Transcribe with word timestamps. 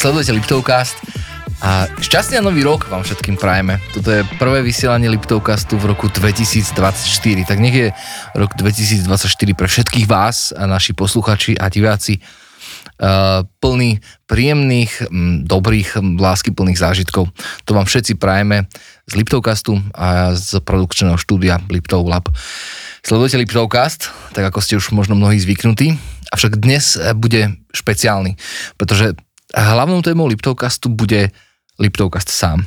sledujete 0.00 0.32
Liptovcast 0.32 0.96
a 1.60 1.84
šťastný 2.00 2.40
a 2.40 2.46
nový 2.48 2.64
rok 2.64 2.88
vám 2.88 3.04
všetkým 3.04 3.36
prajeme. 3.36 3.84
Toto 3.92 4.08
je 4.08 4.24
prvé 4.40 4.64
vysielanie 4.64 5.12
Liptovcastu 5.12 5.76
v 5.76 5.92
roku 5.92 6.08
2024, 6.08 6.72
tak 7.44 7.60
nech 7.60 7.76
je 7.76 7.88
rok 8.32 8.56
2024 8.56 9.04
pre 9.52 9.68
všetkých 9.68 10.08
vás 10.08 10.56
a 10.56 10.64
naši 10.64 10.96
posluchači 10.96 11.60
a 11.60 11.68
diváci 11.68 12.16
uh, 12.16 13.44
plný 13.60 14.00
príjemných, 14.24 15.12
m, 15.12 15.44
dobrých, 15.44 16.00
lásky 16.16 16.56
plných 16.56 16.80
zážitkov. 16.80 17.28
To 17.68 17.70
vám 17.76 17.84
všetci 17.84 18.16
prajeme 18.16 18.72
z 19.04 19.20
Liptovcastu 19.20 19.84
a 19.92 20.32
z 20.32 20.64
produkčného 20.64 21.20
štúdia 21.20 21.60
Liptov 21.68 22.08
Lab. 22.08 22.32
Sledujete 23.04 23.36
Liptovcast, 23.36 24.32
tak 24.32 24.48
ako 24.48 24.64
ste 24.64 24.80
už 24.80 24.96
možno 24.96 25.12
mnohí 25.12 25.36
zvyknutí, 25.36 25.92
avšak 26.32 26.56
dnes 26.56 26.96
bude 27.20 27.52
špeciálny, 27.76 28.40
pretože 28.80 29.12
hlavnou 29.54 30.02
témou 30.02 30.26
Liptovcastu 30.26 30.88
bude 30.88 31.30
Liptovcast 31.78 32.28
sám. 32.28 32.66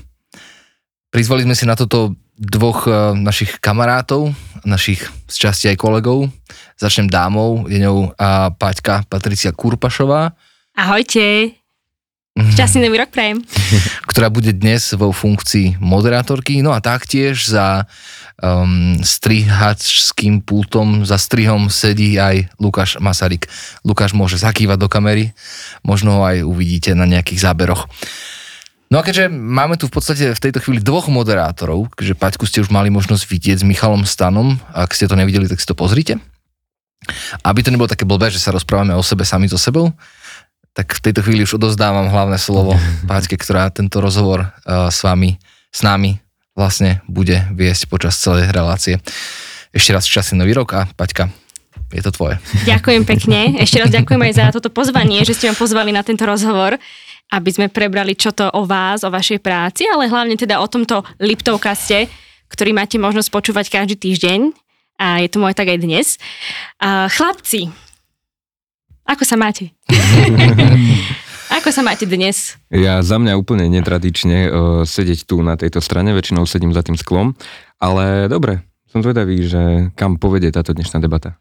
Prizvali 1.13 1.45
sme 1.45 1.55
si 1.55 1.69
na 1.69 1.77
toto 1.77 2.17
dvoch 2.33 2.89
uh, 2.89 3.13
našich 3.13 3.61
kamarátov, 3.61 4.33
našich 4.65 5.05
z 5.29 5.35
časti 5.37 5.65
aj 5.69 5.77
kolegov. 5.77 6.33
Začnem 6.81 7.05
dámou, 7.05 7.69
je 7.69 7.77
ňou 7.77 8.09
uh, 8.09 8.49
Paťka 8.57 9.05
Patricia 9.05 9.53
Kurpašová. 9.53 10.33
Ahojte. 10.73 11.62
Šťastný 12.33 12.89
nový 12.89 12.97
rok 12.97 13.13
prajem. 13.13 13.45
ktorá 14.09 14.33
bude 14.33 14.57
dnes 14.57 14.89
vo 14.97 15.13
funkcii 15.13 15.77
moderátorky, 15.77 16.65
no 16.65 16.73
a 16.73 16.81
taktiež 16.81 17.45
za 17.45 17.85
um, 18.41 18.97
strihačským 18.97 20.41
pultom, 20.41 21.05
za 21.05 21.21
strihom 21.21 21.69
sedí 21.69 22.17
aj 22.17 22.49
Lukáš 22.57 22.97
Masaryk. 22.97 23.45
Lukáš 23.85 24.17
môže 24.17 24.41
zakývať 24.41 24.81
do 24.81 24.89
kamery, 24.89 25.37
možno 25.85 26.17
ho 26.17 26.21
aj 26.25 26.41
uvidíte 26.41 26.97
na 26.97 27.05
nejakých 27.05 27.45
záberoch. 27.45 27.85
No 28.89 28.97
a 28.97 29.05
keďže 29.05 29.29
máme 29.29 29.77
tu 29.77 29.85
v 29.85 29.93
podstate 29.93 30.33
v 30.33 30.41
tejto 30.41 30.57
chvíli 30.57 30.81
dvoch 30.81 31.13
moderátorov, 31.13 31.93
keďže 31.93 32.17
Paťku 32.17 32.49
ste 32.49 32.65
už 32.65 32.73
mali 32.73 32.89
možnosť 32.89 33.29
vidieť 33.29 33.57
s 33.61 33.65
Michalom 33.65 34.09
Stanom, 34.09 34.57
ak 34.73 34.97
ste 34.97 35.05
to 35.05 35.13
nevideli, 35.13 35.45
tak 35.45 35.61
si 35.61 35.69
to 35.69 35.77
pozrite. 35.77 36.17
Aby 37.45 37.61
to 37.61 37.69
nebolo 37.69 37.89
také 37.89 38.09
blbé, 38.09 38.33
že 38.33 38.41
sa 38.41 38.49
rozprávame 38.53 38.97
o 38.97 39.05
sebe 39.05 39.21
sami 39.21 39.45
so 39.45 39.57
sebou, 39.57 39.93
tak 40.73 40.97
v 40.97 41.03
tejto 41.09 41.21
chvíli 41.21 41.45
už 41.45 41.61
odozdávam 41.61 42.09
hlavné 42.09 42.37
slovo 42.41 42.77
Paťke, 43.09 43.37
ktorá 43.37 43.69
tento 43.69 44.01
rozhovor 44.01 44.49
uh, 44.65 44.89
s 44.89 45.05
vami, 45.05 45.37
s 45.69 45.81
nami 45.85 46.19
vlastne 46.53 47.01
bude 47.09 47.45
viesť 47.53 47.89
počas 47.89 48.17
celej 48.17 48.49
relácie. 48.53 49.01
Ešte 49.73 49.93
raz 49.93 50.05
časy 50.05 50.37
nový 50.37 50.53
rok 50.53 50.69
a 50.77 50.81
Paťka, 50.85 51.29
je 51.93 52.01
to 52.01 52.13
tvoje. 52.13 52.37
Ďakujem 52.65 53.03
pekne. 53.05 53.39
Ešte 53.65 53.81
raz 53.81 53.89
ďakujem 53.89 54.21
aj 54.29 54.33
za 54.33 54.45
toto 54.53 54.69
pozvanie, 54.69 55.25
že 55.25 55.33
ste 55.33 55.49
ma 55.49 55.55
pozvali 55.57 55.93
na 55.93 56.05
tento 56.05 56.25
rozhovor 56.25 56.77
aby 57.33 57.49
sme 57.49 57.67
prebrali 57.71 58.13
čo 58.13 58.29
to 58.29 58.45
o 58.53 58.61
vás, 58.69 59.01
o 59.01 59.09
vašej 59.09 59.41
práci, 59.41 59.89
ale 59.89 60.05
hlavne 60.05 60.37
teda 60.37 60.61
o 60.61 60.69
tomto 60.69 61.01
Liptovkaste, 61.17 62.05
ktorý 62.53 62.77
máte 62.77 63.01
možnosť 63.01 63.29
počúvať 63.33 63.73
každý 63.73 63.97
týždeň 63.97 64.53
a 65.01 65.25
je 65.25 65.29
to 65.33 65.41
môj 65.41 65.57
tak 65.57 65.73
aj 65.73 65.81
dnes. 65.81 66.21
Uh, 66.77 67.09
chlapci, 67.09 67.73
ako 69.13 69.23
sa 69.29 69.37
máte? 69.37 69.69
ako 71.61 71.69
sa 71.69 71.85
máte 71.85 72.09
dnes? 72.09 72.57
Ja 72.73 73.05
za 73.05 73.21
mňa 73.21 73.37
úplne 73.37 73.69
netradične 73.69 74.49
uh, 74.49 74.53
sedieť 74.81 75.29
tu 75.29 75.45
na 75.45 75.53
tejto 75.53 75.85
strane, 75.85 76.17
väčšinou 76.17 76.49
sedím 76.49 76.73
za 76.73 76.81
tým 76.81 76.97
sklom, 76.97 77.37
ale 77.77 78.25
dobre, 78.25 78.65
som 78.89 79.05
zvedavý, 79.05 79.45
že 79.45 79.93
kam 79.93 80.17
povedie 80.17 80.49
táto 80.49 80.73
dnešná 80.73 80.97
debata. 80.97 81.37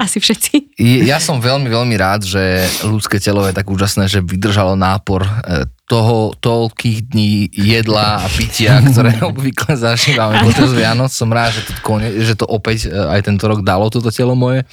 Asi 0.00 0.24
všetci. 0.24 0.80
Ja 1.04 1.20
som 1.20 1.36
veľmi, 1.36 1.68
veľmi 1.68 1.96
rád, 2.00 2.24
že 2.24 2.64
ľudské 2.88 3.20
telo 3.20 3.44
je 3.44 3.52
tak 3.52 3.68
úžasné, 3.68 4.08
že 4.08 4.24
vydržalo 4.24 4.72
nápor 4.72 5.28
e, 5.28 5.68
toho 5.84 6.32
toľkých 6.40 7.12
dní 7.12 7.52
jedla 7.52 8.24
a 8.24 8.26
pitia, 8.32 8.80
ktoré 8.80 9.20
obvykle 9.20 9.76
zažívame 9.76 10.40
počas 10.40 10.72
Vianoc. 10.72 11.12
Som 11.12 11.28
rád, 11.28 11.52
že 11.52 11.68
to, 11.68 11.72
kone, 11.84 12.08
že 12.24 12.40
to 12.40 12.48
opäť 12.48 12.88
e, 12.88 12.96
aj 12.96 13.20
tento 13.28 13.44
rok 13.44 13.60
dalo 13.60 13.92
toto 13.92 14.08
telo 14.08 14.32
moje. 14.32 14.64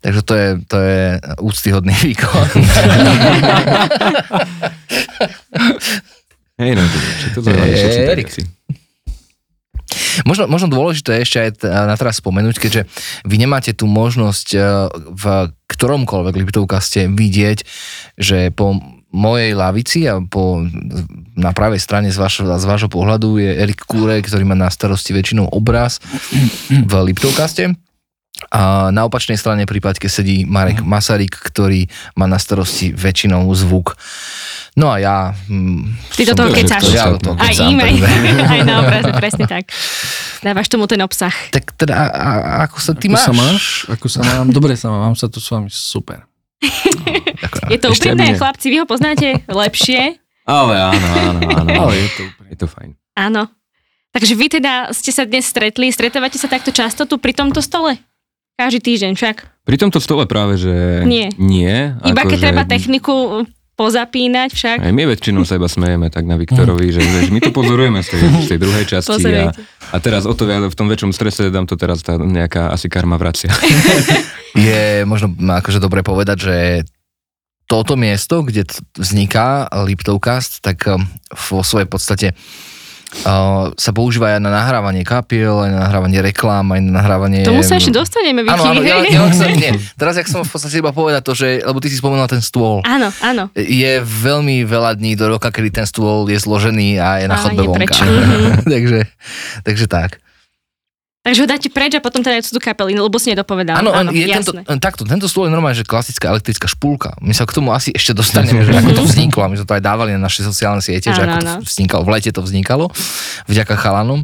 Takže 0.00 0.20
to 0.24 0.32
je, 0.36 0.48
to 0.64 0.76
je 0.80 1.20
úctyhodný 1.44 1.92
výkon. 2.00 2.48
Hej, 6.64 6.70
no, 6.78 6.82
to, 6.86 6.96
to, 6.96 7.40
to, 7.40 7.40
to, 7.44 7.52
to, 7.52 7.60
to, 7.92 8.40
to, 8.40 8.53
Možno, 10.24 10.46
možno 10.46 10.68
dôležité 10.70 11.20
ešte 11.22 11.38
aj 11.40 11.50
na 11.64 11.94
teraz 11.98 12.18
spomenúť, 12.22 12.56
keďže 12.58 12.82
vy 13.26 13.36
nemáte 13.38 13.74
tú 13.74 13.90
možnosť 13.90 14.48
e, 14.54 14.58
v 15.14 15.24
ktoromkoľvek 15.68 16.34
Liptovkaste 16.38 17.10
vidieť, 17.10 17.58
že 18.20 18.54
po 18.54 18.78
mojej 19.14 19.54
lavici 19.54 20.10
a 20.10 20.18
po, 20.18 20.66
na 21.38 21.54
pravej 21.54 21.78
strane 21.78 22.10
z, 22.10 22.18
vašo, 22.18 22.42
z 22.42 22.64
vášho 22.66 22.90
pohľadu 22.90 23.38
je 23.38 23.50
Erik 23.62 23.86
Kúre, 23.86 24.18
ktorý 24.18 24.42
má 24.42 24.58
na 24.58 24.66
starosti 24.66 25.14
väčšinou 25.14 25.54
obraz 25.54 26.02
v 26.90 26.92
Liptovkaste. 27.10 27.78
A 28.50 28.90
na 28.90 29.06
opačnej 29.06 29.38
strane 29.38 29.62
pri 29.62 29.78
Paťke 29.78 30.10
sedí 30.10 30.42
Marek 30.42 30.82
Masaryk, 30.82 31.38
ktorý 31.38 31.86
má 32.18 32.26
na 32.26 32.42
starosti 32.42 32.90
väčšinou 32.90 33.46
zvuk. 33.54 33.94
No 34.74 34.90
a 34.90 34.98
ja... 34.98 35.30
Mm, 35.46 35.94
Ty 36.18 36.22
do 36.30 36.34
toho 36.34 36.50
kecáš. 36.50 36.82
Ja 36.90 37.14
do 37.14 37.22
toho 37.22 37.38
aj 37.38 37.54
im, 37.62 37.78
aj, 37.86 37.94
aj 38.42 38.60
na 38.66 38.82
obraze, 38.82 39.10
presne 39.14 39.46
tak. 39.46 39.70
Dávaš 40.42 40.66
tomu 40.66 40.90
ten 40.90 40.98
obsah. 40.98 41.30
Tak 41.54 41.78
teda, 41.78 41.94
a, 41.94 42.10
a 42.10 42.54
ako 42.66 42.78
sa 42.82 42.92
ty 42.98 43.06
ako 43.06 43.14
máš? 43.14 43.22
Sa 43.22 43.32
máš? 43.32 43.62
Ako 43.86 44.06
sa 44.10 44.20
mám? 44.26 44.50
Dobre 44.50 44.74
sa 44.74 44.90
mám, 44.90 45.14
mám 45.14 45.16
sa 45.16 45.30
tu 45.30 45.38
s 45.38 45.46
vami 45.46 45.70
super. 45.70 46.26
je 47.70 47.78
to 47.78 47.94
úprimné, 47.94 48.34
chlapci, 48.34 48.66
vy 48.72 48.82
ho 48.82 48.86
poznáte 48.86 49.46
lepšie. 49.46 50.18
Ale 50.44 50.74
áno, 50.76 51.06
áno, 51.06 51.40
áno. 51.48 51.70
Ale 51.86 51.92
je 51.96 52.08
to 52.10 52.20
úplne. 52.28 52.48
Je 52.50 52.58
to 52.58 52.66
fajn. 52.68 52.90
Áno. 53.14 53.42
Takže 54.14 54.34
vy 54.38 54.46
teda 54.58 54.94
ste 54.94 55.10
sa 55.10 55.22
dnes 55.26 55.46
stretli, 55.46 55.90
stretávate 55.90 56.38
sa 56.38 56.46
takto 56.46 56.70
často 56.70 57.06
tu 57.06 57.18
pri 57.18 57.34
tomto 57.34 57.58
stole? 57.62 57.98
Každý 58.54 58.78
týždeň 58.78 59.12
však? 59.18 59.36
Pri 59.66 59.76
tomto 59.80 59.98
stole 59.98 60.30
práve, 60.30 60.54
že 60.60 61.02
nie. 61.02 61.26
nie 61.38 61.94
Iba 62.06 62.22
keď 62.22 62.38
že... 62.38 62.44
treba 62.46 62.62
techniku 62.62 63.42
pozapínať 63.74 64.54
však. 64.54 64.78
Aj 64.86 64.94
my 64.94 65.02
väčšinou 65.10 65.42
sa 65.42 65.58
iba 65.58 65.66
smejeme 65.66 66.06
tak 66.06 66.24
na 66.30 66.38
Viktorovi, 66.38 66.94
že, 66.94 67.02
že 67.02 67.30
my 67.34 67.42
to 67.42 67.50
pozorujeme 67.50 68.00
z 68.06 68.14
tej, 68.14 68.20
z 68.46 68.48
tej 68.54 68.58
druhej 68.62 68.84
časti 68.86 69.22
a, 69.34 69.50
a 69.90 69.96
teraz 69.98 70.30
o 70.30 70.34
to 70.34 70.46
viac 70.46 70.62
v 70.70 70.78
tom 70.78 70.86
väčšom 70.86 71.10
strese 71.10 71.50
dám 71.50 71.66
to 71.66 71.74
teraz 71.74 72.06
tá 72.06 72.14
nejaká 72.14 72.70
asi 72.70 72.86
karma 72.86 73.18
vracia. 73.18 73.50
Je 74.54 75.02
možno 75.02 75.34
akože 75.34 75.82
dobre 75.82 76.06
povedať, 76.06 76.38
že 76.38 76.56
toto 77.66 77.98
miesto, 77.98 78.46
kde 78.46 78.68
vzniká 78.94 79.66
Liptovcast, 79.72 80.62
tak 80.62 80.84
um, 80.86 81.02
vo 81.32 81.64
svojej 81.64 81.88
podstate 81.88 82.26
sa 83.78 83.90
používa 83.94 84.34
aj 84.34 84.42
na 84.42 84.50
nahrávanie 84.50 85.06
kapiel, 85.06 85.62
aj 85.62 85.70
na 85.70 85.80
nahrávanie 85.86 86.18
reklám, 86.18 86.66
aj 86.74 86.80
na 86.82 86.92
nahrávanie... 86.98 87.46
Tomu 87.46 87.62
sa 87.62 87.78
ešte 87.78 87.94
dostaneme, 87.94 88.42
Vicky. 88.42 88.58
Áno, 88.58 88.74
áno, 88.74 88.80
ja, 88.82 88.98
ja, 89.06 89.22
ja, 89.30 89.48
nie. 89.54 89.72
Teraz, 89.94 90.18
jak 90.18 90.26
som 90.26 90.42
v 90.42 90.50
podstate 90.50 90.82
iba 90.82 90.90
povedať 90.90 91.22
to, 91.22 91.32
že, 91.36 91.62
lebo 91.62 91.78
ty 91.78 91.88
si 91.92 92.00
spomenul 92.00 92.26
ten 92.26 92.42
stôl. 92.42 92.82
Áno, 92.82 93.14
áno. 93.22 93.52
Je 93.54 94.02
veľmi 94.02 94.66
veľa 94.66 94.98
dní 94.98 95.14
do 95.14 95.30
roka, 95.30 95.54
kedy 95.54 95.70
ten 95.70 95.86
stôl 95.86 96.26
je 96.26 96.40
zložený 96.42 96.98
a 96.98 97.22
je 97.22 97.26
na 97.30 97.36
chodbe 97.38 97.62
vonka. 97.62 97.94
takže, 98.74 99.06
takže 99.62 99.86
tak. 99.86 100.23
Takže 101.24 101.40
ho 101.40 101.48
dáte 101.48 101.72
preč 101.72 101.96
a 101.96 102.04
potom 102.04 102.20
teda 102.20 102.44
tu 102.44 102.60
kapely, 102.60 103.00
lebo 103.00 103.16
si 103.16 103.32
nedopovedal. 103.32 103.80
Áno, 103.80 103.96
áno 103.96 104.12
je 104.12 104.28
jasné. 104.28 104.60
tento, 104.60 104.76
takto, 104.76 105.02
tento 105.08 105.24
stôl 105.24 105.48
je 105.48 105.56
normálne, 105.56 105.72
že 105.72 105.88
klasická 105.88 106.28
elektrická 106.28 106.68
špulka. 106.68 107.16
My 107.24 107.32
sa 107.32 107.48
k 107.48 107.56
tomu 107.56 107.72
asi 107.72 107.96
ešte 107.96 108.12
dostaneme, 108.12 108.60
že 108.68 108.76
ako 108.76 108.92
to 108.92 109.04
vzniklo. 109.08 109.40
A 109.40 109.48
my 109.48 109.56
sme 109.56 109.64
to 109.64 109.72
aj 109.72 109.80
dávali 109.80 110.12
na 110.12 110.20
naše 110.20 110.44
sociálne 110.44 110.84
siete, 110.84 111.08
áno, 111.08 111.16
že 111.16 111.22
ako 111.24 111.36
to 111.40 111.52
vznikalo. 111.64 112.02
V 112.04 112.10
lete 112.12 112.28
to 112.28 112.44
vznikalo, 112.44 112.84
vďaka 113.48 113.74
chalanom. 113.80 114.20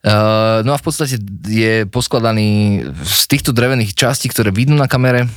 Uh, 0.00 0.64
no 0.64 0.72
a 0.72 0.80
v 0.80 0.84
podstate 0.88 1.20
je 1.44 1.84
poskladaný 1.84 2.80
z 3.04 3.22
týchto 3.28 3.52
drevených 3.52 3.92
častí, 3.92 4.32
ktoré 4.32 4.48
vidno 4.48 4.80
na 4.80 4.88
kamere, 4.88 5.28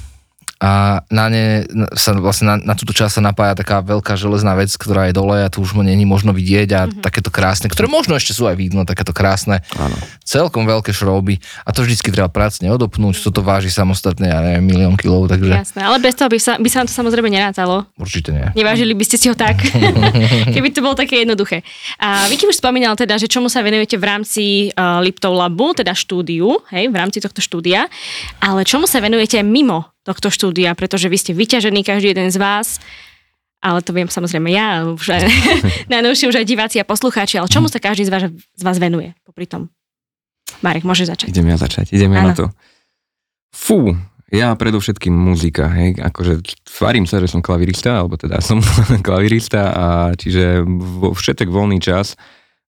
a 0.61 1.01
na 1.09 1.25
ne 1.25 1.65
sa 1.97 2.13
vlastne 2.13 2.53
na, 2.53 2.55
na 2.61 2.73
túto 2.77 2.93
časť 2.93 3.17
sa 3.17 3.21
napája 3.25 3.57
taká 3.57 3.81
veľká 3.81 4.13
železná 4.13 4.53
vec, 4.53 4.69
ktorá 4.77 5.09
je 5.09 5.17
dole 5.17 5.41
a 5.41 5.49
tu 5.49 5.65
už 5.65 5.73
není 5.81 6.05
možno 6.05 6.37
vidieť 6.37 6.69
a 6.77 6.81
mm-hmm. 6.85 7.01
takéto 7.01 7.33
krásne, 7.33 7.65
ktoré 7.65 7.89
možno 7.89 8.13
ešte 8.13 8.37
sú 8.37 8.45
aj 8.45 8.61
vidno, 8.61 8.85
takéto 8.85 9.09
krásne, 9.09 9.65
ano. 9.73 9.97
celkom 10.21 10.69
veľké 10.69 10.93
šrouby 10.93 11.41
a 11.65 11.73
to 11.73 11.81
vždycky 11.81 12.13
treba 12.13 12.29
pracne 12.29 12.69
odopnúť, 12.69 13.25
toto 13.25 13.41
váži 13.41 13.73
samostatne, 13.73 14.29
ja 14.29 14.37
neviem, 14.45 14.61
milión 14.61 14.93
kilov, 14.93 15.33
takže... 15.33 15.49
Jasné, 15.49 15.81
ale 15.81 15.97
bez 15.97 16.13
toho 16.13 16.29
by 16.29 16.37
sa, 16.37 16.53
by 16.61 16.69
sa 16.69 16.85
to 16.85 16.93
samozrejme 16.93 17.33
nerátalo. 17.33 17.89
Určite 17.97 18.29
nie. 18.29 18.45
Nevážili 18.53 18.93
by 18.93 19.01
ste 19.01 19.17
si 19.17 19.33
ho 19.33 19.35
tak, 19.35 19.57
keby 20.53 20.69
to 20.69 20.85
bolo 20.85 20.93
také 20.93 21.25
jednoduché. 21.25 21.65
A 21.97 22.29
Vicky 22.29 22.45
už 22.45 22.61
spomínal 22.61 22.93
teda, 22.93 23.17
že 23.17 23.25
čomu 23.25 23.49
sa 23.49 23.65
venujete 23.65 23.97
v 23.97 24.05
rámci 24.05 24.43
uh, 24.69 25.01
Liptov 25.01 25.33
Labu, 25.33 25.73
teda 25.73 25.97
štúdiu, 25.97 26.61
hej, 26.69 26.85
v 26.93 26.95
rámci 26.95 27.17
tohto 27.17 27.41
štúdia, 27.41 27.89
ale 28.37 28.61
čomu 28.61 28.85
sa 28.85 29.01
venujete 29.01 29.41
mimo 29.41 29.90
tohto 30.01 30.33
štúdia, 30.33 30.73
pretože 30.73 31.07
vy 31.07 31.17
ste 31.17 31.31
vyťažení, 31.37 31.85
každý 31.85 32.13
jeden 32.13 32.29
z 32.33 32.37
vás, 32.41 32.81
ale 33.61 33.85
to 33.85 33.93
viem 33.93 34.09
samozrejme 34.09 34.49
ja, 34.49 34.85
už 34.89 35.07
aj, 35.13 35.23
najnovšie 35.93 36.25
už 36.33 36.37
aj 36.41 36.45
diváci 36.49 36.77
a 36.81 36.85
poslucháči, 36.85 37.37
ale 37.37 37.49
čomu 37.49 37.69
sa 37.69 37.77
každý 37.77 38.09
z 38.09 38.11
vás, 38.11 38.23
z 38.33 38.63
vás 38.65 38.77
venuje 38.81 39.13
popri 39.21 39.45
tom? 39.45 39.69
Marek, 40.65 40.83
môže 40.83 41.05
začať. 41.05 41.31
Idem 41.31 41.53
ja 41.53 41.57
začať, 41.57 41.93
idem 41.93 42.11
ja 42.11 42.21
na 42.25 42.33
to. 42.33 42.49
Fú, 43.53 43.93
Ja 44.31 44.55
predovšetkým 44.55 45.11
muzika, 45.11 45.67
hej, 45.75 45.99
akože 45.99 46.63
tvarím 46.63 47.03
sa, 47.03 47.19
že 47.19 47.27
som 47.27 47.43
klavirista, 47.43 47.99
alebo 47.99 48.15
teda 48.15 48.39
som 48.39 48.63
klavirista 49.07 49.75
a 49.75 49.85
čiže 50.15 50.63
vo 50.79 51.11
všetek 51.11 51.51
voľný 51.51 51.83
čas 51.83 52.15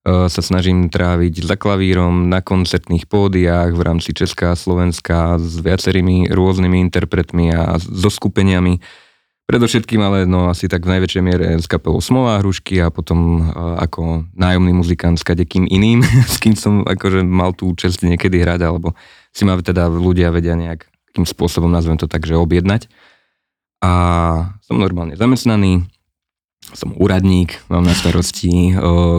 sa 0.04 0.42
snažím 0.44 0.92
tráviť 0.92 1.48
za 1.48 1.56
klavírom 1.56 2.28
na 2.28 2.44
koncertných 2.44 3.08
pódiách 3.08 3.72
v 3.72 3.82
rámci 3.88 4.12
Česká 4.12 4.52
a 4.52 4.60
Slovenska 4.60 5.40
s 5.40 5.64
viacerými 5.64 6.28
rôznymi 6.28 6.76
interpretmi 6.92 7.56
a 7.56 7.80
so 7.80 8.12
skupeniami. 8.12 8.84
Predovšetkým 9.44 10.00
ale 10.00 10.24
no 10.24 10.48
asi 10.48 10.72
tak 10.72 10.88
v 10.88 10.96
najväčšej 10.96 11.24
miere 11.24 11.48
s 11.60 11.68
kapelou 11.68 12.00
Smolá 12.00 12.40
hrušky 12.40 12.80
a 12.80 12.88
potom 12.92 13.48
uh, 13.48 13.76
ako 13.80 14.28
nájomný 14.36 14.72
muzikant 14.72 15.20
s 15.20 15.28
kadekým 15.28 15.68
iným, 15.68 16.04
s 16.34 16.40
kým 16.40 16.56
som 16.56 16.84
akože 16.84 17.24
mal 17.24 17.52
tú 17.56 17.72
čest 17.76 18.04
niekedy 18.04 18.40
hrať, 18.40 18.60
alebo 18.64 18.96
si 19.36 19.44
ma 19.44 19.60
teda 19.60 19.88
ľudia 19.92 20.32
vedia 20.32 20.56
nejak 20.56 20.88
takým 21.12 21.28
spôsobom, 21.28 21.72
nazvem 21.72 22.00
to 22.00 22.08
tak, 22.08 22.24
že 22.24 22.40
objednať. 22.40 22.88
A 23.84 23.92
som 24.64 24.80
normálne 24.80 25.20
zamestnaný, 25.20 25.92
som 26.74 26.94
úradník, 26.98 27.62
mám 27.70 27.86
na 27.86 27.94
starosti 27.94 28.74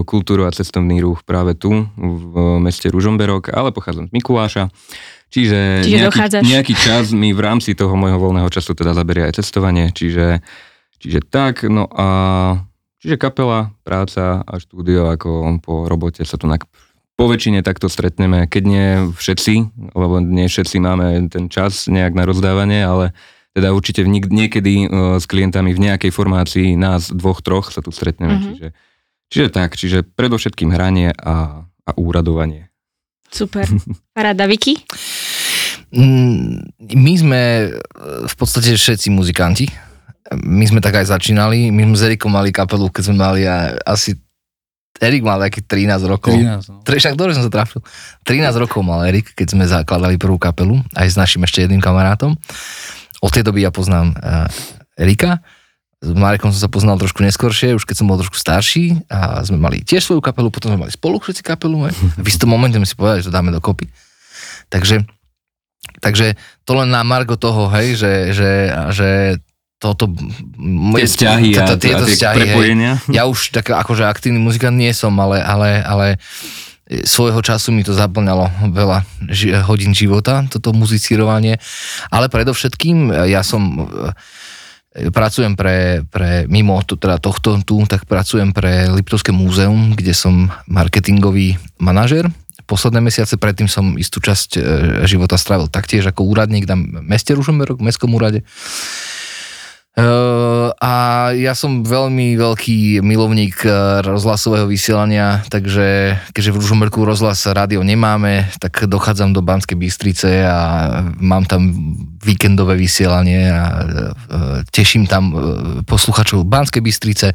kultúru 0.05 0.45
a 0.47 0.55
cestovný 0.55 1.01
ruch 1.03 1.23
práve 1.23 1.55
tu 1.55 1.87
v 1.97 2.35
meste 2.59 2.91
Ružomberok, 2.91 3.55
ale 3.55 3.71
pochádzam 3.71 4.11
z 4.11 4.15
Mikuláša. 4.15 4.71
Čiže, 5.35 5.83
Čiže 5.83 5.99
nejaký, 5.99 6.11
dochádzaš. 6.15 6.43
nejaký 6.47 6.75
čas 6.79 7.05
mi 7.11 7.35
v 7.35 7.43
rámci 7.43 7.75
toho 7.75 7.99
môjho 7.99 8.23
voľného 8.23 8.47
času 8.55 8.79
teda 8.79 8.95
zaberie 8.95 9.27
aj 9.27 9.43
cestovanie, 9.43 9.91
čiže, 9.91 10.47
čiže 11.03 11.27
tak, 11.27 11.67
no 11.67 11.91
a 11.91 12.07
čiže 13.03 13.19
kapela, 13.19 13.75
práca 13.83 14.47
a 14.47 14.53
štúdio, 14.63 15.11
ako 15.11 15.59
po 15.59 15.91
robote 15.91 16.23
sa 16.23 16.39
tu 16.39 16.47
na, 16.47 16.55
po 17.19 17.27
väčšine 17.27 17.67
takto 17.67 17.91
stretneme, 17.91 18.47
keď 18.47 18.63
nie 18.63 18.89
všetci, 19.11 19.55
lebo 19.99 20.23
nie 20.23 20.47
všetci 20.47 20.77
máme 20.79 21.27
ten 21.27 21.51
čas 21.51 21.91
nejak 21.91 22.15
na 22.15 22.31
rozdávanie, 22.31 22.87
ale 22.87 23.11
teda 23.55 23.71
určite 23.71 24.03
v 24.03 24.11
nik- 24.11 24.29
niekedy 24.29 24.85
uh, 24.85 24.89
s 25.17 25.25
klientami 25.25 25.71
v 25.71 25.81
nejakej 25.81 26.11
formácii 26.11 26.75
nás 26.75 27.09
dvoch, 27.09 27.39
troch 27.39 27.71
sa 27.71 27.79
tu 27.79 27.89
stretneme. 27.89 28.35
Mhm. 28.35 28.43
Čiže, 28.51 28.69
čiže 29.31 29.49
tak, 29.49 29.71
čiže 29.75 29.99
predovšetkým 30.05 30.69
hranie 30.69 31.15
a, 31.15 31.63
a 31.65 31.91
úradovanie. 31.95 32.69
Super. 33.31 33.71
Paráda, 34.17 34.45
Vicky? 34.45 34.79
Mm, 35.91 36.67
My 36.93 37.13
sme 37.15 37.41
e, 37.41 37.67
v 38.27 38.35
podstate 38.35 38.75
všetci 38.75 39.09
muzikanti. 39.09 39.71
My 40.35 40.65
sme 40.65 40.81
tak 40.81 40.97
aj 40.97 41.07
začínali. 41.09 41.71
My 41.71 41.85
sme 41.85 41.95
s 41.95 42.03
Erikom 42.05 42.31
mali 42.31 42.51
kapelu, 42.51 42.91
keď 42.91 43.03
sme 43.05 43.17
mali 43.17 43.43
asi... 43.83 44.19
Erik 44.97 45.23
mal 45.23 45.39
taký 45.39 45.59
13 45.61 45.91
rokov. 46.07 46.31
13, 46.33 46.71
no. 46.71 46.79
Tre- 46.81 46.97
Však 46.97 47.15
dobre 47.15 47.35
som 47.35 47.43
sa 47.43 47.51
trafil. 47.51 47.83
13 48.23 48.47
rokov 48.57 48.79
mal 48.81 49.03
Erik, 49.03 49.35
keď 49.35 49.47
sme 49.49 49.67
zakladali 49.67 50.15
prvú 50.17 50.39
kapelu, 50.39 50.79
aj 50.95 51.07
s 51.09 51.19
našim 51.19 51.43
ešte 51.43 51.63
jedným 51.63 51.83
kamarátom. 51.83 52.39
Od 53.25 53.33
tej 53.33 53.41
doby 53.41 53.65
ja 53.65 53.73
poznám 53.73 54.13
Erika. 55.01 55.41
S 56.05 56.13
Marekom 56.13 56.53
som 56.53 56.61
sa 56.61 56.69
poznal 56.69 57.01
trošku 57.01 57.25
neskôršie, 57.25 57.73
už 57.73 57.89
keď 57.89 58.05
som 58.05 58.07
bol 58.13 58.21
trošku 58.21 58.37
starší 58.37 59.09
a 59.09 59.41
sme 59.41 59.57
mali 59.57 59.81
tiež 59.81 60.05
svoju 60.05 60.21
kapelu, 60.21 60.53
potom 60.53 60.69
sme 60.69 60.85
mali 60.85 60.93
spolu 60.93 61.17
všetci 61.17 61.41
kapelu. 61.41 61.89
A 61.89 61.97
v 62.25 62.27
istom 62.29 62.53
momente 62.53 62.77
sme 62.77 62.85
si 62.85 62.93
povedali, 62.93 63.25
že 63.25 63.33
to 63.33 63.37
dáme 63.41 63.49
dokopy. 63.49 63.89
Takže, 64.69 65.09
takže 66.05 66.37
to 66.69 66.73
len 66.77 66.93
na 66.93 67.01
margo 67.01 67.41
toho, 67.41 67.73
hej, 67.73 67.97
že, 67.97 68.13
že, 68.37 68.51
že 68.93 69.09
toto... 69.81 70.13
Tie 70.13 71.09
vzťahy 71.09 71.57
a, 71.57 71.65
tieto- 71.65 71.77
a 71.77 71.81
tieto 71.81 72.05
tie 72.05 72.17
vzťahy, 72.21 72.41
hej, 72.53 72.69
ja 73.09 73.25
už 73.25 73.57
tak 73.57 73.73
akože 73.73 74.05
aktívny 74.05 74.41
muzikant 74.41 74.77
nie 74.77 74.93
som, 74.93 75.17
ale, 75.17 75.41
ale, 75.41 75.81
ale 75.81 76.07
svojho 76.85 77.41
času 77.41 77.73
mi 77.73 77.81
to 77.81 77.97
zaplňalo 77.97 78.69
veľa 78.77 78.99
ži- 79.33 79.57
hodín 79.65 79.97
života, 79.97 80.45
toto 80.53 80.77
muzicírovanie. 80.77 81.57
Ale 82.13 82.29
predovšetkým 82.29 83.25
ja 83.25 83.41
som 83.41 83.89
e, 84.93 85.09
pracujem 85.09 85.57
pre, 85.57 86.05
pre 86.13 86.45
mimo 86.45 86.77
to, 86.85 87.01
teda 87.01 87.17
tohto 87.17 87.57
tu, 87.65 87.81
tak 87.89 88.05
pracujem 88.05 88.53
pre 88.53 88.93
Liptovské 88.93 89.33
múzeum, 89.33 89.97
kde 89.97 90.13
som 90.13 90.53
marketingový 90.69 91.57
manažer. 91.81 92.29
Posledné 92.69 93.01
mesiace 93.01 93.37
predtým 93.41 93.69
som 93.69 93.97
istú 93.97 94.21
časť 94.21 94.51
e, 94.57 94.61
života 95.09 95.41
strávil 95.41 95.73
taktiež 95.73 96.05
ako 96.05 96.29
úradník 96.29 96.69
na 96.69 96.77
meste 97.01 97.33
Ružomberok, 97.33 97.81
v 97.81 97.89
mestskom 97.89 98.13
úrade. 98.13 98.45
Uh, 99.95 100.75
a 100.83 101.31
ja 101.39 101.55
som 101.55 101.87
veľmi 101.87 102.35
veľký 102.35 102.99
milovník 102.99 103.63
uh, 103.63 104.03
rozhlasového 104.03 104.67
vysielania, 104.67 105.47
takže 105.47 106.19
keďže 106.35 106.51
v 106.51 106.59
Ružomberku 106.59 107.07
rozhlas 107.07 107.47
rádio 107.47 107.87
nemáme, 107.87 108.51
tak 108.59 108.91
dochádzam 108.91 109.31
do 109.31 109.39
Banskej 109.39 109.79
Bystrice 109.79 110.51
a 110.51 110.59
mám 111.23 111.47
tam 111.47 111.71
víkendové 112.19 112.75
vysielanie 112.75 113.47
a 113.55 113.63
uh, 113.63 113.81
teším 114.75 115.07
tam 115.07 115.31
posluchačov 115.87 116.43
Banskej 116.43 116.83
Bystrice. 116.83 117.31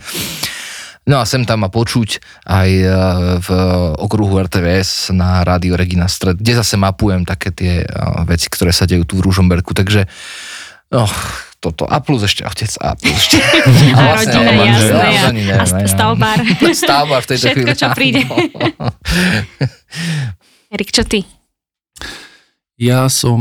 No 1.08 1.24
a 1.24 1.24
sem 1.24 1.48
tam 1.48 1.64
ma 1.64 1.72
počuť 1.72 2.44
aj 2.44 2.70
v 3.40 3.50
okruhu 3.98 4.36
RTVS 4.46 5.16
na 5.16 5.48
rádio 5.48 5.80
Regina 5.80 6.12
Stred, 6.12 6.38
kde 6.38 6.60
zase 6.60 6.76
mapujem 6.76 7.24
také 7.24 7.50
tie 7.56 7.88
veci, 8.30 8.52
ktoré 8.52 8.70
sa 8.76 8.86
dejú 8.86 9.08
tu 9.10 9.18
v 9.18 9.26
Ružomberku, 9.26 9.74
takže 9.74 10.06
oh, 10.94 11.10
toto. 11.60 11.84
A 11.84 12.00
plus 12.00 12.24
ešte 12.24 12.42
otec. 12.42 12.72
A 12.80 12.96
plus 12.96 13.12
ešte. 13.14 13.36
A 14.00 14.16
rodina, 14.16 14.40
ale 14.40 14.52
manžel, 14.56 14.90
jasné. 14.90 14.96
a 14.96 15.04
A, 15.04 15.12
ženy, 15.22 15.42
a 15.44 15.56
neviem, 15.60 15.80
ja. 15.80 15.88
stavbár. 15.88 16.38
Stavba 16.82 17.18
v 17.20 17.26
tejto 17.28 17.46
Všetko, 17.46 17.60
chvíli. 17.62 17.76
čo 17.76 17.88
príde. 17.92 18.22
Erik, 20.74 20.90
čo 20.90 21.04
ty? 21.04 21.26
Ja 22.80 23.10
som 23.10 23.40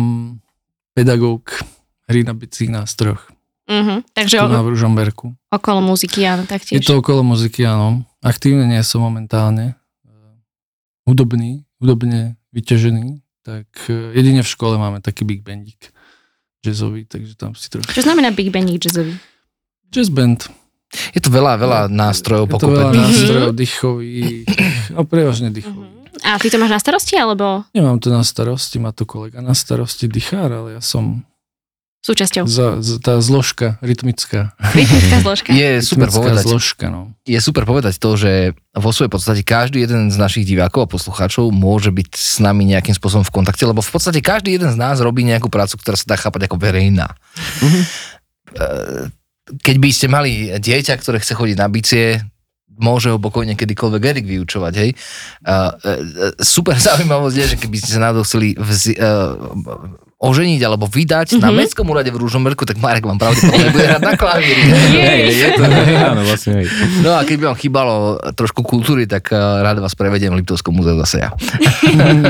pedagóg 0.93 1.63
hry 2.05 2.25
na 2.25 2.35
bicích 2.35 2.69
nástrojoch. 2.69 3.23
Uh-huh. 3.69 4.01
Takže 4.11 4.41
Tu 4.41 4.49
na 4.49 4.65
o, 4.65 4.67
Ružomberku. 4.67 5.37
okolo 5.53 5.85
muziky, 5.85 6.25
áno, 6.25 6.43
Je 6.43 6.51
taktiež. 6.51 6.81
to 6.83 6.99
okolo 6.99 7.21
muziky, 7.21 7.63
áno. 7.63 8.01
Aktívne 8.19 8.65
nie 8.65 8.81
som 8.81 9.05
momentálne. 9.05 9.77
Hudobný, 11.05 11.69
hudobne 11.77 12.41
vyťažený. 12.51 13.21
Tak 13.45 13.69
eh, 13.89 14.17
jedine 14.17 14.41
v 14.41 14.49
škole 14.49 14.75
máme 14.75 14.99
taký 14.99 15.23
big 15.23 15.45
bandík 15.45 15.93
jazzový, 16.65 17.07
takže 17.07 17.35
tam 17.39 17.55
si 17.55 17.71
trošku... 17.71 17.93
Čo 17.95 18.03
znamená 18.03 18.35
Big 18.35 18.51
Bandík 18.51 18.83
jazzový? 18.83 19.15
Jazz 19.89 20.11
band. 20.11 20.51
Je 21.13 21.21
to 21.21 21.29
veľa, 21.29 21.61
veľa 21.61 21.81
nástrojov 21.93 22.49
Je 22.49 22.53
to 22.57 22.67
veľa 22.69 22.93
pokopených. 22.93 23.05
nástrojov, 23.05 23.53
dychových, 23.53 24.47
a 24.97 25.01
prevažne 25.05 25.49
dychových. 25.53 25.93
Uh-huh. 25.93 26.25
A 26.25 26.41
ty 26.41 26.49
to 26.51 26.59
máš 26.59 26.73
na 26.75 26.81
starosti, 26.81 27.15
alebo 27.15 27.63
Nemám 27.77 28.01
to 28.03 28.09
na 28.11 28.25
starosti, 28.25 28.81
má 28.83 28.91
to 28.91 29.05
kolega 29.07 29.39
na 29.39 29.55
starosti 29.55 30.09
dychár, 30.11 30.51
ale 30.51 30.81
ja 30.81 30.83
som 30.83 31.23
súčasťou? 32.03 32.45
za, 32.47 32.79
za, 32.81 32.97
tá 33.03 33.19
zložka 33.19 33.77
rytmická. 33.83 34.55
Rytmická 34.61 35.17
zložka. 35.23 35.51
Je 35.61 35.83
super 35.83 36.09
rytmická 36.09 36.19
povedať, 36.23 36.45
zložka, 36.47 36.87
no. 36.89 37.13
je 37.27 37.39
super 37.43 37.65
povedať 37.67 37.95
to, 37.99 38.11
že 38.15 38.33
vo 38.73 38.91
svojej 38.95 39.13
podstate 39.13 39.43
každý 39.43 39.85
jeden 39.85 40.09
z 40.09 40.17
našich 40.17 40.47
divákov 40.47 40.87
a 40.87 40.93
poslucháčov 40.93 41.51
môže 41.51 41.91
byť 41.91 42.09
s 42.15 42.39
nami 42.39 42.69
nejakým 42.71 42.95
spôsobom 42.95 43.27
v 43.27 43.35
kontakte, 43.43 43.67
lebo 43.67 43.83
v 43.83 43.91
podstate 43.91 44.23
každý 44.23 44.57
jeden 44.57 44.71
z 44.71 44.79
nás 44.79 45.03
robí 45.03 45.27
nejakú 45.27 45.51
prácu, 45.51 45.77
ktorá 45.79 45.99
sa 45.99 46.07
dá 46.09 46.17
chápať 46.17 46.47
ako 46.47 46.57
verejná. 46.57 47.15
Mhm. 47.63 47.81
Keď 49.49 49.77
by 49.81 49.89
ste 49.89 50.07
mali 50.13 50.53
dieťa, 50.61 51.01
ktoré 51.01 51.25
chce 51.25 51.33
chodiť 51.33 51.57
na 51.57 51.73
bicie, 51.73 52.21
môže 52.79 53.11
ho 53.11 53.19
pokojne 53.19 53.59
kedykoľvek 53.59 54.03
Erik 54.07 54.27
vyučovať, 54.27 54.73
hej. 54.79 54.91
E, 54.95 54.97
e, 55.49 55.93
super 56.41 56.79
zaujímavosť 56.87 57.37
je, 57.37 57.47
že 57.55 57.57
keby 57.61 57.77
ste 57.83 57.91
sa 57.99 58.01
náhodou 58.09 58.25
chceli 58.25 58.55
vzi, 58.55 58.95
e, 58.95 59.11
oženiť 60.19 60.61
alebo 60.61 60.85
vydať 60.85 61.33
mm-hmm. 61.33 61.43
na 61.43 61.49
Mhm. 61.49 61.57
Mestskom 61.57 61.87
úrade 61.87 62.11
v 62.11 62.19
Ružomberku, 62.19 62.63
tak 62.63 62.77
Marek 62.77 63.03
vám 63.03 63.17
pravdepodobne 63.17 63.71
bude 63.75 63.87
hrať 63.87 64.03
na 64.03 64.15
klavíri. 64.15 64.63
Vlastne. 66.21 66.67
No 67.01 67.15
a 67.15 67.23
keď 67.23 67.37
by 67.39 67.45
vám 67.47 67.57
chýbalo 67.57 67.95
trošku 68.35 68.61
kultúry, 68.61 69.07
tak 69.07 69.31
eh, 69.31 69.39
rád 69.39 69.79
vás 69.79 69.95
prevediem 69.95 70.35
v 70.35 70.43
Liptovskom 70.43 70.75
múzeu 70.75 70.99
zase 70.99 71.23
ja. 71.23 71.31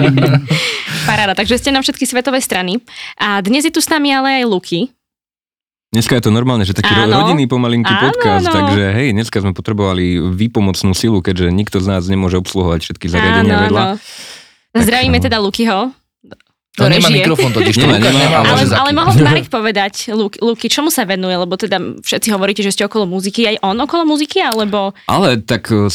Paráda, 1.05 1.33
takže 1.33 1.57
ste 1.57 1.71
na 1.71 1.81
všetky 1.81 2.05
svetové 2.05 2.39
strany. 2.39 2.81
A 3.17 3.41
dnes 3.41 3.65
je 3.65 3.73
tu 3.73 3.81
s 3.81 3.89
nami 3.89 4.11
ale 4.11 4.41
aj 4.41 4.45
Luky. 4.45 4.93
Dneska 5.89 6.13
je 6.13 6.29
to 6.29 6.29
normálne, 6.29 6.69
že 6.69 6.77
taký 6.77 6.93
Áno. 6.93 7.09
rodinný 7.17 7.49
pomalinký 7.49 7.89
Áno, 7.89 8.13
podcast, 8.13 8.45
áno. 8.45 8.57
takže 8.61 8.93
hej, 8.93 9.17
dneska 9.17 9.41
sme 9.41 9.57
potrebovali 9.57 10.21
výpomocnú 10.21 10.93
silu, 10.93 11.25
keďže 11.25 11.49
nikto 11.49 11.81
z 11.81 11.89
nás 11.89 12.05
nemôže 12.05 12.37
obsluhovať 12.37 12.85
všetky 12.85 13.09
zariadenia 13.09 13.57
Áno, 13.57 13.65
vedľa. 13.65 13.81
áno. 13.81 13.95
Zdravíme 14.77 15.17
no. 15.17 15.25
teda 15.25 15.41
Lukyho. 15.41 15.89
To 16.79 16.81
Do 16.81 16.89
nemá 16.89 17.05
režie. 17.05 17.17
mikrofón 17.19 17.51
totiž. 17.51 17.75
to 17.75 17.83
Nemá, 17.83 17.99
nemá, 17.99 18.15
nemá, 18.15 18.37
ale- 18.41 18.63
Ale, 18.63 18.63
ale 18.73 18.91
mohol 18.93 19.13
by 19.13 19.23
Marek 19.25 19.47
povedať, 19.49 19.95
Luky, 20.11 20.39
Luky, 20.39 20.67
čomu 20.69 20.89
sa 20.89 21.03
venuje, 21.03 21.35
lebo 21.35 21.51
teda 21.53 21.75
všetci 21.99 22.29
hovoríte, 22.31 22.63
že 22.63 22.71
ste 22.71 22.85
okolo 22.85 23.03
muziky, 23.05 23.45
aj 23.49 23.57
on 23.61 23.75
okolo 23.77 24.07
muziky, 24.07 24.39
alebo... 24.39 24.95
Ale 25.05 25.41
tak 25.41 25.67
e, 25.69 25.91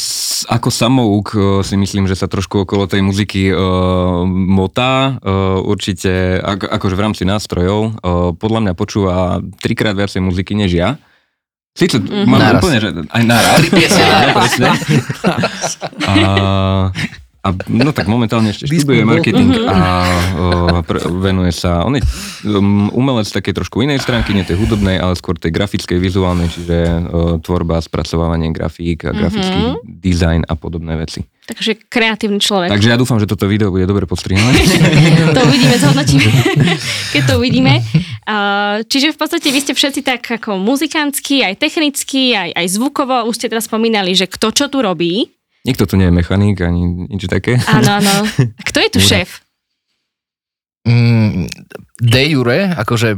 ako 0.46 0.68
samouk 0.68 1.26
e, 1.30 1.40
si 1.62 1.74
myslím, 1.74 2.04
že 2.04 2.14
sa 2.14 2.26
trošku 2.26 2.62
okolo 2.62 2.84
tej 2.84 3.00
muziky 3.00 3.48
uh, 3.48 4.22
motá. 4.28 5.16
Uh, 5.16 5.32
určite, 5.64 6.12
ako, 6.36 6.68
akože 6.68 6.94
v 6.94 7.02
rámci 7.02 7.22
nástrojov, 7.24 7.80
uh, 7.94 8.32
podľa 8.32 8.60
mňa 8.60 8.72
počúva 8.74 9.14
trikrát 9.56 9.92
viacej 9.92 10.20
muziky 10.20 10.52
než 10.52 10.70
ja. 10.70 11.00
Sice 11.72 11.96
Mhm. 11.96 12.24
mám 12.24 12.38
Naraz. 12.38 12.60
úplne, 12.60 12.78
že 12.78 12.88
aj 13.08 13.22
naraz. 13.24 13.56
Tri 13.56 13.68
piesne 13.72 14.04
presne. 14.36 14.68
A, 16.04 16.12
A, 17.44 17.52
no 17.68 17.92
tak 17.92 18.08
momentálne 18.08 18.56
ešte 18.56 18.64
študuje 18.64 19.04
marketing 19.04 19.68
a 19.68 19.78
o, 20.32 20.80
pr- 20.80 21.04
venuje 21.12 21.52
sa, 21.52 21.84
on 21.84 21.92
je 21.92 22.02
um, 22.48 22.88
umelec 22.96 23.28
také 23.28 23.52
trošku 23.52 23.84
inej 23.84 24.00
stránky, 24.00 24.32
nie 24.32 24.48
tej 24.48 24.56
hudobnej, 24.56 24.96
ale 24.96 25.12
skôr 25.12 25.36
tej 25.36 25.52
grafickej, 25.52 26.00
vizuálnej, 26.00 26.48
čiže 26.48 26.76
o, 27.04 27.36
tvorba, 27.44 27.84
spracovávanie 27.84 28.48
grafík 28.48 29.04
a 29.04 29.12
grafický 29.12 29.76
dizajn 29.84 30.48
a 30.48 30.56
podobné 30.56 30.96
veci. 30.96 31.20
Takže 31.44 31.76
kreatívny 31.92 32.40
človek. 32.40 32.72
Takže 32.72 32.88
ja 32.88 32.96
dúfam, 32.96 33.20
že 33.20 33.28
toto 33.28 33.44
video 33.44 33.68
bude 33.68 33.84
dobre 33.84 34.08
postrihané. 34.08 34.56
To 35.36 35.44
uvidíme, 35.44 35.76
zhodnotíme, 35.76 36.28
keď 37.12 37.22
to 37.28 37.32
uvidíme. 37.36 37.84
Čiže 38.88 39.12
v 39.12 39.18
podstate 39.20 39.52
vy 39.52 39.60
ste 39.60 39.76
všetci 39.76 40.00
tak 40.00 40.24
ako 40.24 40.56
muzikantskí, 40.56 41.44
aj 41.44 41.60
technicky, 41.60 42.32
aj, 42.32 42.56
aj 42.56 42.66
zvukovo. 42.72 43.28
Už 43.28 43.36
ste 43.36 43.52
teraz 43.52 43.68
spomínali, 43.68 44.16
že 44.16 44.24
kto 44.24 44.56
čo 44.56 44.72
tu 44.72 44.80
robí. 44.80 45.28
Nikto 45.64 45.88
tu 45.88 45.96
nie 45.96 46.12
je 46.12 46.14
mechanik 46.14 46.60
ani 46.60 47.08
nič 47.08 47.24
také. 47.24 47.56
Áno, 47.64 48.04
áno. 48.04 48.14
Kto 48.68 48.78
je 48.84 48.88
tu 48.92 49.00
šéf? 49.00 49.40
Mm, 50.84 51.48
de 51.96 52.22
jure, 52.28 52.76
akože 52.76 53.16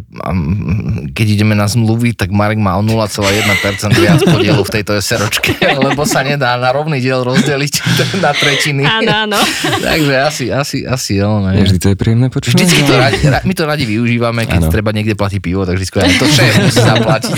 keď 1.10 1.26
ideme 1.26 1.58
na 1.58 1.66
zmluvy, 1.66 2.14
tak 2.14 2.30
Marek 2.30 2.62
má 2.62 2.78
o 2.78 2.82
0,1% 2.86 3.90
viac 3.98 4.22
podielu 4.22 4.62
v 4.62 4.70
tejto 4.70 4.94
SROčke, 5.02 5.58
lebo 5.90 6.06
sa 6.06 6.22
nedá 6.22 6.54
na 6.62 6.70
rovný 6.70 7.02
diel 7.02 7.26
rozdeliť 7.26 7.74
na 8.24 8.30
tretiny. 8.30 8.86
Áno, 8.86 9.10
áno. 9.26 9.40
Takže 9.82 10.14
asi, 10.14 10.44
asi, 10.54 10.86
asi 10.86 11.18
jo, 11.18 11.42
ne. 11.42 11.58
Vždy 11.66 11.78
to 11.82 11.88
je 11.90 11.96
príjemné 11.98 12.30
počúvať. 12.30 12.54
Vždycky 12.54 12.86
to 12.86 12.94
radi, 12.94 13.18
ra, 13.26 13.42
my 13.42 13.54
to 13.58 13.66
radi 13.66 13.82
využívame, 13.82 14.46
keď 14.46 14.62
Áno. 14.62 14.70
treba 14.70 14.94
niekde 14.94 15.18
platiť 15.18 15.42
pivo, 15.42 15.66
tak 15.66 15.82
vždy 15.82 15.90
aj 15.90 16.12
to 16.22 16.26
šéf 16.30 16.52
musí 16.62 16.78
zaplatiť. 16.86 17.34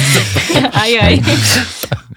Aj, 0.77 0.93
aj. 1.09 1.15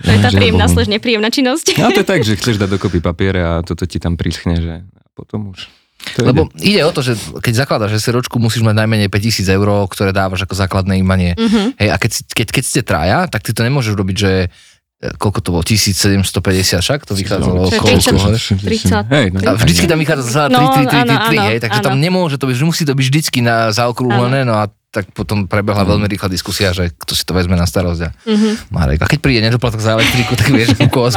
To 0.02 0.10
je 0.10 0.20
tá 0.20 0.30
príjemná 0.34 0.66
slež 0.66 0.88
nepríjemná 0.90 1.30
činnosť. 1.30 1.78
No 1.78 1.94
to 1.94 2.02
je 2.02 2.08
tak, 2.08 2.22
že 2.26 2.38
chceš 2.38 2.58
dať 2.58 2.70
dokopy 2.78 3.00
papiere 3.00 3.42
a 3.42 3.54
toto 3.62 3.86
ti 3.86 4.02
tam 4.02 4.18
prischne, 4.18 4.58
že 4.58 4.74
a 4.82 5.04
potom 5.14 5.54
už. 5.54 5.70
To 6.18 6.26
Lebo 6.26 6.50
ide 6.58 6.82
o 6.82 6.92
to, 6.92 7.06
že 7.06 7.14
keď 7.14 7.54
zakladaš 7.66 8.02
SROčku, 8.02 8.42
musíš 8.42 8.66
mať 8.66 8.74
najmenej 8.74 9.08
5000 9.14 9.46
eur, 9.54 9.86
ktoré 9.86 10.10
dávaš 10.10 10.50
ako 10.50 10.58
základné 10.58 10.98
imanie. 10.98 11.38
Mhm. 11.38 11.78
Hej, 11.78 11.90
a 11.94 11.96
keď, 12.02 12.12
keď, 12.34 12.48
keď 12.50 12.64
ste 12.66 12.82
traja, 12.82 13.20
tak 13.30 13.46
ty 13.46 13.54
to 13.54 13.62
nemôžeš 13.62 13.94
robiť, 13.94 14.18
že 14.18 14.34
e, 14.50 15.14
koľko 15.22 15.40
to 15.46 15.50
bolo, 15.54 15.62
1750 15.62 16.82
však, 16.82 17.00
to 17.06 17.14
vychádzalo 17.14 17.70
okolo 17.70 17.98
30? 18.02 18.18
toho. 18.18 18.28
30. 18.34 19.14
Hej, 19.14 19.26
no, 19.30 19.40
A 19.46 19.52
vždycky 19.54 19.86
tam 19.86 20.02
vychádza 20.02 20.24
za 20.26 20.44
3, 20.50 20.58
No, 20.58 20.74
3, 20.74 20.90
3, 20.90 20.90
3, 20.90 20.90
3, 20.90 21.06
áno, 21.06 21.14
áno, 21.14 21.42
hej, 21.54 21.60
takže 21.62 21.80
tam 21.86 21.96
nemôže 22.02 22.36
to 22.42 22.50
byť, 22.50 22.56
že 22.58 22.66
musí 22.66 22.84
to 22.84 22.98
byť 22.98 23.06
vždycky 23.06 23.40
na 23.46 23.70
zaokrúhlené, 23.70 24.42
no 24.42 24.58
a 24.58 24.74
tak 24.92 25.08
potom 25.16 25.48
prebehla 25.48 25.88
veľmi 25.88 26.04
rýchla 26.04 26.28
diskusia, 26.28 26.76
že 26.76 26.92
kto 26.92 27.16
si 27.16 27.24
to 27.24 27.32
vezme 27.32 27.56
na 27.56 27.64
starosť. 27.64 28.02
A 28.04 28.10
Mhm. 28.28 28.50
Marek, 28.70 29.00
a 29.00 29.08
keď 29.08 29.20
príde 29.20 29.40
nedoplatok 29.42 29.80
za 29.80 29.96
elektriku, 29.96 30.36
tak 30.36 30.52
vieš, 30.52 30.76
u 30.78 30.92
koho 30.92 31.08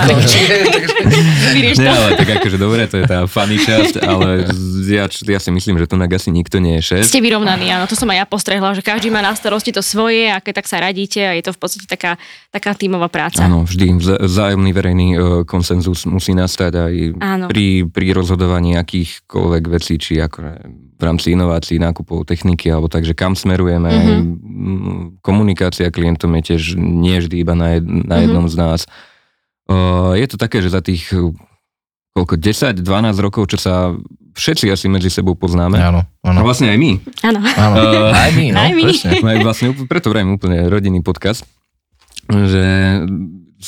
Nie, 1.74 1.74
to. 1.74 1.82
ale 1.84 2.08
tak 2.14 2.28
akože 2.38 2.54
dobre, 2.54 2.86
to 2.86 3.02
je 3.02 3.04
tá 3.04 3.26
funny 3.26 3.58
časť, 3.58 3.98
ale 4.00 4.46
ja, 4.86 5.10
ja 5.10 5.38
si 5.38 5.50
myslím, 5.50 5.76
že 5.76 5.90
tu 5.90 5.98
na 5.98 6.06
asi 6.06 6.30
nikto 6.30 6.62
nie 6.62 6.78
je 6.78 6.94
šéf. 6.94 7.04
Ste 7.04 7.18
vyrovnaní, 7.18 7.66
áno, 7.68 7.90
to 7.90 7.98
som 7.98 8.06
aj 8.06 8.22
ja 8.22 8.26
postrehla, 8.26 8.70
že 8.72 8.86
každý 8.86 9.10
má 9.10 9.18
na 9.18 9.34
starosti 9.34 9.74
to 9.74 9.82
svoje 9.82 10.30
a 10.30 10.38
keď 10.38 10.62
tak 10.62 10.66
sa 10.70 10.78
radíte 10.78 11.18
a 11.18 11.34
je 11.34 11.42
to 11.42 11.50
v 11.50 11.58
podstate 11.58 11.86
taká, 11.90 12.14
taká 12.54 12.78
tímová 12.78 13.10
práca. 13.10 13.42
Áno, 13.42 13.66
vždy 13.66 13.98
vzájomný 14.22 14.70
verejný 14.70 15.08
uh, 15.10 15.18
konsenzus 15.42 16.06
musí 16.06 16.30
nastať 16.30 16.72
aj 16.72 16.94
Áno. 17.18 17.44
pri, 17.50 17.90
pri 17.90 18.14
rozhodovaní 18.14 18.78
akýchkoľvek 18.78 19.64
vecí, 19.66 19.98
či 19.98 20.22
ako 20.22 20.38
v 20.94 21.02
rámci 21.02 21.32
inovácií, 21.32 21.76
nákupov 21.76 22.22
techniky, 22.22 22.68
alebo 22.68 22.86
takže 22.86 23.12
kam 23.12 23.34
smerujeme. 23.34 23.90
Mhm. 23.90 24.14
Mm, 24.44 25.02
Komunikácia 25.20 25.88
klientom 25.88 26.30
je 26.36 26.54
tiež 26.54 26.62
nie 26.74 27.18
vždy 27.18 27.36
iba 27.40 27.52
na, 27.52 27.74
jed, 27.74 27.84
na 27.84 28.16
Mhm. 28.16 28.22
jednom 28.22 28.46
z 28.46 28.56
nás. 28.56 28.80
Uh, 29.64 30.12
je 30.14 30.26
to 30.26 30.36
také, 30.36 30.60
že 30.60 30.68
za 30.68 30.78
tých 30.78 31.08
uh, 31.10 31.32
koľko, 32.12 32.36
10-12 32.36 32.84
rokov, 33.18 33.48
čo 33.48 33.56
sa 33.56 33.96
všetci 34.32 34.66
asi 34.68 34.86
medzi 34.86 35.08
sebou 35.08 35.32
poznáme, 35.32 35.78
Áno, 35.78 36.02
a 36.04 36.26
áno, 36.26 36.42
vlastne 36.42 36.68
aj 36.68 36.76
my, 36.76 36.92
Áno. 37.22 37.38
áno. 37.40 37.74
Eh, 37.78 38.10
Aj 38.20 38.30
my, 38.30 38.46
no, 38.50 38.58
aj 38.60 38.72
my. 38.72 38.82
presne. 38.84 39.10
Majú 39.26 39.38
vlastne, 39.42 39.66
preto 39.86 40.10
vrajím 40.10 40.34
úplne 40.34 40.66
rodinný 40.66 41.00
podcast, 41.00 41.46
že 42.26 42.62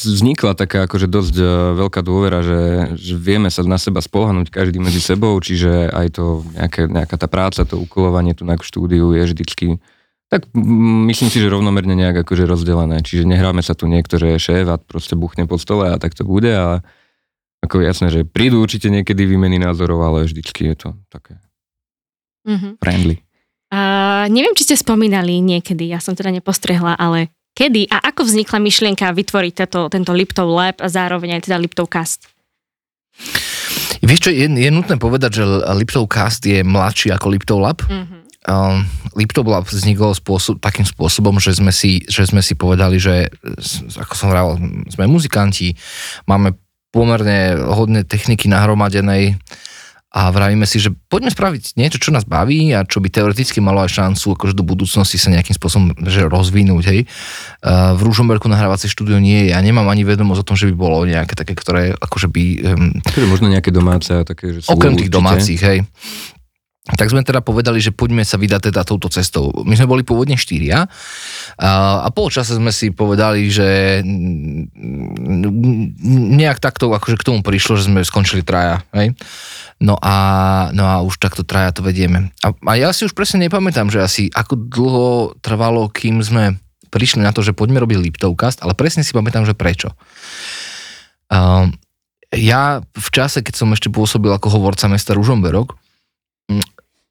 vznikla 0.04 0.52
taká 0.52 0.84
akože 0.84 1.08
dosť 1.08 1.34
e, 1.40 1.46
veľká 1.80 2.04
dôvera, 2.04 2.44
že, 2.44 2.92
že 3.00 3.14
vieme 3.16 3.48
sa 3.48 3.64
na 3.64 3.80
seba 3.80 4.04
spolhnúť 4.04 4.52
každý 4.52 4.76
medzi 4.82 5.00
sebou, 5.00 5.32
čiže 5.40 5.88
aj 5.88 6.06
to 6.20 6.44
nejaké, 6.52 6.90
nejaká 6.90 7.16
tá 7.16 7.24
práca, 7.30 7.64
to 7.64 7.80
ukolovanie 7.80 8.36
tu 8.36 8.44
na 8.44 8.60
štúdiu 8.60 9.16
je 9.16 9.24
vždycky 9.32 9.80
tak 10.26 10.50
mm, 10.50 11.06
myslím 11.06 11.30
si, 11.30 11.38
že 11.38 11.46
rovnomerne 11.46 11.94
nejak 11.94 12.26
akože 12.26 12.50
rozdelené. 12.50 12.98
Čiže 12.98 13.30
nehráme 13.30 13.62
sa 13.62 13.78
tu 13.78 13.86
niekto, 13.86 14.18
že 14.18 14.34
je 14.34 14.38
šéf 14.42 14.66
a 14.66 14.76
proste 14.76 15.14
buchne 15.14 15.46
po 15.46 15.54
stole 15.54 15.86
a 15.86 15.96
tak 16.02 16.18
to 16.18 16.26
bude, 16.26 16.50
ale 16.50 16.82
ako 17.62 17.82
jasné, 17.82 18.10
že 18.10 18.26
prídu 18.26 18.58
určite 18.58 18.90
niekedy 18.90 19.22
výmeny 19.22 19.62
názorov, 19.62 20.02
ale 20.02 20.26
vždycky 20.26 20.74
je 20.74 20.76
to 20.76 20.88
také 21.10 21.38
Mhm. 22.46 22.78
friendly. 22.78 23.18
A 23.74 23.80
neviem, 24.30 24.54
či 24.54 24.62
ste 24.62 24.78
spomínali 24.78 25.42
niekedy, 25.42 25.90
ja 25.90 25.98
som 25.98 26.14
teda 26.14 26.30
nepostrehla, 26.30 26.94
ale 26.94 27.34
kedy 27.56 27.88
a 27.88 28.04
ako 28.12 28.28
vznikla 28.28 28.60
myšlienka 28.60 29.08
vytvoriť 29.16 29.52
tento, 29.64 29.88
tento 29.88 30.12
Liptov 30.12 30.52
Lab 30.52 30.84
a 30.84 30.92
zároveň 30.92 31.40
aj 31.40 31.48
teda 31.48 31.56
Liptov 31.56 31.88
Cast? 31.88 32.28
Vieš 34.04 34.28
čo, 34.28 34.30
je, 34.30 34.44
je 34.44 34.70
nutné 34.70 35.00
povedať, 35.00 35.40
že 35.40 35.44
Liptov 35.72 36.04
Cast 36.12 36.44
je 36.44 36.60
mladší 36.60 37.16
ako 37.16 37.26
Liptov 37.32 37.58
Lab. 37.64 37.80
Mhm. 37.88 38.28
Um, 38.46 38.86
Liptop 39.18 39.48
Lab 39.48 39.66
vznikol 39.66 40.14
spôsob, 40.14 40.62
takým 40.62 40.86
spôsobom, 40.86 41.40
že 41.42 41.56
sme, 41.56 41.74
si, 41.74 42.06
že 42.06 42.28
sme 42.28 42.44
si 42.44 42.54
povedali, 42.54 43.00
že 43.00 43.26
ako 43.98 44.12
som 44.14 44.30
hovoril, 44.30 44.86
sme 44.86 45.10
muzikanti, 45.10 45.74
máme 46.30 46.54
pomerne 46.94 47.58
hodne 47.58 48.06
techniky 48.06 48.46
nahromadenej 48.46 49.34
a 50.14 50.30
vravíme 50.32 50.64
si, 50.64 50.80
že 50.80 50.94
poďme 51.10 51.28
spraviť 51.28 51.76
niečo, 51.76 51.98
čo 52.00 52.14
nás 52.14 52.24
baví 52.24 52.72
a 52.72 52.86
čo 52.86 53.02
by 53.02 53.10
teoreticky 53.10 53.58
malo 53.60 53.84
aj 53.84 54.00
šancu 54.00 54.38
akože 54.38 54.54
do 54.56 54.64
budúcnosti 54.64 55.20
sa 55.20 55.28
nejakým 55.34 55.52
spôsobom 55.52 55.92
že 56.08 56.24
rozvinúť. 56.24 56.84
Hej. 56.88 57.00
V 57.66 58.00
Ružomberku 58.00 58.48
nahrávacie 58.48 58.88
štúdio 58.88 59.20
nie 59.20 59.44
je. 59.44 59.46
Ja 59.52 59.60
nemám 59.60 59.90
ani 59.90 60.06
vedomosť 60.08 60.40
o 60.40 60.46
tom, 60.46 60.56
že 60.56 60.70
by 60.72 60.74
bolo 60.78 61.04
nejaké 61.04 61.36
také, 61.36 61.52
ktoré 61.52 61.92
akože 61.98 62.32
by 62.32 62.44
um, 62.64 62.90
možno 63.28 63.50
nejaké 63.50 63.74
domáce 63.74 64.14
a 64.14 64.24
také, 64.24 64.56
že 64.56 64.64
sú 64.64 64.72
Okrem 64.72 64.96
tých 64.96 65.10
určite. 65.10 65.18
domácich, 65.20 65.60
hej. 65.60 65.78
Tak 66.86 67.10
sme 67.10 67.26
teda 67.26 67.42
povedali, 67.42 67.82
že 67.82 67.90
poďme 67.90 68.22
sa 68.22 68.38
vydať 68.38 68.70
teda 68.70 68.86
touto 68.86 69.10
cestou. 69.10 69.50
My 69.66 69.74
sme 69.74 69.90
boli 69.90 70.06
pôvodne 70.06 70.38
štyria 70.38 70.86
a, 71.58 71.70
a 72.06 72.08
po 72.14 72.30
čase 72.30 72.54
sme 72.54 72.70
si 72.70 72.94
povedali, 72.94 73.50
že 73.50 73.98
nejak 76.30 76.62
takto 76.62 76.94
akože 76.94 77.18
k 77.18 77.26
tomu 77.26 77.42
prišlo, 77.42 77.74
že 77.74 77.90
sme 77.90 78.06
skončili 78.06 78.46
traja, 78.46 78.86
hej. 78.94 79.18
No 79.82 79.98
a, 79.98 80.16
no 80.70 80.86
a 80.86 81.02
už 81.02 81.18
takto 81.18 81.42
traja 81.42 81.74
to 81.74 81.82
vedieme. 81.82 82.30
A, 82.46 82.54
a 82.54 82.72
ja 82.78 82.94
si 82.94 83.02
už 83.02 83.18
presne 83.18 83.42
nepamätám, 83.50 83.90
že 83.90 83.98
asi 83.98 84.22
ako 84.30 84.54
dlho 84.54 85.10
trvalo, 85.42 85.90
kým 85.90 86.22
sme 86.22 86.54
prišli 86.94 87.18
na 87.18 87.34
to, 87.34 87.42
že 87.42 87.50
poďme 87.50 87.82
robiť 87.82 87.98
Liptovcast, 87.98 88.62
ale 88.62 88.78
presne 88.78 89.02
si 89.02 89.10
pamätám, 89.10 89.42
že 89.42 89.58
prečo. 89.58 89.90
Um, 91.26 91.74
ja 92.30 92.78
v 92.80 93.08
čase, 93.10 93.42
keď 93.42 93.54
som 93.58 93.74
ešte 93.74 93.90
pôsobil 93.90 94.30
ako 94.30 94.54
hovorca 94.54 94.86
mesta 94.86 95.18
Ružomberok, 95.18 95.74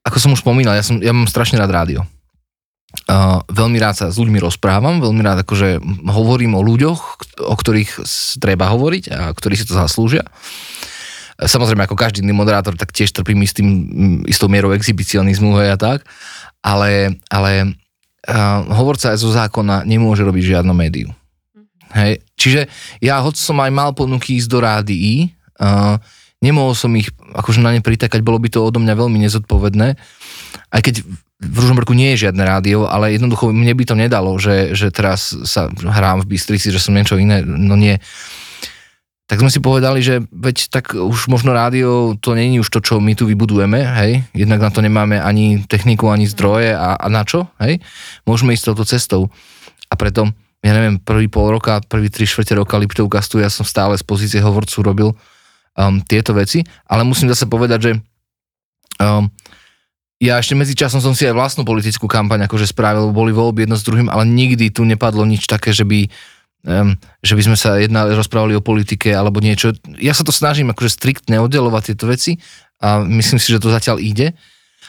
ako 0.06 0.18
som 0.22 0.32
už 0.38 0.46
spomínal, 0.46 0.78
ja, 0.78 0.86
som, 0.86 1.02
ja 1.02 1.10
mám 1.10 1.26
strašne 1.26 1.58
rád 1.58 1.74
rádio. 1.74 2.02
Uh, 3.10 3.44
veľmi 3.52 3.76
rád 3.82 3.98
sa 3.98 4.06
s 4.08 4.16
ľuďmi 4.22 4.40
rozprávam, 4.40 5.04
veľmi 5.04 5.20
rád 5.20 5.44
akože 5.44 5.84
hovorím 6.08 6.56
o 6.56 6.64
ľuďoch, 6.64 7.02
o 7.44 7.56
ktorých 7.58 8.06
treba 8.40 8.72
hovoriť 8.72 9.04
a 9.12 9.20
ktorí 9.36 9.60
si 9.60 9.68
to 9.68 9.76
zaslúžia. 9.76 10.24
Samozrejme, 11.36 11.84
ako 11.84 12.00
každý 12.00 12.24
iný 12.24 12.32
moderátor, 12.32 12.80
tak 12.80 12.96
tiež 12.96 13.12
trpím 13.12 13.44
istým, 13.44 13.68
istou 14.24 14.48
mierou 14.48 14.72
exhibicionizmu 14.72 15.60
hej, 15.60 15.76
a 15.76 15.78
tak, 15.78 16.08
ale, 16.64 17.20
ale 17.28 17.76
uh, 18.32 18.64
hovorca 18.72 19.12
zo 19.20 19.28
zákona 19.28 19.84
nemôže 19.84 20.24
robiť 20.24 20.56
žiadne 20.56 20.72
médium. 20.72 21.12
Hej. 21.92 22.24
Čiže 22.40 22.62
ja, 23.04 23.20
hoď 23.20 23.36
som 23.36 23.60
aj 23.60 23.72
mal 23.76 23.92
ponuky 23.92 24.40
ísť 24.40 24.48
do 24.48 24.60
rádií, 24.64 25.36
uh, 25.60 26.00
nemohol 26.40 26.78
som 26.78 26.96
ich 26.96 27.12
akože 27.34 27.64
na 27.64 27.74
ne 27.74 27.82
pritakať, 27.82 28.22
bolo 28.22 28.38
by 28.38 28.54
to 28.54 28.62
odo 28.62 28.78
mňa 28.78 28.94
veľmi 28.94 29.18
nezodpovedné, 29.26 29.88
aj 30.70 30.82
keď 30.84 30.96
v 31.36 31.56
Ružomberku 31.60 31.92
nie 31.92 32.16
je 32.16 32.30
žiadne 32.30 32.44
rádio, 32.48 32.88
ale 32.88 33.12
jednoducho 33.12 33.52
mne 33.52 33.74
by 33.76 33.84
to 33.84 33.96
nedalo, 33.96 34.32
že, 34.40 34.72
že 34.72 34.88
teraz 34.94 35.36
sa 35.46 35.68
hrám 35.68 36.24
v 36.24 36.36
Bystrici, 36.36 36.72
že 36.72 36.80
som 36.80 36.96
niečo 36.96 37.20
iné, 37.20 37.44
no 37.44 37.76
nie. 37.76 38.00
Tak 39.26 39.42
sme 39.42 39.50
si 39.50 39.58
povedali, 39.58 40.06
že 40.06 40.22
veď 40.30 40.70
tak 40.70 40.94
už 40.94 41.28
možno 41.28 41.52
rádio 41.52 42.14
to 42.22 42.38
není 42.38 42.62
už 42.62 42.70
to, 42.70 42.80
čo 42.80 43.02
my 43.02 43.18
tu 43.18 43.26
vybudujeme, 43.26 43.82
hej, 43.82 44.12
jednak 44.38 44.62
na 44.62 44.70
to 44.70 44.86
nemáme 44.86 45.18
ani 45.18 45.66
techniku, 45.66 46.14
ani 46.14 46.30
zdroje 46.30 46.78
a, 46.78 46.94
a 46.96 47.08
na 47.10 47.26
čo, 47.26 47.50
hej, 47.58 47.82
môžeme 48.24 48.54
ísť 48.54 48.72
touto 48.72 48.86
cestou. 48.86 49.22
A 49.90 49.98
preto 49.98 50.30
ja 50.66 50.74
neviem, 50.74 50.98
prvý 50.98 51.30
pol 51.30 51.54
roka, 51.54 51.78
prvý 51.86 52.10
tri 52.10 52.26
štvrte 52.26 52.58
roka 52.58 52.74
Liptovcastu, 52.82 53.38
ja 53.38 53.54
som 53.54 53.62
stále 53.62 53.94
z 53.94 54.02
pozície 54.02 54.42
hovorcu 54.42 54.78
robil 54.82 55.10
um, 55.76 56.02
tieto 56.04 56.32
veci, 56.36 56.64
ale 56.88 57.04
musím 57.04 57.30
zase 57.30 57.46
povedať, 57.46 57.80
že 57.80 57.92
um, 59.00 59.28
ja 60.18 60.40
ešte 60.40 60.56
medzi 60.56 60.74
časom 60.74 61.04
som 61.04 61.12
si 61.12 61.28
aj 61.28 61.36
vlastnú 61.36 61.68
politickú 61.68 62.08
kampaň 62.08 62.48
akože 62.48 62.72
spravil, 62.72 63.12
boli 63.12 63.36
voľby 63.36 63.68
jedno 63.68 63.76
s 63.76 63.84
druhým, 63.84 64.08
ale 64.08 64.24
nikdy 64.24 64.72
tu 64.72 64.88
nepadlo 64.88 65.28
nič 65.28 65.46
také, 65.46 65.76
že 65.76 65.84
by 65.84 66.08
um, 66.66 66.96
že 67.22 67.34
by 67.36 67.42
sme 67.52 67.58
sa 67.60 67.78
jedna 67.78 68.08
rozprávali 68.10 68.56
o 68.58 68.64
politike 68.64 69.14
alebo 69.14 69.44
niečo. 69.44 69.76
Ja 70.00 70.16
sa 70.16 70.24
to 70.26 70.32
snažím 70.34 70.72
akože 70.72 70.96
striktne 70.96 71.38
oddelovať 71.44 71.94
tieto 71.94 72.08
veci 72.10 72.40
a 72.82 73.04
myslím 73.04 73.40
si, 73.40 73.52
že 73.52 73.62
to 73.62 73.70
zatiaľ 73.72 74.02
ide, 74.02 74.34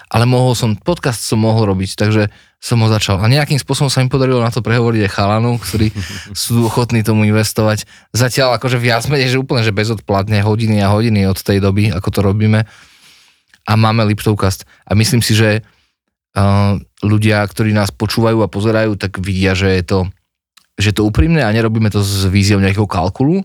ale 0.07 0.25
mohol 0.25 0.55
som, 0.55 0.79
podcast 0.79 1.19
som 1.19 1.43
mohol 1.43 1.67
robiť, 1.75 1.99
takže 1.99 2.31
som 2.63 2.79
ho 2.83 2.89
začal. 2.91 3.19
A 3.19 3.27
nejakým 3.27 3.59
spôsobom 3.59 3.91
sa 3.91 4.03
mi 4.03 4.09
podarilo 4.11 4.39
na 4.39 4.55
to 4.55 4.63
prehovoriť 4.63 5.01
aj 5.07 5.13
chalanov, 5.13 5.59
ktorí 5.63 5.91
sú 6.47 6.67
ochotní 6.67 7.03
tomu 7.03 7.27
investovať. 7.27 7.87
Zatiaľ 8.15 8.59
akože 8.59 8.79
viac 8.79 9.03
menej, 9.11 9.35
že 9.35 9.43
úplne, 9.43 9.67
že 9.67 9.75
bezodplatne 9.75 10.43
hodiny 10.47 10.79
a 10.83 10.95
hodiny 10.95 11.27
od 11.27 11.39
tej 11.39 11.59
doby, 11.59 11.91
ako 11.91 12.09
to 12.11 12.21
robíme. 12.23 12.63
A 13.67 13.73
máme 13.75 14.07
Liptovcast. 14.07 14.63
A 14.87 14.95
myslím 14.95 15.27
si, 15.27 15.35
že 15.35 15.67
uh, 16.39 16.79
ľudia, 17.03 17.43
ktorí 17.43 17.75
nás 17.75 17.91
počúvajú 17.91 18.47
a 18.47 18.53
pozerajú, 18.53 18.95
tak 18.95 19.19
vidia, 19.19 19.59
že 19.59 19.75
je 19.75 19.83
to, 19.83 19.99
že 20.79 20.95
je 20.95 20.97
to 21.03 21.07
úprimné 21.07 21.43
a 21.43 21.51
nerobíme 21.51 21.91
to 21.91 21.99
s 21.99 22.31
víziou 22.31 22.63
nejakého 22.63 22.87
kalkulu, 22.87 23.43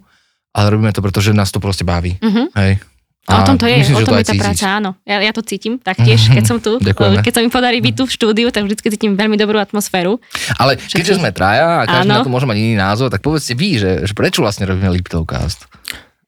ale 0.54 0.66
robíme 0.70 0.94
to, 0.94 1.02
pretože 1.02 1.34
nás 1.34 1.50
to 1.50 1.58
proste 1.58 1.82
baví. 1.82 2.22
Mhm. 2.22 2.54
Hej. 2.54 2.91
A 3.32 3.42
o 3.42 3.48
tom 3.48 3.56
to 3.56 3.66
je, 3.66 3.76
myslím, 3.80 3.98
o 3.98 4.06
tom 4.06 4.20
je 4.20 4.28
tá 4.28 4.36
cítiť. 4.36 4.44
práca, 4.44 4.66
áno. 4.78 4.90
Ja, 5.08 5.24
ja 5.24 5.32
to 5.32 5.42
cítim 5.42 5.80
taktiež, 5.80 6.28
keď 6.28 6.44
som 6.44 6.58
tu. 6.60 6.78
Ďakujeme. 6.84 7.24
Keď 7.24 7.34
sa 7.34 7.42
mi 7.42 7.50
podarí 7.50 7.80
byť 7.80 7.94
tu 7.96 8.04
v 8.04 8.12
štúdiu, 8.12 8.48
tak 8.52 8.68
vždy 8.68 8.78
cítim 8.84 9.16
veľmi 9.16 9.40
dobrú 9.40 9.58
atmosféru. 9.58 10.20
Ale 10.60 10.76
keďže 10.76 11.24
sme 11.24 11.32
traja 11.32 11.82
a 11.82 11.90
každý 11.90 12.12
Áno. 12.12 12.22
na 12.22 12.28
to 12.28 12.34
môže 12.34 12.46
mať 12.46 12.58
iný 12.60 12.76
názor, 12.76 13.08
tak 13.08 13.24
povedzte 13.24 13.56
vy, 13.56 13.80
že, 13.80 13.92
že 14.06 14.14
prečo 14.14 14.44
vlastne 14.44 14.68
robíme 14.68 14.92
Liptovcast? 14.92 15.72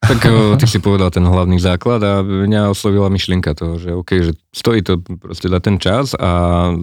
Tak 0.04 0.20
ty 0.60 0.66
si 0.68 0.84
povedal 0.84 1.12
ten 1.12 1.24
hlavný 1.24 1.60
základ 1.60 2.04
a 2.04 2.20
mňa 2.24 2.72
oslovila 2.72 3.08
myšlienka 3.08 3.56
toho, 3.56 3.80
že 3.80 3.90
OK, 3.96 4.12
že 4.20 4.32
stojí 4.52 4.84
to 4.84 5.00
proste 5.00 5.48
za 5.48 5.60
ten 5.64 5.80
čas 5.80 6.12
a 6.16 6.32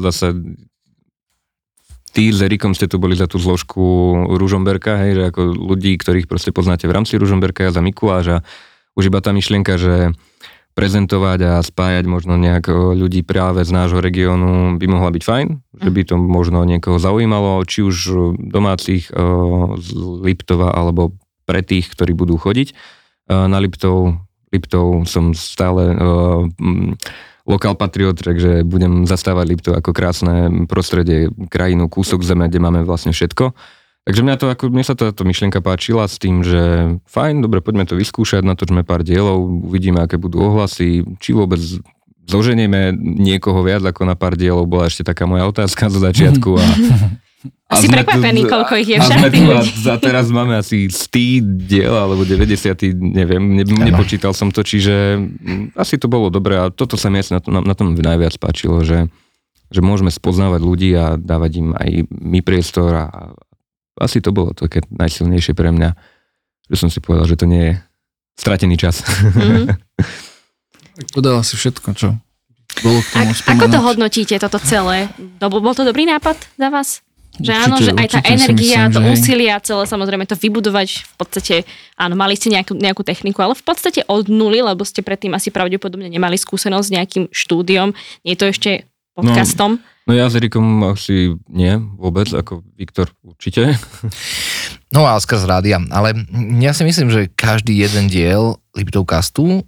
zase 0.00 0.36
ty 2.10 2.34
s 2.34 2.42
Erikom 2.42 2.74
ste 2.74 2.90
tu 2.90 2.98
boli 2.98 3.14
za 3.14 3.30
tú 3.30 3.38
zložku 3.38 3.82
Ružomberka, 4.34 4.98
hej, 5.06 5.12
že 5.14 5.22
ako 5.30 5.40
ľudí, 5.54 5.94
ktorých 6.00 6.26
proste 6.26 6.50
poznáte 6.50 6.90
v 6.90 6.94
rámci 6.96 7.14
Ružomberka, 7.16 7.62
ja 7.62 7.70
za 7.70 7.82
Mikuláša. 7.82 8.42
Už 9.00 9.09
iba 9.09 9.25
tá 9.25 9.33
myšlienka, 9.33 9.80
že 9.80 10.12
prezentovať 10.76 11.40
a 11.40 11.52
spájať 11.64 12.04
možno 12.04 12.37
nejak 12.37 12.69
o, 12.69 12.92
ľudí 12.92 13.25
práve 13.25 13.64
z 13.64 13.73
nášho 13.73 14.04
regiónu 14.04 14.76
by 14.76 14.87
mohla 14.92 15.09
byť 15.09 15.23
fajn, 15.25 15.47
že 15.80 15.90
by 15.90 16.00
to 16.04 16.14
možno 16.21 16.61
niekoho 16.69 17.00
zaujímalo, 17.00 17.64
či 17.64 17.80
už 17.80 17.97
o, 18.12 18.16
domácich 18.37 19.09
o, 19.09 19.73
z 19.80 19.88
Liptova 20.21 20.76
alebo 20.76 21.16
pre 21.49 21.64
tých, 21.64 21.88
ktorí 21.90 22.12
budú 22.12 22.37
chodiť 22.37 22.76
na 23.26 23.59
Liptov. 23.59 24.21
Liptov 24.52 25.09
som 25.09 25.33
stále 25.33 25.97
o, 25.97 25.99
lokál 27.49 27.75
patriot, 27.75 28.21
takže 28.21 28.62
budem 28.62 29.09
zastávať 29.09 29.47
Liptov 29.49 29.75
ako 29.80 29.90
krásne 29.97 30.66
prostredie, 30.69 31.33
krajinu, 31.49 31.88
kúsok 31.88 32.23
zeme, 32.23 32.47
kde 32.47 32.62
máme 32.62 32.85
vlastne 32.85 33.16
všetko. 33.16 33.57
Takže 34.09 34.21
mňa, 34.25 34.37
to, 34.40 34.47
ako, 34.49 34.73
mne 34.73 34.85
sa 34.85 34.97
táto 34.97 35.23
myšlienka 35.28 35.61
páčila 35.61 36.09
s 36.09 36.16
tým, 36.16 36.40
že 36.40 36.97
fajn, 37.04 37.45
dobre, 37.45 37.61
poďme 37.61 37.85
to 37.85 38.00
vyskúšať, 38.00 38.40
natočme 38.40 38.80
pár 38.80 39.04
dielov, 39.04 39.45
uvidíme, 39.45 40.00
aké 40.00 40.16
budú 40.16 40.40
ohlasy, 40.40 41.04
či 41.21 41.37
vôbec 41.37 41.61
zoženieme 42.25 42.97
niekoho 42.97 43.61
viac 43.61 43.85
ako 43.85 44.09
na 44.09 44.16
pár 44.16 44.40
dielov, 44.40 44.64
bola 44.71 44.88
ešte 44.88 45.04
taká 45.04 45.28
moja 45.28 45.45
otázka 45.45 45.92
zo 45.92 46.00
začiatku. 46.00 46.50
A, 46.57 46.64
a 47.73 47.75
Si 47.76 47.92
sme 47.92 48.00
prekvapený, 48.00 48.49
tu- 48.49 48.50
koľko 48.50 48.73
ich 48.80 48.88
je 48.88 48.97
a 48.97 49.04
však. 49.04 49.33
a 49.37 49.62
za 49.64 49.95
teraz 50.00 50.26
máme 50.33 50.57
asi 50.57 50.88
100 50.88 51.69
diel, 51.69 51.92
alebo 51.92 52.25
90, 52.25 52.97
neviem, 52.97 53.61
ne, 53.61 53.64
nepočítal 53.64 54.33
som 54.33 54.49
to, 54.49 54.64
čiže 54.64 55.21
mm, 55.21 55.76
asi 55.76 56.00
to 56.00 56.09
bolo 56.09 56.33
dobré 56.33 56.57
a 56.57 56.73
toto 56.73 56.97
sa 56.97 57.12
mi 57.12 57.21
asi 57.21 57.37
na, 57.37 57.40
na, 57.45 57.61
na 57.62 57.75
tom 57.76 57.92
najviac 57.92 58.37
páčilo, 58.40 58.80
že, 58.80 59.12
že 59.69 59.80
môžeme 59.85 60.09
spoznávať 60.09 60.61
ľudí 60.64 60.90
a 60.97 61.21
dávať 61.21 61.52
im 61.61 61.69
aj 61.76 61.90
my 62.11 62.40
priestor 62.40 62.90
a 62.97 63.07
asi 64.00 64.25
to 64.25 64.33
bolo 64.33 64.57
také 64.57 64.80
najsilnejšie 64.88 65.52
pre 65.52 65.69
mňa, 65.69 65.92
že 66.73 66.76
som 66.80 66.88
si 66.88 66.99
povedal, 67.04 67.28
že 67.28 67.37
to 67.37 67.45
nie 67.45 67.62
je 67.71 67.75
stratený 68.41 68.80
čas. 68.80 69.04
Mhm. 69.36 69.76
Tak 71.00 71.17
podala 71.17 71.41
si 71.41 71.56
všetko, 71.56 71.97
čo 71.97 72.13
bolo 72.84 73.00
k 73.00 73.08
tomu 73.08 73.32
Ak, 73.32 73.56
ako 73.56 73.67
to 73.73 73.78
hodnotíte, 73.80 74.36
toto 74.36 74.60
celé? 74.60 75.08
Bol 75.41 75.73
to 75.73 75.80
dobrý 75.80 76.04
nápad 76.04 76.36
za 76.60 76.69
vás? 76.69 77.00
Že 77.41 77.52
áno, 77.56 77.76
Určite, 77.78 77.89
že 77.89 77.93
aj 77.97 78.08
tá 78.10 78.21
energia, 78.26 78.78
myslím, 78.84 78.93
to 78.93 79.00
úsilie 79.17 79.49
a 79.49 79.63
celé 79.63 79.84
samozrejme 79.86 80.28
to 80.28 80.36
vybudovať 80.36 80.89
v 81.08 81.15
podstate, 81.15 81.54
áno, 81.97 82.19
mali 82.19 82.36
ste 82.36 82.52
nejakú, 82.52 82.76
nejakú 82.76 83.00
techniku, 83.06 83.41
ale 83.41 83.56
v 83.56 83.65
podstate 83.65 84.04
od 84.04 84.28
nuly, 84.28 84.60
lebo 84.60 84.82
ste 84.84 85.00
predtým 85.00 85.32
asi 85.32 85.49
pravdepodobne 85.49 86.10
nemali 86.10 86.36
skúsenosť 86.36 86.86
s 86.91 86.95
nejakým 87.00 87.25
štúdiom, 87.32 87.97
nie 88.26 88.34
je 88.34 88.41
to 88.45 88.47
ešte 88.50 88.71
podcastom. 89.15 89.80
No 89.80 89.89
ja 90.08 90.26
s 90.26 90.34
Erikom 90.34 90.65
asi 90.86 91.36
nie, 91.47 91.71
vôbec, 91.95 92.26
ako 92.26 92.65
Viktor 92.75 93.13
určite. 93.21 93.75
No 94.91 95.06
a 95.06 95.15
skrz 95.15 95.47
rádia, 95.47 95.78
ale 95.86 96.26
ja 96.58 96.75
si 96.75 96.82
myslím, 96.82 97.15
že 97.15 97.30
každý 97.30 97.78
jeden 97.78 98.10
diel 98.10 98.58
Liptovcastu, 98.75 99.63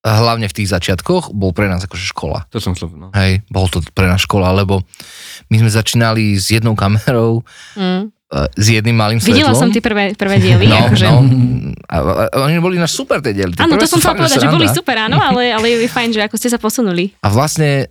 hlavne 0.00 0.46
v 0.46 0.54
tých 0.54 0.70
začiatkoch, 0.70 1.34
bol 1.34 1.50
pre 1.50 1.66
nás 1.66 1.82
akože 1.82 2.06
škola. 2.06 2.46
To 2.48 2.62
som 2.62 2.72
chcel, 2.72 2.94
no. 2.94 3.10
Hej, 3.10 3.42
bol 3.50 3.66
to 3.66 3.82
pre 3.90 4.06
nás 4.06 4.22
škola, 4.22 4.54
lebo 4.54 4.86
my 5.50 5.56
sme 5.58 5.68
začínali 5.68 6.38
s 6.38 6.48
jednou 6.48 6.72
kamerou, 6.72 7.42
Mm. 7.74 8.08
e, 8.08 8.38
s 8.54 8.66
jedným 8.70 8.94
malým 8.94 9.18
svetlom. 9.18 9.42
Videla 9.42 9.58
som 9.58 9.68
tie 9.68 9.82
prvé, 9.82 10.14
prvé 10.14 10.38
diely. 10.38 10.66
No, 10.70 10.86
akože, 10.86 11.04
no, 11.04 11.18
a, 11.84 11.96
a, 11.98 12.24
a 12.30 12.36
oni 12.46 12.62
boli 12.62 12.78
naš 12.78 12.94
super 12.94 13.18
tie 13.18 13.34
diely. 13.34 13.58
Áno, 13.58 13.74
to 13.74 13.90
som 13.90 13.98
fakt, 13.98 14.22
povedať, 14.22 14.38
že 14.38 14.54
boli 14.54 14.70
super, 14.70 15.02
áno, 15.02 15.18
ale, 15.18 15.50
ale 15.50 15.66
je 15.76 15.90
fajn, 15.90 16.14
že 16.14 16.22
ako 16.22 16.38
ste 16.38 16.46
sa 16.46 16.56
posunuli. 16.56 17.10
A 17.20 17.28
vlastne 17.28 17.90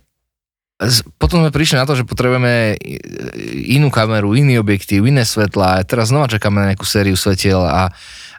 potom 1.20 1.44
sme 1.44 1.52
prišli 1.52 1.76
na 1.76 1.84
to, 1.84 1.92
že 1.92 2.08
potrebujeme 2.08 2.76
i- 2.80 3.00
inú 3.76 3.92
kameru, 3.92 4.32
iný 4.32 4.56
objektív, 4.56 5.04
iné 5.04 5.28
svetla. 5.28 5.80
A 5.80 5.84
teraz 5.84 6.08
znova 6.08 6.32
čakáme 6.32 6.56
na 6.56 6.72
nejakú 6.72 6.88
sériu 6.88 7.20
svetiel 7.20 7.60
a, 7.60 7.92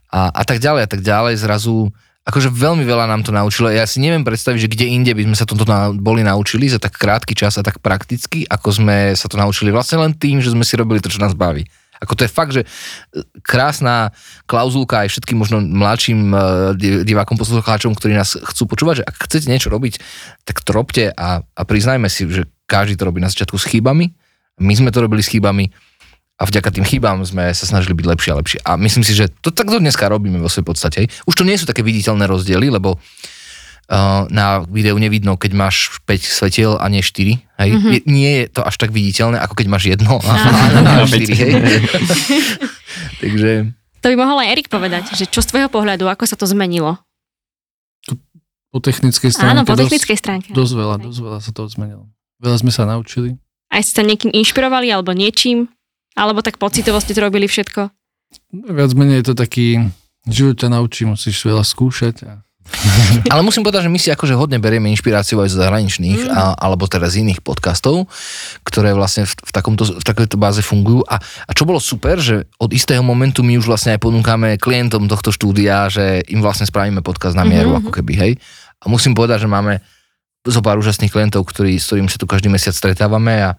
a, 0.10 0.20
a 0.34 0.44
tak 0.44 0.58
ďalej 0.58 0.82
a 0.86 0.90
tak 0.90 1.02
ďalej. 1.06 1.38
Zrazu 1.38 1.94
akože 2.26 2.54
veľmi 2.54 2.86
veľa 2.86 3.10
nám 3.10 3.22
to 3.22 3.34
naučilo. 3.34 3.70
Ja 3.70 3.86
si 3.86 4.02
neviem 4.02 4.26
predstaviť, 4.26 4.60
že 4.66 4.72
kde 4.74 4.86
inde 4.94 5.12
by 5.14 5.26
sme 5.26 5.38
sa 5.38 5.46
toto 5.46 5.66
na, 5.66 5.94
boli 5.94 6.22
naučili 6.22 6.70
za 6.70 6.78
tak 6.78 6.98
krátky 6.98 7.34
čas 7.34 7.58
a 7.58 7.66
tak 7.66 7.82
prakticky, 7.82 8.46
ako 8.46 8.70
sme 8.74 8.98
sa 9.18 9.26
to 9.30 9.38
naučili 9.42 9.74
vlastne 9.74 10.02
len 10.02 10.14
tým, 10.14 10.42
že 10.42 10.54
sme 10.54 10.66
si 10.66 10.78
robili 10.78 11.02
to, 11.02 11.10
čo 11.10 11.22
nás 11.22 11.34
baví. 11.34 11.66
Ako 12.02 12.18
to 12.18 12.26
je 12.26 12.32
fakt, 12.34 12.52
že 12.52 12.66
e, 12.66 12.68
krásna 13.46 14.10
klauzulka 14.50 15.06
aj 15.06 15.14
všetkým 15.14 15.38
možno 15.38 15.62
mladším 15.62 16.20
e, 16.34 16.38
di- 16.74 17.02
divákom, 17.06 17.38
poslucháčom, 17.38 17.94
ktorí 17.94 18.18
nás 18.18 18.36
chcú 18.36 18.66
počúvať, 18.66 19.02
že 19.02 19.08
ak 19.08 19.16
chcete 19.30 19.48
niečo 19.48 19.70
robiť, 19.70 20.02
tak 20.44 20.66
to 20.66 20.74
robte 20.74 21.14
a, 21.14 21.46
a 21.46 21.62
priznajme 21.62 22.10
si, 22.10 22.26
že 22.26 22.50
každý 22.66 22.98
to 22.98 23.06
robí 23.06 23.22
na 23.22 23.30
začiatku 23.30 23.56
s 23.56 23.70
chybami. 23.70 24.12
My 24.58 24.74
sme 24.74 24.90
to 24.90 25.06
robili 25.06 25.22
s 25.22 25.30
chybami 25.30 25.70
a 26.42 26.50
vďaka 26.50 26.74
tým 26.74 26.86
chybám 26.86 27.22
sme 27.22 27.54
sa 27.54 27.70
snažili 27.70 27.94
byť 27.94 28.06
lepšie 28.10 28.32
a 28.34 28.40
lepšie. 28.42 28.60
A 28.66 28.72
myslím 28.82 29.06
si, 29.06 29.14
že 29.14 29.30
to 29.46 29.54
takto 29.54 29.78
dneska 29.78 30.10
robíme 30.10 30.42
vo 30.42 30.50
svojej 30.50 30.66
podstate. 30.66 31.00
Už 31.30 31.38
to 31.38 31.46
nie 31.46 31.54
sú 31.54 31.70
také 31.70 31.86
viditeľné 31.86 32.26
rozdiely, 32.26 32.74
lebo 32.74 32.98
uh, 32.98 33.02
na 34.32 34.64
videu 34.72 34.96
nevidno, 34.96 35.36
keď 35.36 35.52
máš 35.52 36.00
5 36.08 36.24
svetiel 36.24 36.72
a 36.80 36.88
nie 36.88 37.04
4. 37.04 37.44
Hej? 37.60 37.70
Mm-hmm. 37.76 37.92
Je, 37.92 38.00
nie 38.08 38.32
je 38.40 38.44
to 38.48 38.64
až 38.64 38.76
tak 38.80 38.96
viditeľné, 38.96 39.42
ako 39.44 39.54
keď 39.60 39.68
máš 39.68 39.84
jedno 39.92 40.24
a, 40.24 40.32
a, 40.32 41.04
a 41.04 41.10
4. 41.10 41.28
Hej? 41.28 41.52
Takže 43.22 43.52
To 44.00 44.08
by 44.08 44.16
mohol 44.16 44.40
aj 44.40 44.48
Erik 44.56 44.72
povedať, 44.72 45.12
že 45.12 45.28
čo 45.28 45.44
z 45.44 45.52
tvojho 45.52 45.68
pohľadu, 45.68 46.08
ako 46.08 46.24
sa 46.24 46.40
to 46.40 46.48
zmenilo? 46.48 47.04
Po 48.72 48.80
technickej 48.80 49.36
stránke 49.36 49.52
Áno, 49.52 49.68
po 49.68 49.76
dosť, 49.76 49.92
technickej 49.92 50.18
stránke. 50.18 50.48
dosť 50.56 50.74
veľa, 50.80 50.96
dosť 51.04 51.20
veľa 51.20 51.40
sa 51.44 51.52
toho 51.52 51.68
zmenilo. 51.68 52.08
Veľa 52.40 52.58
sme 52.64 52.72
sa 52.72 52.88
naučili. 52.88 53.36
Aj 53.68 53.84
ste 53.84 54.00
sa 54.00 54.04
niekým 54.08 54.32
inšpirovali, 54.32 54.88
alebo 54.88 55.12
niečím? 55.12 55.68
Alebo 56.16 56.40
tak 56.40 56.56
pocitovo 56.56 57.00
ste 57.04 57.12
to 57.12 57.20
robili 57.20 57.52
všetko? 57.52 57.92
Viac 58.72 58.92
menej 58.96 59.24
je 59.24 59.26
to 59.28 59.36
taký, 59.36 59.92
život 60.24 60.56
ťa 60.56 60.72
naučí, 60.72 61.04
musíš 61.04 61.44
veľa 61.44 61.68
skúšať. 61.68 62.16
A... 62.24 62.32
Ale 63.34 63.44
musím 63.44 63.62
povedať, 63.62 63.88
že 63.88 63.92
my 63.92 64.00
si 64.00 64.10
akože 64.10 64.34
hodne 64.34 64.58
berieme 64.58 64.88
inšpiráciu 64.90 65.44
aj 65.44 65.52
z 65.52 65.60
zahraničných, 65.60 66.22
Mm. 66.22 66.32
a, 66.32 66.44
alebo 66.56 66.88
teda 66.88 67.12
z 67.12 67.26
iných 67.26 67.44
podcastov, 67.44 68.08
ktoré 68.64 68.96
vlastne 68.96 69.28
v, 69.28 69.34
v, 69.36 69.52
takomto, 69.52 69.84
v 69.86 70.04
takejto 70.04 70.38
báze 70.40 70.62
fungujú. 70.64 71.04
A, 71.06 71.20
a 71.20 71.52
čo 71.52 71.68
bolo 71.68 71.82
super, 71.84 72.18
že 72.22 72.48
od 72.58 72.72
istého 72.72 73.04
momentu 73.04 73.44
my 73.44 73.60
už 73.60 73.68
vlastne 73.68 73.96
aj 73.96 74.00
ponúkame 74.02 74.56
klientom 74.56 75.06
tohto 75.12 75.30
štúdia, 75.30 75.92
že 75.92 76.24
im 76.32 76.40
vlastne 76.40 76.64
spravíme 76.66 77.04
podcast 77.04 77.36
na 77.36 77.44
mieru, 77.44 77.76
Mhm, 77.76 77.78
ako 77.86 77.92
keby, 77.92 78.14
hej. 78.16 78.32
A 78.82 78.90
musím 78.90 79.14
povedať, 79.14 79.46
že 79.46 79.50
máme 79.52 79.84
zo 80.42 80.62
pár 80.66 80.82
úžasných 80.82 81.14
klientov, 81.14 81.46
ktorí, 81.46 81.78
s 81.78 81.86
ktorým 81.92 82.10
sa 82.10 82.18
tu 82.18 82.26
každý 82.26 82.50
mesiac 82.50 82.74
stretávame 82.74 83.46
a, 83.46 83.54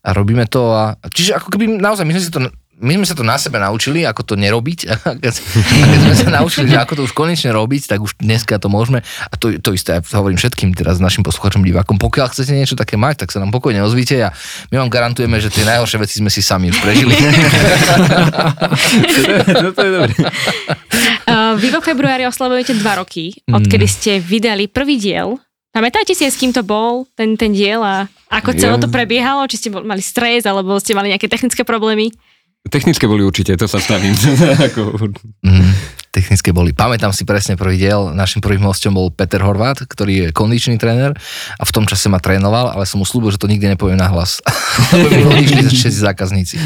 a 0.00 0.08
robíme 0.16 0.48
to. 0.48 0.72
A, 0.72 0.96
čiže 1.12 1.36
ako 1.36 1.52
keby 1.52 1.76
naozaj 1.76 2.08
my 2.08 2.12
sme 2.16 2.22
si 2.24 2.32
to 2.32 2.40
my 2.78 2.92
sme 3.02 3.06
sa 3.06 3.14
to 3.18 3.26
na 3.26 3.34
sebe 3.34 3.58
naučili, 3.58 4.06
ako 4.06 4.22
to 4.22 4.34
nerobiť. 4.38 4.78
A 5.08 5.16
keď, 5.18 5.34
a 5.34 5.84
keď 5.88 6.00
sme 6.04 6.14
sa 6.14 6.28
naučili, 6.30 6.66
že 6.70 6.78
ako 6.78 6.92
to 6.94 7.02
už 7.08 7.12
konečne 7.14 7.50
robiť, 7.50 7.90
tak 7.90 7.98
už 8.02 8.14
dneska 8.18 8.58
to 8.60 8.70
môžeme. 8.70 9.02
A 9.02 9.34
to, 9.34 9.54
to 9.58 9.74
isté 9.74 9.98
ja 9.98 10.02
hovorím 10.14 10.38
všetkým 10.38 10.74
teraz 10.76 11.00
našim 11.02 11.26
poslucháčom, 11.26 11.64
divákom. 11.64 11.98
Pokiaľ 11.98 12.30
chcete 12.30 12.54
niečo 12.54 12.76
také 12.78 12.94
mať, 12.94 13.26
tak 13.26 13.34
sa 13.34 13.42
nám 13.42 13.50
pokojne 13.50 13.82
ozvíte 13.82 14.20
a 14.20 14.30
my 14.70 14.78
vám 14.84 14.90
garantujeme, 14.92 15.40
že 15.42 15.50
tie 15.50 15.64
najhoršie 15.66 15.98
veci 15.98 16.14
sme 16.22 16.30
si 16.30 16.44
sami 16.44 16.70
už 16.70 16.78
prežili. 16.78 17.14
to 19.74 19.80
je 19.82 19.90
dobré. 19.90 20.12
Uh, 21.28 21.60
vy 21.60 21.68
vo 21.68 21.84
februári 21.84 22.24
oslavujete 22.24 22.72
dva 22.80 23.04
roky, 23.04 23.36
odkedy 23.52 23.84
Mm. 23.84 23.92
ste 23.92 24.12
vydali 24.16 24.64
prvý 24.64 24.96
diel. 24.96 25.36
Pamätáte 25.76 26.16
si, 26.16 26.24
s 26.24 26.40
kým 26.40 26.56
to 26.56 26.64
bol, 26.64 27.04
ten, 27.12 27.36
ten 27.36 27.52
diel 27.52 27.84
a 27.84 28.08
ako 28.32 28.56
celé 28.56 28.80
to 28.80 28.88
prebiehalo? 28.88 29.44
Či 29.44 29.56
ste 29.60 29.68
mali 29.68 30.00
stres, 30.00 30.48
alebo 30.48 30.80
ste 30.80 30.96
mali 30.96 31.12
nejaké 31.12 31.28
technické 31.28 31.68
problémy? 31.68 32.16
Technické 32.68 33.08
boli 33.08 33.24
určite, 33.24 33.56
to 33.56 33.66
sa 33.66 33.80
stavím. 33.80 34.14
Mm. 35.38 35.72
technické 36.10 36.50
boli. 36.50 36.74
Pamätám 36.74 37.14
si 37.14 37.22
presne 37.22 37.54
prvý 37.54 37.78
diel, 37.78 38.10
našim 38.12 38.42
prvým 38.42 38.66
hostom 38.66 38.94
bol 38.96 39.08
Peter 39.08 39.38
Horvát, 39.40 39.80
ktorý 39.86 40.12
je 40.12 40.28
kondičný 40.34 40.76
tréner 40.76 41.14
a 41.56 41.62
v 41.62 41.74
tom 41.74 41.86
čase 41.86 42.10
ma 42.10 42.18
trénoval, 42.18 42.74
ale 42.74 42.84
som 42.84 42.98
mu 43.00 43.06
slúbil, 43.06 43.30
že 43.30 43.40
to 43.40 43.46
nikdy 43.48 43.70
nepoviem 43.70 43.96
na 43.96 44.10
hlas. 44.10 44.42
Lebo 44.92 45.30
mi 45.30 45.46
všetci 45.46 46.00
zákazníci. 46.04 46.56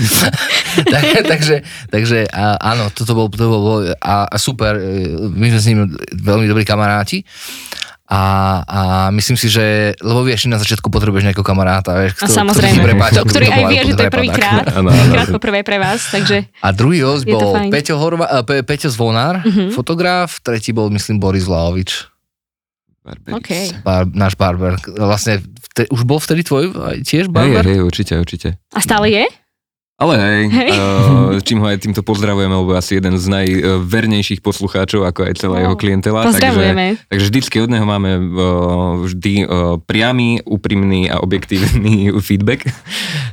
tak, 0.93 1.05
takže, 1.29 1.63
takže 1.93 2.19
a, 2.33 2.59
áno, 2.59 2.89
toto 2.91 3.13
bol, 3.13 3.29
to 3.29 3.45
bol 3.47 3.85
a, 4.01 4.27
a 4.27 4.37
super, 4.41 4.79
e, 4.81 5.15
my 5.31 5.47
sme 5.53 5.61
s 5.61 5.69
ním 5.69 5.81
veľmi 6.17 6.49
dobrí 6.49 6.65
kamaráti. 6.65 7.23
A, 8.13 8.21
a 8.69 8.81
myslím 9.09 9.41
si, 9.41 9.49
že, 9.49 9.97
lebo 10.05 10.21
vieš, 10.21 10.45
na 10.45 10.61
začiatku 10.61 10.93
potrebuješ 10.93 11.33
nejakého 11.33 11.47
kamaráta, 11.49 11.97
vieš, 11.97 12.21
A 12.21 12.29
kto, 12.29 12.45
samozrejme, 12.45 12.77
ktorý, 12.77 12.89
prepáča, 12.93 13.21
ktorý 13.25 13.47
to 13.49 13.53
aj 13.57 13.65
vie, 13.73 13.81
že 13.81 13.95
to 13.97 14.05
je 14.05 14.13
prepadak. 14.13 14.13
prvýkrát, 14.13 14.65
prvýkrát 14.69 15.29
po 15.33 15.41
prvé 15.41 15.61
pre 15.65 15.77
vás, 15.81 16.01
takže 16.13 16.45
A 16.61 16.69
druhý 16.77 17.01
host 17.09 17.25
Je 17.25 17.33
bol. 17.33 17.57
Peťo, 17.73 17.97
Horva, 17.97 18.29
uh, 18.29 18.45
Pe, 18.45 18.61
Peťo 18.61 18.93
Zvonár, 18.93 19.41
fotograf, 19.73 20.45
tretí 20.45 20.77
bol, 20.77 20.93
myslím, 20.93 21.17
Boris 21.17 21.49
Vlaovič, 21.49 22.13
Barberis. 23.03 23.35
OK. 23.35 23.51
bar, 23.83 24.07
náš 24.15 24.39
barber. 24.39 24.79
Vlastne, 24.95 25.43
vte, 25.43 25.91
už 25.91 26.07
bol 26.07 26.23
vtedy 26.23 26.47
tvoj 26.47 26.71
tiež 27.03 27.27
Hej, 27.27 27.35
barber? 27.35 27.65
hej, 27.67 27.83
určite, 27.83 28.15
určite. 28.15 28.63
A 28.71 28.79
stále 28.79 29.11
je? 29.11 29.25
Ale 30.03 30.15
hej, 30.19 30.43
Hej. 30.51 30.71
Uh, 30.75 31.39
čím 31.41 31.63
ho 31.63 31.71
aj 31.71 31.79
týmto 31.79 32.03
pozdravujeme, 32.03 32.51
lebo 32.51 32.75
asi 32.75 32.99
jeden 32.99 33.15
z 33.15 33.27
najvernejších 33.31 34.43
poslucháčov, 34.43 35.07
ako 35.07 35.31
aj 35.31 35.35
celá 35.39 35.57
Wow. 35.57 35.65
jeho 35.65 35.77
klientela. 35.79 36.27
Pozdravujeme. 36.27 36.99
Takže, 36.99 37.07
takže 37.07 37.25
vždycky 37.31 37.57
od 37.63 37.71
neho 37.71 37.87
máme 37.87 38.11
uh, 38.19 38.23
vždy 39.01 39.35
uh, 39.43 39.79
priamy, 39.79 40.43
úprimný 40.43 41.07
a 41.07 41.23
objektívny 41.23 42.11
feedback. 42.27 42.67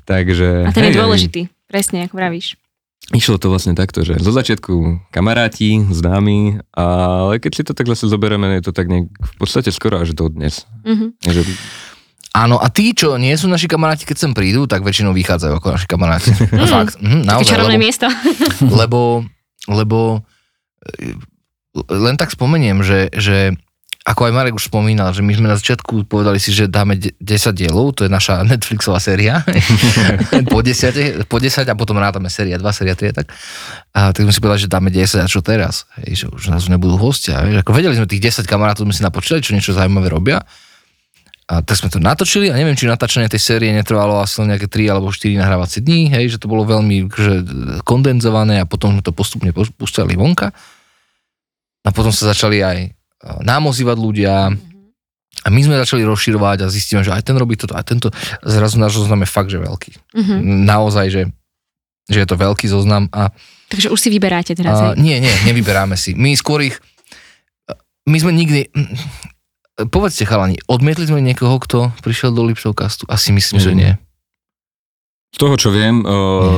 takže, 0.05 0.67
A 0.67 0.71
ten 0.71 0.85
je 0.85 0.89
hej, 0.89 0.93
hej. 0.93 0.99
dôležitý, 1.01 1.41
presne 1.65 2.05
ako 2.05 2.21
vravíš. 2.21 2.53
Išlo 3.09 3.41
to 3.41 3.49
vlastne 3.49 3.73
takto, 3.73 4.05
že 4.05 4.21
zo 4.21 4.29
začiatku 4.29 5.01
kamaráti, 5.09 5.81
známi, 5.89 6.61
ale 6.69 7.41
keď 7.41 7.51
si 7.51 7.63
to 7.65 7.73
tak 7.73 7.89
zase 7.89 8.05
zoberieme, 8.05 8.61
je 8.61 8.69
to 8.69 8.73
tak 8.75 8.85
nejak 8.85 9.09
v 9.09 9.33
podstate 9.41 9.73
skoro 9.73 9.97
až 9.97 10.13
do 10.13 10.29
dnes. 10.29 10.69
Mhm. 10.85 11.17
Že, 11.17 11.41
Áno, 12.29 12.61
a 12.61 12.69
tí, 12.69 12.93
čo 12.93 13.17
nie 13.17 13.33
sú 13.33 13.49
naši 13.49 13.65
kamaráti, 13.65 14.05
keď 14.05 14.17
sem 14.21 14.31
prídu, 14.37 14.69
tak 14.69 14.85
väčšinou 14.85 15.17
vychádzajú 15.17 15.53
ako 15.57 15.67
naši 15.73 15.87
kamaráti. 15.89 16.29
Fakt, 16.69 17.01
mhm, 17.01 17.25
Také 17.25 17.29
naozaj, 17.29 17.49
čarovné 17.49 17.77
lebo, 17.77 17.85
miesto. 17.85 18.07
lebo, 18.81 18.99
lebo 19.65 19.99
e, 20.85 21.17
len 21.89 22.15
tak 22.21 22.29
spomeniem, 22.29 22.85
že, 22.85 23.09
že 23.17 23.57
ako 24.09 24.25
aj 24.25 24.33
Marek 24.33 24.55
už 24.57 24.71
spomínal, 24.71 25.13
že 25.13 25.21
my 25.21 25.33
sme 25.37 25.51
na 25.51 25.57
začiatku 25.59 26.07
povedali 26.09 26.41
si, 26.41 26.49
že 26.49 26.65
dáme 26.71 26.97
de- 26.97 27.13
10 27.21 27.51
dielov, 27.51 27.93
to 27.93 28.07
je 28.07 28.11
naša 28.11 28.41
Netflixová 28.41 28.97
séria, 28.97 29.45
po, 30.53 30.65
10, 30.65 31.29
po 31.29 31.37
10 31.37 31.67
a 31.69 31.75
potom 31.77 31.99
rátame 31.99 32.31
séria 32.31 32.57
2, 32.57 32.63
séria 32.73 32.97
3 32.97 33.11
a 33.11 33.15
tak. 33.21 33.27
A 33.93 34.09
tak 34.09 34.25
sme 34.25 34.33
si 34.33 34.39
povedali, 34.41 34.65
že 34.65 34.71
dáme 34.71 34.89
10 34.89 35.19
a 35.19 35.27
čo 35.27 35.43
teraz? 35.43 35.85
Hej, 36.01 36.25
že 36.25 36.25
už 36.31 36.49
nás 36.49 36.65
nebudú 36.71 36.97
hostia. 36.97 37.43
Vieš, 37.43 37.61
ako 37.61 37.71
vedeli 37.75 37.97
sme 37.99 38.07
tých 38.09 38.33
10 38.33 38.49
kamarátov, 38.49 38.87
sme 38.87 38.95
si 38.97 39.03
napočítali, 39.05 39.45
čo 39.45 39.53
niečo 39.53 39.77
zaujímavé 39.77 40.09
robia. 40.09 40.41
A 41.49 41.65
tak 41.65 41.81
sme 41.81 41.89
to 41.89 41.97
natočili 41.97 42.53
a 42.53 42.55
neviem, 42.55 42.77
či 42.77 42.85
natáčanie 42.85 43.25
tej 43.25 43.41
série 43.41 43.73
netrvalo 43.73 44.21
asi 44.21 44.45
nejaké 44.45 44.69
3 44.69 44.93
alebo 44.93 45.09
4 45.09 45.33
nahrávacie 45.33 45.81
dní, 45.81 46.13
hej, 46.13 46.37
že 46.37 46.37
to 46.37 46.45
bolo 46.45 46.61
veľmi 46.61 47.09
že, 47.09 47.41
kondenzované 47.81 48.61
a 48.61 48.69
potom 48.69 48.93
sme 48.93 49.01
to 49.01 49.09
postupne 49.09 49.49
pustili 49.53 50.13
vonka. 50.13 50.53
A 51.81 51.89
potom 51.89 52.13
sa 52.13 52.29
začali 52.29 52.61
aj 52.61 52.77
e, 52.85 52.89
nám 53.41 53.65
ozývať 53.65 53.97
ľudia 53.97 54.53
a 55.39 55.47
my 55.49 55.61
sme 55.65 55.81
začali 55.81 56.05
rozširovať 56.05 56.69
a 56.69 56.71
zistíme, 56.71 57.01
že 57.01 57.17
aj 57.17 57.25
ten 57.25 57.33
robí 57.33 57.57
toto, 57.57 57.73
aj 57.73 57.85
tento. 57.97 58.13
Zrazu 58.45 58.77
náš 58.77 59.01
zoznam 59.01 59.25
je 59.25 59.29
fakt, 59.33 59.49
že 59.49 59.57
veľký. 59.57 59.91
Mhm. 60.21 60.69
Naozaj, 60.69 61.05
že, 61.09 61.23
že 62.13 62.17
je 62.21 62.27
to 62.29 62.37
veľký 62.37 62.69
zoznam 62.69 63.09
a 63.09 63.33
Takže 63.69 63.93
už 63.93 64.01
si 64.01 64.09
vyberáte 64.09 64.57
teraz. 64.57 64.77
a, 64.77 64.93
hej? 64.93 65.01
nie, 65.01 65.17
nie, 65.21 65.33
nevyberáme 65.49 65.93
si. 65.93 66.17
My 66.17 66.33
skôr 66.33 66.61
ich... 66.65 66.77
My 68.05 68.17
sme 68.17 68.33
nikdy... 68.33 68.69
Povedzte 69.81 70.23
chalani, 70.23 70.59
odmietli 70.65 71.03
sme 71.03 71.19
niekoho, 71.19 71.55
kto 71.55 71.95
prišiel 71.97 72.29
do 72.29 72.43
Liptovcastu? 72.43 73.07
Asi 73.07 73.31
myslím, 73.31 73.57
že 73.57 73.71
Mm. 73.71 73.77
nie. 73.77 73.91
z 75.29 75.37
toho, 75.37 75.53
čo 75.55 75.69
viem, 75.69 76.01
uh, 76.01 76.09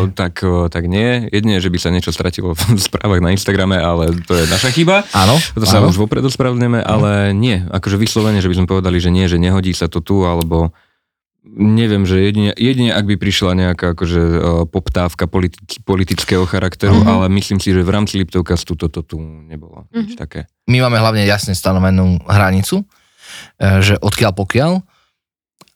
Nie. 0.07 0.15
tak, 0.15 0.39
uh, 0.39 0.65
tak 0.65 0.88
nie. 0.88 1.27
Jedine, 1.27 1.60
že 1.60 1.67
by 1.67 1.75
sa 1.75 1.91
niečo 1.91 2.10
stratilo 2.10 2.55
v 2.55 2.62
správach 2.81 3.19
na 3.19 3.29
Instagrame, 3.29 3.75
ale 3.75 4.15
to 4.17 4.31
je 4.31 4.47
naša 4.47 4.71
chyba. 4.71 5.03
Áno, 5.12 5.36
To 5.53 5.67
sa 5.67 5.84
áno. 5.84 5.91
už 5.91 5.99
vopred 5.99 6.23
ospravedlňujeme, 6.23 6.79
ale 6.79 7.36
nie. 7.36 7.60
Akože 7.60 7.99
vyslovene, 7.99 8.39
že 8.39 8.47
by 8.47 8.55
sme 8.55 8.71
povedali, 8.71 8.95
že 8.95 9.12
nie, 9.12 9.27
že 9.27 9.36
nehodí 9.36 9.75
sa 9.75 9.86
to 9.86 9.99
tu, 9.99 10.23
alebo 10.23 10.71
neviem, 11.43 12.05
že 12.05 12.23
jedine, 12.23 12.55
jedine 12.55 12.91
ak 12.91 13.03
by 13.03 13.15
prišla 13.17 13.51
nejaká 13.60 13.91
akože, 13.91 14.21
uh, 14.31 14.39
poptávka 14.63 15.27
politi- 15.27 15.60
politického 15.81 16.45
charakteru, 16.45 16.95
Mhm. 16.95 17.07
ale 17.10 17.25
myslím 17.34 17.60
si, 17.60 17.75
že 17.75 17.84
v 17.84 17.91
rámci 17.91 18.15
Liptovcastu 18.15 18.79
toto 18.79 19.03
tu 19.03 19.19
nebolo. 19.19 19.84
Nič 19.91 20.15
Mhm. 20.15 20.17
také. 20.17 20.47
My 20.65 20.79
máme 20.79 20.95
hlavne 20.95 21.25
jasne 21.25 21.51
stanovenú 21.51 22.23
hranicu, 22.23 22.88
že 23.62 23.93
odkiaľ 24.02 24.32
pokiaľ 24.34 24.71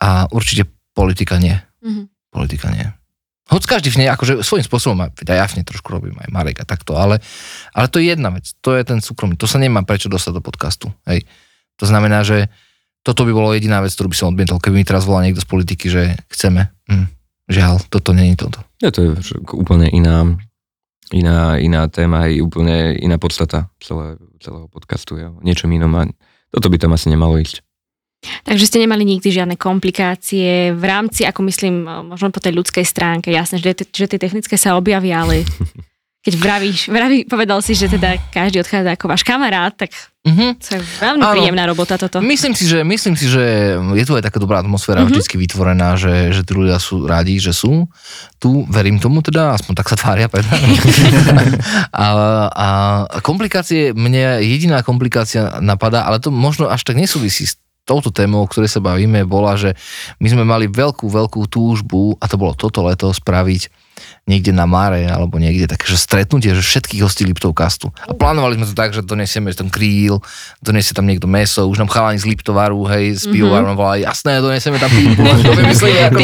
a 0.02 0.26
určite 0.34 0.65
politika 0.98 1.38
nie. 1.38 1.56
Mhm. 1.86 2.10
Politika 2.34 2.74
nie. 2.74 2.89
Hoď 3.45 3.78
každý 3.78 3.93
v 3.93 4.02
nej, 4.02 4.10
akože 4.10 4.41
svojím 4.41 4.65
spôsobom, 4.65 5.06
aj 5.06 5.21
ja 5.21 5.45
v 5.45 5.62
nej 5.62 5.65
trošku 5.69 5.93
robím, 5.93 6.17
aj 6.17 6.34
Marek 6.34 6.58
a 6.58 6.65
takto, 6.65 6.98
ale, 6.98 7.21
ale 7.78 7.86
to 7.93 8.02
je 8.02 8.10
jedna 8.10 8.34
vec, 8.34 8.50
to 8.58 8.74
je 8.74 8.82
ten 8.82 8.98
súkromný, 9.06 9.38
to 9.38 9.45
sa 9.45 9.62
nemá 9.62 9.86
prečo 9.86 10.10
dostať 10.10 10.34
do 10.34 10.41
podcastu, 10.41 10.89
hej. 11.06 11.30
To 11.78 11.86
znamená, 11.86 12.26
že 12.26 12.50
toto 13.06 13.21
by 13.21 13.32
bolo 13.38 13.54
jediná 13.54 13.86
vec, 13.86 13.93
ktorú 13.93 14.10
by 14.10 14.17
som 14.17 14.34
odmietol, 14.34 14.58
keby 14.58 14.82
mi 14.82 14.86
teraz 14.88 15.06
volal 15.06 15.30
niekto 15.30 15.45
z 15.45 15.50
politiky, 15.52 15.86
že 15.93 16.17
chceme. 16.34 16.74
Hm, 16.89 17.06
žiaľ, 17.45 17.86
toto 17.86 18.17
není 18.17 18.34
toto. 18.34 18.65
Ja, 18.82 18.89
to 18.89 19.06
je 19.06 19.10
úplne 19.54 19.93
iná, 19.93 20.26
iná, 21.13 21.62
iná 21.62 21.86
téma, 21.86 22.26
aj 22.26 22.41
úplne 22.41 22.98
iná 22.98 23.21
podstata 23.21 23.69
celé, 23.78 24.17
celého 24.41 24.65
podcastu. 24.74 25.21
Je 25.21 25.30
o 25.30 25.38
niečom 25.45 25.69
inom 25.69 25.93
a 25.93 26.10
toto 26.50 26.69
by 26.69 26.82
tam 26.82 26.98
asi 26.98 27.13
nemalo 27.13 27.38
ísť. 27.38 27.62
Takže 28.43 28.65
ste 28.65 28.77
nemali 28.79 29.03
nikdy 29.03 29.27
žiadne 29.27 29.55
komplikácie 29.55 30.71
v 30.71 30.83
rámci, 30.83 31.23
ako 31.23 31.39
myslím, 31.43 31.75
možno 32.05 32.29
po 32.29 32.39
tej 32.39 32.53
ľudskej 32.53 32.83
stránke. 32.83 33.29
Jasné, 33.29 33.57
že, 33.57 33.73
že 33.85 34.05
tie 34.05 34.17
technické 34.17 34.55
sa 34.55 34.75
objavia, 34.75 35.21
ale 35.21 35.43
keď 36.25 36.33
vravíš, 36.35 36.79
vraví, 36.89 37.17
povedal 37.25 37.61
si, 37.61 37.73
že 37.73 37.85
teda 37.85 38.17
každý 38.29 38.57
odchádza 38.59 38.93
ako 38.93 39.05
váš 39.07 39.21
kamarát, 39.21 39.73
tak 39.73 39.93
Mhm. 40.25 40.57
to 40.57 40.73
je 40.73 40.81
veľmi 41.05 41.21
Áno. 41.21 41.33
príjemná 41.38 41.69
robota 41.69 42.01
toto. 42.01 42.17
Myslím 42.17 42.57
si, 42.57 42.65
že, 42.65 42.81
myslím 42.81 43.13
si, 43.13 43.29
že 43.29 43.77
je 43.77 44.05
tu 44.09 44.17
aj 44.17 44.25
taká 44.25 44.41
dobrá 44.41 44.57
atmosféra 44.57 44.97
Mhm. 44.97 45.05
mm-hmm. 45.05 45.13
vždycky 45.13 45.35
vytvorená, 45.38 45.93
že, 46.01 46.33
že 46.33 46.41
tí 46.41 46.57
ľudia 46.57 46.81
sú 46.81 47.05
radi, 47.05 47.38
že 47.38 47.53
sú 47.53 47.85
tu, 48.41 48.65
verím 48.65 48.97
tomu 48.97 49.21
teda, 49.21 49.53
aspoň 49.53 49.73
tak 49.77 49.85
sa 49.85 49.93
tvária 49.93 50.25
pred 50.25 50.41
a, 51.93 52.05
a 52.49 52.67
komplikácie, 53.21 53.93
mne 53.93 54.41
jediná 54.41 54.81
komplikácia 54.81 55.61
napadá, 55.61 56.09
ale 56.09 56.17
to 56.17 56.33
možno 56.33 56.73
až 56.73 56.81
tak 56.81 56.97
nesúvisí 56.97 57.45
s 57.45 57.61
touto 57.86 58.10
témou, 58.10 58.43
o 58.43 58.50
ktorej 58.50 58.67
sa 58.67 58.82
bavíme, 58.82 59.24
bola, 59.30 59.54
že 59.56 59.78
my 60.17 60.28
sme 60.28 60.43
mali 60.43 60.65
veľkú, 60.65 61.06
veľkú 61.06 61.45
túžbu 61.45 62.17
a 62.17 62.26
to 62.26 62.36
bolo 62.36 62.58
toto 62.58 62.82
leto 62.82 63.13
spraviť 63.13 63.69
niekde 64.26 64.52
na 64.52 64.65
Mare 64.65 65.06
alebo 65.06 65.38
niekde 65.38 65.69
také, 65.69 65.86
že 65.86 66.02
stretnutie, 66.02 66.52
že 66.52 66.65
všetkých 66.65 67.02
hostí 67.06 67.24
Liptovcastu. 67.24 67.93
A 68.10 68.12
plánovali 68.17 68.58
sme 68.58 68.67
to 68.67 68.76
tak, 68.76 68.91
že 68.91 69.06
donesieme 69.06 69.54
ten 69.54 69.69
kríl, 69.69 70.19
donesie 70.60 70.98
tam 70.98 71.06
niekto 71.06 71.30
meso, 71.30 71.69
už 71.69 71.80
nám 71.80 71.93
chalani 71.93 72.17
z 72.17 72.28
Liptovaru, 72.34 72.89
hej, 72.89 73.21
z 73.21 73.26
pivovaru 73.30 73.71
mm-hmm. 73.71 73.80
volali, 73.80 74.02
jasné, 74.04 74.41
donesieme 74.41 74.82
tam 74.82 74.91
pivo, 74.98 75.30
to 75.45 75.54
vymysleli 75.54 75.98
ako. 76.10 76.17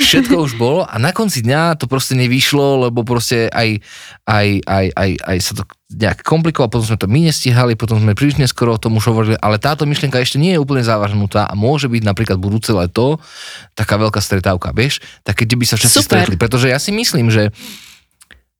Všetko 0.00 0.34
už 0.48 0.52
bolo 0.56 0.88
a 0.88 0.96
na 0.96 1.12
konci 1.12 1.44
dňa 1.44 1.76
to 1.76 1.84
proste 1.86 2.16
nevyšlo, 2.16 2.88
lebo 2.88 3.04
proste 3.04 3.52
aj, 3.52 3.84
aj, 4.24 4.64
aj, 4.64 4.86
aj, 4.96 5.10
aj 5.28 5.38
sa 5.44 5.52
to 5.60 5.62
nejak 5.88 6.20
komplikovalo, 6.20 6.68
potom 6.68 6.84
sme 6.84 7.00
to 7.00 7.08
my 7.08 7.20
nestihali, 7.32 7.72
potom 7.72 7.96
sme 7.96 8.12
príliš 8.12 8.36
neskoro 8.36 8.76
o 8.76 8.80
tom 8.80 9.00
už 9.00 9.08
hovorili, 9.08 9.36
ale 9.40 9.56
táto 9.56 9.88
myšlienka 9.88 10.20
ešte 10.20 10.36
nie 10.36 10.52
je 10.52 10.60
úplne 10.60 10.84
závažnutá 10.84 11.48
a 11.48 11.56
môže 11.56 11.88
byť 11.88 12.02
napríklad 12.04 12.36
budúce 12.36 12.76
leto 12.76 13.16
taká 13.72 13.96
veľká 13.96 14.20
stretávka, 14.20 14.76
vieš, 14.76 15.00
tak 15.24 15.40
keď 15.40 15.48
by 15.56 15.64
sa 15.64 15.76
všetci 15.80 15.98
Super. 16.04 16.04
stretli, 16.04 16.36
pretože 16.36 16.68
ja 16.68 16.76
si 16.76 16.92
myslím, 16.92 17.32
že 17.32 17.48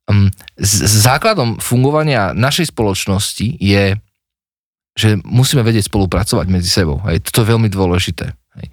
um, 0.09 0.33
základom 1.05 1.61
fungovania 1.61 2.33
našej 2.33 2.73
spoločnosti 2.73 3.61
je, 3.61 4.01
že 4.97 5.21
musíme 5.29 5.61
vedieť 5.61 5.93
spolupracovať 5.93 6.49
medzi 6.49 6.73
sebou. 6.73 6.97
Hej. 7.13 7.29
Toto 7.29 7.45
je 7.45 7.51
veľmi 7.53 7.69
dôležité. 7.69 8.33
Hej. 8.33 8.67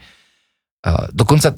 A 0.87 1.11
dokonca 1.11 1.51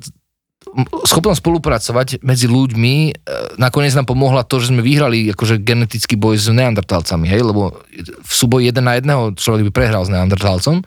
schopnosť 0.85 1.41
spolupracovať 1.41 2.07
medzi 2.21 2.45
ľuďmi 2.45 2.93
e, 3.09 3.11
nakoniec 3.57 3.97
nám 3.97 4.05
pomohla 4.05 4.45
to, 4.45 4.61
že 4.61 4.69
sme 4.69 4.85
vyhrali 4.85 5.33
akože 5.33 5.57
genetický 5.65 6.13
boj 6.13 6.37
s 6.37 6.53
neandertalcami, 6.53 7.25
hej, 7.25 7.41
lebo 7.41 7.81
v 8.05 8.31
súboji 8.31 8.69
jeden 8.69 8.85
na 8.85 8.93
jedného 8.93 9.33
človek 9.33 9.69
by 9.69 9.71
prehral 9.73 10.05
s 10.05 10.13
neandertalcom, 10.13 10.85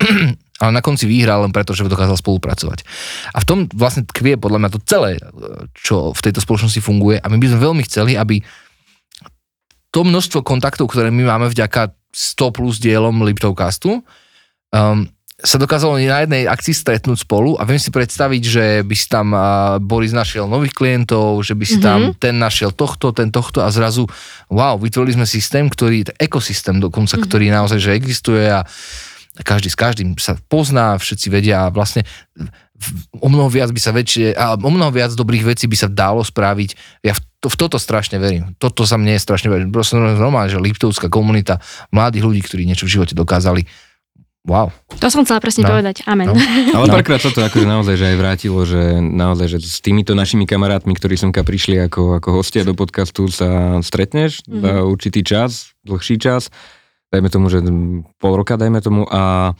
ale 0.62 0.70
na 0.70 0.82
konci 0.86 1.10
vyhral 1.10 1.42
len 1.42 1.50
preto, 1.50 1.74
že 1.74 1.90
dokázal 1.90 2.14
spolupracovať. 2.14 2.86
A 3.34 3.42
v 3.42 3.48
tom 3.48 3.58
vlastne 3.74 4.06
tkvie 4.06 4.38
podľa 4.38 4.58
mňa 4.62 4.70
to 4.70 4.80
celé, 4.86 5.18
e, 5.18 5.22
čo 5.74 6.14
v 6.14 6.20
tejto 6.22 6.38
spoločnosti 6.38 6.78
funguje 6.78 7.18
a 7.18 7.26
my 7.26 7.36
by 7.42 7.46
sme 7.50 7.58
veľmi 7.58 7.82
chceli, 7.90 8.14
aby 8.14 8.38
to 9.90 10.06
množstvo 10.06 10.46
kontaktov, 10.46 10.90
ktoré 10.90 11.10
my 11.10 11.26
máme 11.26 11.50
vďaka 11.50 11.90
100 12.14 12.54
plus 12.54 12.78
dielom 12.78 13.22
Liptovcastu, 13.26 14.02
um, 14.74 15.06
sa 15.44 15.60
dokázalo 15.60 16.00
na 16.00 16.24
jednej 16.24 16.48
akcii 16.48 16.72
stretnúť 16.72 17.20
spolu 17.28 17.60
a 17.60 17.68
viem 17.68 17.76
si 17.76 17.92
predstaviť, 17.92 18.42
že 18.42 18.64
by 18.80 18.94
si 18.96 19.06
tam 19.12 19.36
Boris 19.84 20.16
našiel 20.16 20.48
nových 20.48 20.72
klientov, 20.72 21.44
že 21.44 21.52
by 21.52 21.64
si 21.68 21.76
mm-hmm. 21.76 21.84
tam 21.84 22.00
ten 22.16 22.40
našiel 22.40 22.72
tohto, 22.72 23.12
ten 23.12 23.28
tohto 23.28 23.60
a 23.60 23.68
zrazu, 23.68 24.08
wow, 24.48 24.80
vytvorili 24.80 25.20
sme 25.20 25.28
systém, 25.28 25.68
ktorý, 25.68 26.16
ekosystém 26.16 26.80
dokonca, 26.80 27.20
mm-hmm. 27.20 27.28
ktorý 27.28 27.46
naozaj, 27.52 27.76
že 27.76 27.92
existuje 27.92 28.48
a 28.48 28.64
každý 29.44 29.68
s 29.68 29.76
každým 29.76 30.16
sa 30.16 30.40
pozná, 30.48 30.96
všetci 30.96 31.26
vedia 31.28 31.68
a 31.68 31.72
vlastne 31.74 32.08
o 33.20 33.28
mnoho 33.28 33.52
viac 33.52 33.68
by 33.68 33.80
sa 33.80 33.92
väčšie, 33.92 34.32
a 34.32 34.56
o 34.56 34.70
mnoho 34.72 34.90
viac 34.90 35.12
dobrých 35.12 35.54
vecí 35.54 35.68
by 35.68 35.76
sa 35.76 35.88
dalo 35.92 36.24
spraviť. 36.24 37.02
Ja 37.04 37.12
v, 37.12 37.20
to, 37.44 37.48
v 37.52 37.56
toto 37.60 37.76
strašne 37.76 38.16
verím. 38.16 38.56
Toto 38.56 38.88
sa 38.88 38.96
mne 38.96 39.16
strašne 39.20 39.52
verím. 39.52 39.70
Proste 39.70 40.00
normálne, 40.00 40.50
že 40.50 40.60
Liptovská 40.60 41.12
komunita 41.12 41.60
mladých 41.92 42.24
ľudí, 42.24 42.40
ktorí 42.44 42.62
niečo 42.64 42.88
v 42.88 42.98
živote 42.98 43.14
dokázali, 43.16 43.64
Wow. 44.44 44.68
To 45.00 45.08
som 45.08 45.24
chcela 45.24 45.40
presne 45.40 45.64
no. 45.64 45.72
povedať. 45.72 46.04
Amen. 46.04 46.28
No. 46.28 46.36
Ale 46.76 46.86
no. 46.92 46.92
párkrát 46.92 47.16
sa 47.16 47.32
to 47.32 47.40
akože 47.40 47.64
naozaj 47.64 47.96
že 47.96 48.06
aj 48.12 48.16
vrátilo, 48.20 48.60
že 48.68 49.00
naozaj, 49.00 49.56
že 49.56 49.58
s 49.64 49.80
týmito 49.80 50.12
našimi 50.12 50.44
kamarátmi, 50.44 50.92
ktorí 50.92 51.16
semka 51.16 51.40
prišli 51.40 51.80
ako, 51.88 52.20
ako 52.20 52.28
hostia 52.44 52.60
do 52.60 52.76
podcastu, 52.76 53.24
sa 53.32 53.80
stretneš 53.80 54.44
mm-hmm. 54.44 54.60
za 54.60 54.72
určitý 54.84 55.20
čas, 55.24 55.72
dlhší 55.88 56.20
čas, 56.20 56.52
dajme 57.08 57.32
tomu, 57.32 57.48
že 57.48 57.64
pol 58.20 58.32
roka, 58.36 58.60
dajme 58.60 58.84
tomu, 58.84 59.08
a 59.08 59.56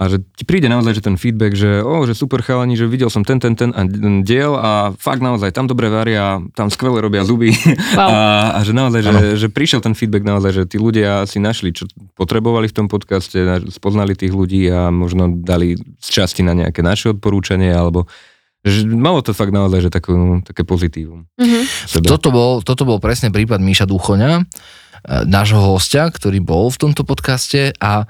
a 0.00 0.08
že 0.08 0.24
ti 0.32 0.48
príde 0.48 0.64
naozaj 0.72 0.96
že 0.96 1.02
ten 1.04 1.20
feedback, 1.20 1.52
že 1.52 1.84
o, 1.84 2.08
že 2.08 2.16
super 2.16 2.40
chalani, 2.40 2.72
že 2.72 2.88
videl 2.88 3.12
som 3.12 3.20
ten, 3.20 3.36
ten, 3.36 3.52
ten, 3.52 3.68
ten 3.68 4.24
diel 4.24 4.56
a 4.56 4.96
fakt 4.96 5.20
naozaj 5.20 5.52
tam 5.52 5.68
dobre 5.68 5.92
varia, 5.92 6.40
tam 6.56 6.72
skvele 6.72 7.04
robia 7.04 7.20
zuby 7.20 7.52
wow. 7.92 8.08
a, 8.08 8.16
a 8.56 8.58
že 8.64 8.72
naozaj, 8.72 9.00
že, 9.04 9.12
že 9.36 9.48
prišiel 9.52 9.84
ten 9.84 9.92
feedback 9.92 10.24
naozaj, 10.24 10.56
že 10.56 10.62
tí 10.64 10.80
ľudia 10.80 11.28
si 11.28 11.36
našli, 11.36 11.76
čo 11.76 11.84
potrebovali 12.16 12.72
v 12.72 12.76
tom 12.80 12.88
podcaste, 12.88 13.36
spoznali 13.68 14.16
tých 14.16 14.32
ľudí 14.32 14.72
a 14.72 14.88
možno 14.88 15.28
dali 15.36 15.76
z 16.00 16.08
časti 16.08 16.40
na 16.40 16.56
nejaké 16.56 16.80
naše 16.80 17.12
odporúčanie 17.12 17.68
alebo 17.68 18.08
že 18.60 18.84
malo 18.88 19.24
to 19.24 19.32
fakt 19.32 19.56
naozaj, 19.56 19.88
že 19.88 19.90
takú, 19.92 20.44
také 20.44 20.68
pozitívum. 20.68 21.24
Mm-hmm. 21.40 22.04
Toto, 22.04 22.28
bol, 22.28 22.60
toto 22.60 22.84
bol 22.84 23.00
presne 23.00 23.32
prípad 23.32 23.56
Míša 23.56 23.88
Duchoňa, 23.88 24.32
e, 24.36 24.42
nášho 25.24 25.64
hostia, 25.64 26.12
ktorý 26.12 26.44
bol 26.44 26.68
v 26.68 26.76
tomto 26.76 27.08
podcaste 27.08 27.72
a 27.80 28.04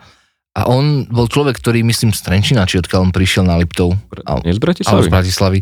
a 0.60 0.68
on 0.68 1.08
bol 1.08 1.24
človek, 1.24 1.56
ktorý, 1.56 1.80
myslím, 1.88 2.12
z 2.12 2.20
Trenčina, 2.20 2.68
či 2.68 2.76
odkiaľ 2.76 3.08
on 3.08 3.12
prišiel 3.16 3.48
na 3.48 3.56
Liptov. 3.56 3.96
A, 4.28 4.44
Nie 4.44 4.52
z 4.52 4.60
Bratislavy. 4.60 5.08
z 5.08 5.08
Bratislavy. 5.08 5.60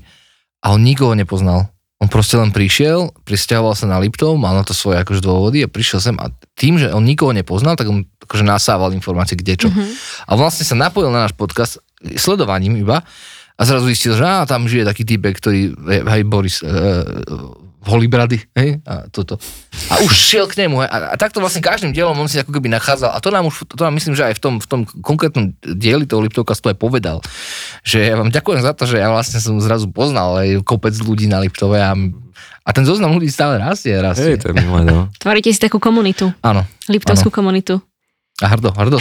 A 0.66 0.74
on 0.74 0.82
nikoho 0.82 1.14
nepoznal. 1.14 1.70
On 1.98 2.06
proste 2.06 2.38
len 2.38 2.54
prišiel, 2.54 3.10
pristahoval 3.26 3.74
sa 3.74 3.86
na 3.86 3.98
Liptov, 3.98 4.38
mal 4.38 4.54
na 4.54 4.62
to 4.62 4.70
svoje 4.70 5.02
akože 5.02 5.22
dôvody 5.22 5.66
a 5.66 5.70
prišiel 5.70 5.98
sem 5.98 6.16
a 6.18 6.30
tým, 6.54 6.78
že 6.78 6.94
on 6.94 7.02
nikoho 7.02 7.34
nepoznal, 7.34 7.74
tak 7.74 7.90
on 7.90 8.06
akože 8.22 8.46
nasával 8.46 8.94
informácie 8.94 9.34
kde 9.34 9.66
čo. 9.66 9.68
Mm-hmm. 9.70 9.88
A 10.30 10.32
vlastne 10.38 10.62
sa 10.62 10.78
napojil 10.78 11.10
na 11.10 11.26
náš 11.26 11.34
podcast 11.34 11.82
sledovaním 12.14 12.78
iba 12.78 13.02
a 13.58 13.60
zrazu 13.66 13.90
zistil, 13.90 14.14
že 14.14 14.22
á, 14.22 14.46
tam 14.46 14.70
žije 14.70 14.86
taký 14.86 15.02
typek, 15.02 15.42
ktorý, 15.42 15.74
hej, 15.90 16.22
Boris, 16.22 16.62
e, 16.62 16.70
holibrady, 17.86 18.42
hej, 18.58 18.82
a 18.82 19.06
toto. 19.08 19.38
A 19.88 20.02
už 20.02 20.10
šiel 20.10 20.46
k 20.50 20.66
nemu, 20.66 20.82
hej, 20.82 20.90
a, 20.90 20.96
a 21.12 21.16
takto 21.16 21.38
vlastne 21.38 21.62
každým 21.62 21.94
dielom 21.94 22.18
on 22.18 22.26
si 22.26 22.42
ako 22.42 22.50
keby 22.50 22.66
nachádzal, 22.74 23.14
a 23.14 23.18
to 23.22 23.30
nám 23.30 23.46
už, 23.46 23.70
to 23.70 23.82
nám 23.82 23.94
myslím, 23.94 24.18
že 24.18 24.26
aj 24.26 24.34
v 24.38 24.42
tom, 24.42 24.54
v 24.58 24.66
tom 24.66 24.80
konkrétnom 25.02 25.54
dieli 25.62 26.04
toho 26.04 26.22
Liptovka 26.22 26.58
to 26.58 26.74
aj 26.74 26.78
povedal, 26.78 27.22
že 27.86 28.02
ja 28.02 28.18
vám 28.18 28.34
ďakujem 28.34 28.60
za 28.62 28.72
to, 28.74 28.84
že 28.90 28.98
ja 28.98 29.08
vlastne 29.08 29.38
som 29.38 29.56
zrazu 29.62 29.86
poznal 29.90 30.42
aj 30.42 30.66
kopec 30.66 30.94
ľudí 30.98 31.30
na 31.30 31.38
Liptove 31.38 31.78
a, 31.78 31.94
a 32.66 32.70
ten 32.74 32.84
zoznam 32.84 33.14
ľudí 33.14 33.30
stále 33.30 33.62
rastie, 33.62 33.94
rastie. 33.94 34.34
Hej, 34.34 34.42
to 34.42 34.46
je 34.50 34.54
milé, 34.58 34.82
no. 34.82 35.06
Tvoríte 35.22 35.54
si 35.54 35.60
takú 35.62 35.78
komunitu. 35.78 36.34
Áno. 36.42 36.66
Liptovskú 36.90 37.30
áno. 37.30 37.36
komunitu. 37.38 37.74
A 38.38 38.46
hrdo, 38.54 38.70
hrdo, 38.70 38.98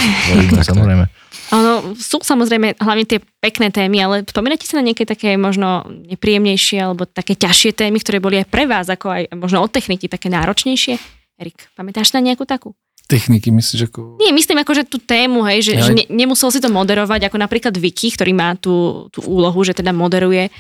samozrejme. 0.66 1.06
Ono, 1.54 1.96
sú 1.96 2.20
samozrejme 2.20 2.76
hlavne 2.82 3.06
tie 3.08 3.20
pekné 3.40 3.72
témy, 3.72 4.04
ale 4.04 4.16
spomínate 4.28 4.68
sa 4.68 4.82
na 4.82 4.84
nejaké 4.84 5.08
také 5.08 5.40
možno 5.40 5.88
nepríjemnejšie 6.10 6.82
alebo 6.84 7.08
také 7.08 7.40
ťažšie 7.40 7.72
témy, 7.72 8.04
ktoré 8.04 8.20
boli 8.20 8.42
aj 8.42 8.52
pre 8.52 8.68
vás, 8.68 8.92
ako 8.92 9.08
aj 9.08 9.24
možno 9.38 9.64
od 9.64 9.72
techniky 9.72 10.12
také 10.12 10.28
náročnejšie? 10.28 11.00
Erik, 11.38 11.70
pamätáš 11.78 12.12
na 12.18 12.20
nejakú 12.20 12.44
takú? 12.44 12.74
Techniky, 13.08 13.54
myslíš 13.56 13.88
ako... 13.88 14.20
Nie, 14.20 14.36
myslím 14.36 14.60
ako, 14.60 14.74
že 14.76 14.84
tú 14.84 15.00
tému, 15.00 15.48
hej, 15.48 15.72
že, 15.72 15.74
ja, 15.80 15.86
že 15.88 15.94
ne, 15.96 16.04
nemusel 16.12 16.52
si 16.52 16.60
to 16.60 16.68
moderovať, 16.68 17.32
ako 17.32 17.40
napríklad 17.40 17.72
Vicky, 17.80 18.12
ktorý 18.12 18.36
má 18.36 18.60
tú, 18.60 19.08
tú 19.16 19.24
úlohu, 19.24 19.64
že 19.64 19.72
teda 19.72 19.96
moderuje. 19.96 20.52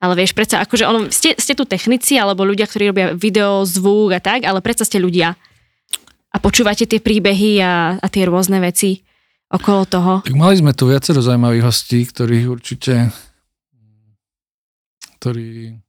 Ale 0.00 0.16
vieš, 0.16 0.32
predsa, 0.32 0.64
akože 0.64 0.88
ono, 0.88 1.12
ste, 1.12 1.36
ste 1.36 1.52
tu 1.52 1.68
technici, 1.68 2.16
alebo 2.16 2.48
ľudia, 2.48 2.64
ktorí 2.64 2.88
robia 2.88 3.06
video, 3.12 3.60
zvuk 3.68 4.16
a 4.16 4.20
tak, 4.24 4.48
ale 4.48 4.64
predsa 4.64 4.88
ste 4.88 4.96
ľudia. 4.96 5.36
A 6.36 6.38
počúvate 6.38 6.84
tie 6.84 7.00
príbehy 7.00 7.64
a, 7.64 7.96
a 7.96 8.06
tie 8.12 8.28
rôzne 8.28 8.60
veci 8.60 9.00
okolo 9.48 9.88
toho. 9.88 10.12
Tak 10.20 10.36
mali 10.36 10.60
sme 10.60 10.76
tu 10.76 10.92
viacero 10.92 11.24
zaujímavých 11.24 11.64
hostí, 11.64 12.04
ktorých 12.04 12.46
určite, 12.52 13.08
ktorí, 15.16 15.80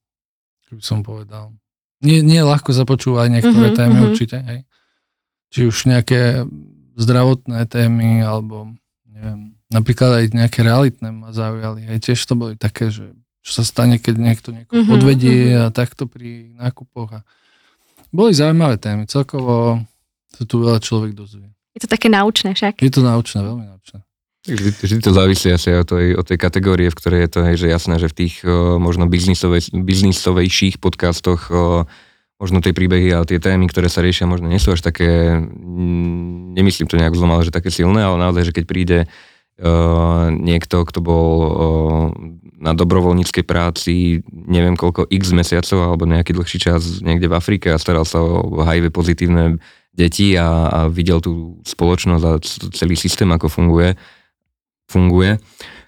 by 0.72 0.84
som 0.84 1.04
povedal, 1.04 1.52
nie, 2.00 2.24
nie 2.24 2.40
je 2.40 2.48
ľahko 2.48 2.72
započúvať 2.72 3.28
niektoré 3.28 3.76
mm-hmm, 3.76 3.80
témy 3.84 3.92
mm-hmm. 3.92 4.08
určite, 4.08 4.38
hej. 4.40 4.60
Či 5.52 5.60
už 5.68 5.90
nejaké 5.92 6.48
zdravotné 6.96 7.68
témy, 7.68 8.24
alebo 8.24 8.72
neviem, 9.04 9.58
napríklad 9.68 10.24
aj 10.24 10.26
nejaké 10.32 10.64
realitné 10.64 11.12
ma 11.12 11.36
zaujali. 11.36 11.92
Hej, 11.92 12.08
tiež 12.08 12.24
to 12.24 12.40
boli 12.40 12.56
také, 12.56 12.88
že 12.88 13.12
čo 13.44 13.52
sa 13.60 13.64
stane, 13.68 14.00
keď 14.00 14.16
niekto 14.16 14.56
niekoho 14.56 14.80
mm-hmm, 14.80 14.94
podvedie 14.96 15.40
mm-hmm. 15.52 15.64
a 15.68 15.76
takto 15.76 16.08
pri 16.08 16.56
nákupoch. 16.56 17.20
A 17.20 17.26
boli 18.14 18.32
zaujímavé 18.32 18.80
témy. 18.80 19.10
Celkovo 19.10 19.82
sa 20.38 20.44
tu 20.46 20.62
veľa 20.62 20.78
človek 20.78 21.18
dozvie. 21.18 21.50
Je 21.74 21.82
to 21.82 21.90
také 21.90 22.10
naučné 22.14 22.54
však. 22.54 22.78
Je 22.82 22.94
to 22.94 23.02
naučné, 23.02 23.42
veľmi 23.42 23.66
naučné. 23.66 24.06
Vždy, 24.48 24.70
vždy 24.80 25.00
to 25.04 25.12
závisí 25.12 25.52
asi 25.52 25.76
od 25.76 25.90
tej, 25.92 26.16
od 26.16 26.24
tej 26.24 26.40
kategórie, 26.40 26.88
v 26.88 26.96
ktorej 26.96 27.20
je 27.28 27.30
to, 27.36 27.40
hej, 27.44 27.56
že 27.60 27.68
jasné, 27.68 28.00
že 28.00 28.08
v 28.08 28.18
tých 28.24 28.36
o, 28.48 28.80
možno 28.80 29.10
biznisovej, 29.10 29.76
biznisovejších 29.76 30.80
podcastoch 30.80 31.52
o, 31.52 31.84
možno 32.40 32.64
tie 32.64 32.72
príbehy 32.72 33.12
a 33.12 33.28
tie 33.28 33.44
témy, 33.44 33.68
ktoré 33.68 33.92
sa 33.92 34.00
riešia, 34.00 34.30
možno 34.30 34.48
nie 34.48 34.62
sú 34.62 34.72
až 34.72 34.86
také, 34.86 35.42
nemyslím 36.56 36.88
to 36.88 36.96
nejak 36.96 37.18
zlom, 37.18 37.34
ale 37.34 37.50
že 37.50 37.52
také 37.52 37.74
silné, 37.74 38.00
ale 38.00 38.22
naozaj, 38.24 38.48
že 38.48 38.56
keď 38.56 38.66
príde 38.70 39.00
o, 39.04 40.32
niekto, 40.32 40.86
kto 40.88 41.00
bol 41.04 41.36
o, 41.44 41.50
na 42.58 42.74
dobrovoľníckej 42.74 43.46
práci 43.46 44.26
neviem 44.32 44.74
koľko 44.74 45.06
x 45.14 45.30
mesiacov 45.30 45.78
alebo 45.78 46.10
nejaký 46.10 46.34
dlhší 46.34 46.58
čas 46.58 47.06
niekde 47.06 47.30
v 47.30 47.38
Afrike 47.38 47.70
a 47.70 47.78
staral 47.78 48.02
sa 48.02 48.18
o 48.18 48.66
HIV 48.66 48.90
pozitívne 48.90 49.62
detí 49.98 50.38
a, 50.38 50.70
a 50.70 50.80
videl 50.88 51.18
tú 51.18 51.58
spoločnosť 51.66 52.24
a 52.24 52.32
celý 52.78 52.94
systém, 52.94 53.28
ako 53.34 53.50
funguje, 53.50 53.98
funguje, 54.86 55.42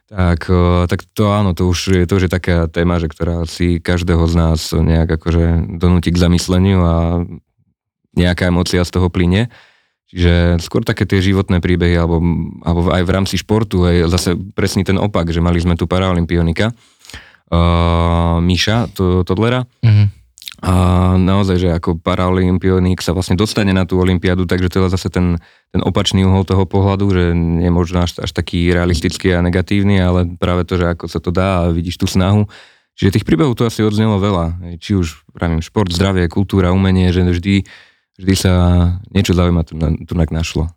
tak, 0.10 0.50
tak 0.89 1.00
to 1.13 1.30
áno, 1.30 1.54
to 1.54 1.69
už 1.69 1.80
je, 1.93 2.04
to 2.10 2.17
už 2.17 2.26
je 2.26 2.32
taká 2.34 2.65
téma, 2.65 2.98
že 2.98 3.13
ktorá 3.13 3.45
si 3.45 3.78
každého 3.78 4.26
z 4.26 4.34
nás 4.34 4.74
nejak 4.74 5.22
akože 5.22 5.78
donúti 5.78 6.10
k 6.10 6.17
zamysleniu 6.17 6.82
a 6.82 6.95
nejaká 8.17 8.50
emocia 8.50 8.82
z 8.82 8.89
toho 8.89 9.13
plyne. 9.13 9.54
Čiže 10.10 10.58
skôr 10.65 10.82
také 10.82 11.06
tie 11.06 11.22
životné 11.22 11.62
príbehy, 11.62 11.93
alebo, 11.93 12.17
alebo 12.65 12.89
aj 12.89 13.06
v 13.06 13.13
rámci 13.13 13.38
športu, 13.38 13.86
aj 13.86 14.10
zase 14.10 14.34
presný 14.58 14.82
ten 14.82 14.98
opak, 14.98 15.30
že 15.30 15.38
mali 15.38 15.62
sme 15.62 15.78
tu 15.78 15.86
paralympionika, 15.86 16.74
uh, 17.54 18.41
Míša 18.41 18.89
to, 18.98 19.22
Todlera, 19.22 19.69
mm-hmm 19.86 20.18
a 20.60 20.74
naozaj, 21.15 21.58
že 21.58 21.69
ako 21.72 22.04
paralympiónik 22.04 23.00
sa 23.00 23.15
vlastne 23.15 23.39
dostane 23.39 23.72
na 23.72 23.88
tú 23.88 23.95
olympiádu, 23.95 24.43
takže 24.43 24.67
to 24.67 24.76
je 24.84 24.91
zase 24.91 25.08
ten, 25.08 25.39
ten 25.72 25.80
opačný 25.80 26.28
uhol 26.28 26.43
toho 26.43 26.67
pohľadu, 26.67 27.06
že 27.15 27.24
je 27.36 27.72
možno 27.72 28.04
až, 28.04 28.19
až 28.19 28.32
taký 28.36 28.76
realistický 28.76 29.32
a 29.32 29.39
negatívny, 29.39 30.04
ale 30.04 30.28
práve 30.36 30.67
to, 30.67 30.76
že 30.76 30.91
ako 30.91 31.06
sa 31.08 31.24
to 31.24 31.32
dá 31.32 31.63
a 31.63 31.72
vidíš 31.72 31.95
tú 31.95 32.12
snahu. 32.12 32.43
Čiže 33.00 33.15
tých 33.15 33.28
príbehov 33.28 33.56
tu 33.56 33.63
asi 33.63 33.80
odznelo 33.80 34.19
veľa. 34.19 34.76
Či 34.84 35.00
už, 35.00 35.32
pravím, 35.32 35.63
šport, 35.63 35.88
zdravie, 35.88 36.28
kultúra, 36.28 36.76
umenie, 36.76 37.15
že 37.15 37.24
vždy, 37.24 37.63
vždy 38.19 38.34
sa 38.36 38.54
niečo 39.15 39.32
zaujímavé 39.32 39.63
tu, 39.63 39.80
tu 39.80 40.13
našlo. 40.19 40.67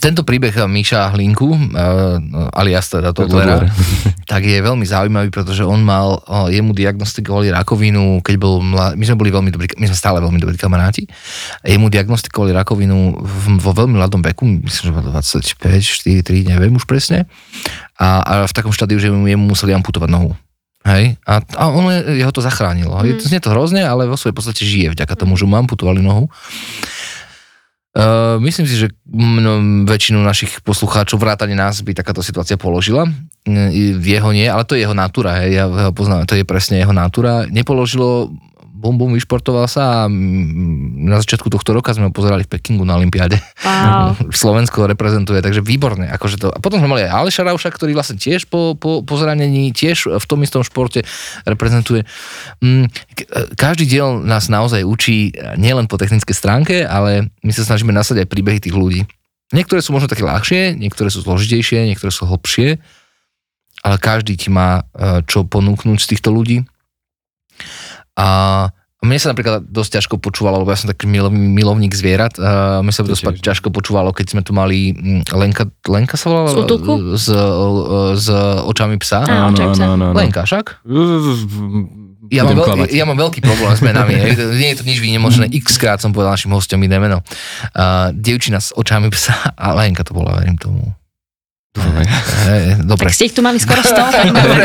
Tento 0.00 0.22
príbeh 0.24 0.54
Míša 0.54 1.12
Hlinku, 1.12 1.52
eh, 1.52 2.56
alias 2.56 2.88
teda 2.88 3.12
Totlera, 3.12 3.66
tak 4.30 4.46
je 4.46 4.56
veľmi 4.56 4.86
zaujímavý, 4.86 5.28
pretože 5.28 5.66
on 5.66 5.82
mal, 5.82 6.22
jemu 6.48 6.72
diagnostikovali 6.72 7.50
rakovinu, 7.52 8.22
keď 8.24 8.34
bol 8.40 8.62
mladý, 8.62 8.94
my 8.96 9.04
sme 9.04 9.16
boli 9.18 9.30
veľmi 9.34 9.50
dobrí, 9.50 9.66
my 9.76 9.86
sme 9.90 9.98
stále 9.98 10.18
veľmi 10.22 10.38
dobrí 10.38 10.56
kamaráti, 10.56 11.04
jemu 11.66 11.90
diagnostikovali 11.90 12.54
rakovinu 12.54 13.18
vo 13.60 13.70
veľmi 13.74 13.98
mladom 13.98 14.22
veku, 14.22 14.46
myslím, 14.64 14.84
že 14.88 14.92
mal 14.94 15.04
25, 15.18 15.58
4, 15.58 16.22
3, 16.24 16.52
neviem 16.56 16.72
už 16.78 16.86
presne, 16.86 17.26
a, 18.00 18.22
a 18.22 18.32
v 18.48 18.52
takom 18.54 18.72
štádiu, 18.72 18.96
že 18.96 19.10
jemu 19.10 19.44
museli 19.44 19.76
amputovať 19.76 20.08
nohu. 20.08 20.32
Hej, 20.80 21.20
a, 21.28 21.44
a 21.60 21.68
on 21.68 21.92
jeho 21.92 22.32
to 22.32 22.40
zachránilo. 22.40 22.96
Mm. 22.96 23.20
Znie 23.20 23.36
to 23.36 23.52
hrozne, 23.52 23.84
ale 23.84 24.08
vo 24.08 24.16
svojej 24.16 24.32
podstate 24.32 24.64
žije 24.64 24.96
vďaka 24.96 25.12
tomu, 25.12 25.36
že 25.36 25.44
mu 25.44 25.60
amputovali 25.60 26.00
nohu. 26.00 26.32
Uh, 28.00 28.40
myslím 28.40 28.64
si, 28.64 28.80
že 28.80 28.88
mno, 29.04 29.84
väčšinu 29.84 30.24
našich 30.24 30.64
poslucháčov 30.64 31.20
vrátane 31.20 31.52
nás 31.52 31.84
by 31.84 31.92
takáto 31.92 32.24
situácia 32.24 32.56
položila. 32.56 33.04
Uh, 33.44 34.00
jeho 34.00 34.32
nie, 34.32 34.48
ale 34.48 34.64
to 34.64 34.72
je 34.72 34.88
jeho 34.88 34.96
natúra, 34.96 35.44
hej, 35.44 35.60
ja 35.60 35.64
ho 35.68 35.92
poznám, 35.92 36.24
to 36.24 36.32
je 36.32 36.48
presne 36.48 36.80
jeho 36.80 36.96
natúra. 36.96 37.44
Nepoložilo 37.44 38.32
bum, 38.80 38.96
bum, 38.96 39.12
vyšportoval 39.12 39.68
sa 39.68 39.82
a 39.84 40.08
na 40.08 41.20
začiatku 41.20 41.52
tohto 41.52 41.76
roka 41.76 41.92
sme 41.92 42.08
ho 42.08 42.12
pozerali 42.16 42.48
v 42.48 42.56
Pekingu 42.56 42.88
na 42.88 42.96
Olympiáde. 42.96 43.36
Wow. 43.60 44.16
Slovensko 44.32 44.88
reprezentuje, 44.88 45.44
takže 45.44 45.60
výborné. 45.60 46.08
Akože 46.16 46.40
to, 46.40 46.48
a 46.48 46.56
potom 46.56 46.80
sme 46.80 46.88
mali 46.88 47.04
aj 47.04 47.12
Aleša 47.12 47.44
Rauša, 47.44 47.68
ktorý 47.68 47.92
vlastne 47.92 48.16
tiež 48.16 48.48
po, 48.48 48.72
po, 48.72 49.04
po 49.04 49.14
zranení, 49.20 49.76
tiež 49.76 50.16
v 50.16 50.24
tom 50.24 50.40
istom 50.40 50.64
športe 50.64 51.04
reprezentuje. 51.44 52.08
Mm, 52.64 52.88
Každý 53.60 53.84
diel 53.84 54.24
nás 54.24 54.48
naozaj 54.48 54.88
učí 54.88 55.36
nielen 55.60 55.84
po 55.84 56.00
technickej 56.00 56.32
stránke, 56.32 56.76
ale 56.88 57.28
my 57.44 57.52
sa 57.52 57.68
snažíme 57.68 57.92
nasať 57.92 58.24
aj 58.24 58.32
príbehy 58.32 58.58
tých 58.64 58.72
ľudí. 58.72 59.04
Niektoré 59.50 59.82
sú 59.82 59.90
možno 59.90 60.06
také 60.06 60.22
ľahšie, 60.22 60.78
niektoré 60.78 61.10
sú 61.10 61.26
zložitejšie, 61.26 61.90
niektoré 61.90 62.14
sú 62.14 62.24
hlbšie, 62.24 62.78
ale 63.82 63.96
každý 63.98 64.38
ti 64.38 64.48
má 64.48 64.86
eh, 64.94 65.20
čo 65.26 65.42
ponúknuť 65.42 65.98
z 65.98 66.10
týchto 66.16 66.30
ľudí. 66.30 66.62
A 68.16 68.26
mne 69.00 69.16
sa 69.16 69.32
napríklad 69.32 69.64
dosť 69.64 69.96
ťažko 69.96 70.20
počúvalo, 70.20 70.60
lebo 70.60 70.68
ja 70.68 70.76
som 70.76 70.92
taký 70.92 71.08
milo- 71.08 71.32
milovník 71.32 71.96
zvierat. 71.96 72.36
Uh, 72.36 72.84
mne 72.84 72.92
sa 72.92 73.00
To 73.00 73.16
dosť 73.16 73.40
tiež. 73.40 73.40
ťažko 73.40 73.72
počúvalo, 73.72 74.12
keď 74.12 74.36
sme 74.36 74.42
tu 74.44 74.52
mali 74.52 74.92
mm, 74.92 75.32
Lenka, 75.32 75.64
Lenka 75.88 76.20
sa 76.20 76.28
volala? 76.28 76.52
Z 76.52 76.68
útulku? 76.68 77.16
S, 77.16 77.32
s 78.20 78.26
očami 78.68 79.00
psa. 79.00 79.24
Á, 79.24 79.48
očami 79.48 79.72
psa. 79.72 79.86
Lenka 80.12 80.44
však? 80.44 80.84
Ja 82.30 82.46
mám, 82.46 82.62
veľký, 82.62 82.94
ja 82.94 83.04
mám 83.08 83.18
veľký 83.18 83.40
problém 83.42 83.72
s 83.74 83.82
menami. 83.82 84.14
Nie 84.60 84.76
je 84.76 84.78
to 84.78 84.84
nič 84.86 85.00
výnimočné. 85.02 85.48
X 85.50 85.80
krát 85.80 85.98
som 85.98 86.12
povedal 86.12 86.36
našim 86.36 86.52
hostom 86.52 86.78
iné 86.84 87.00
meno. 87.00 87.24
Uh, 87.74 88.12
dievčina 88.14 88.60
s 88.60 88.70
očami 88.70 89.08
psa 89.10 89.56
a 89.56 89.72
Lenka 89.74 90.04
to 90.04 90.12
bola, 90.14 90.38
verím 90.38 90.54
tomu. 90.54 90.92
Dobre. 91.70 92.02
Hej, 92.02 92.82
dobre. 92.82 93.06
Tak 93.06 93.14
ste 93.14 93.26
ich 93.26 93.34
tu 93.34 93.40
mali 93.40 93.56
skoro 93.56 93.78
100, 93.78 93.94
tak 93.94 94.26
Dobre. 94.34 94.64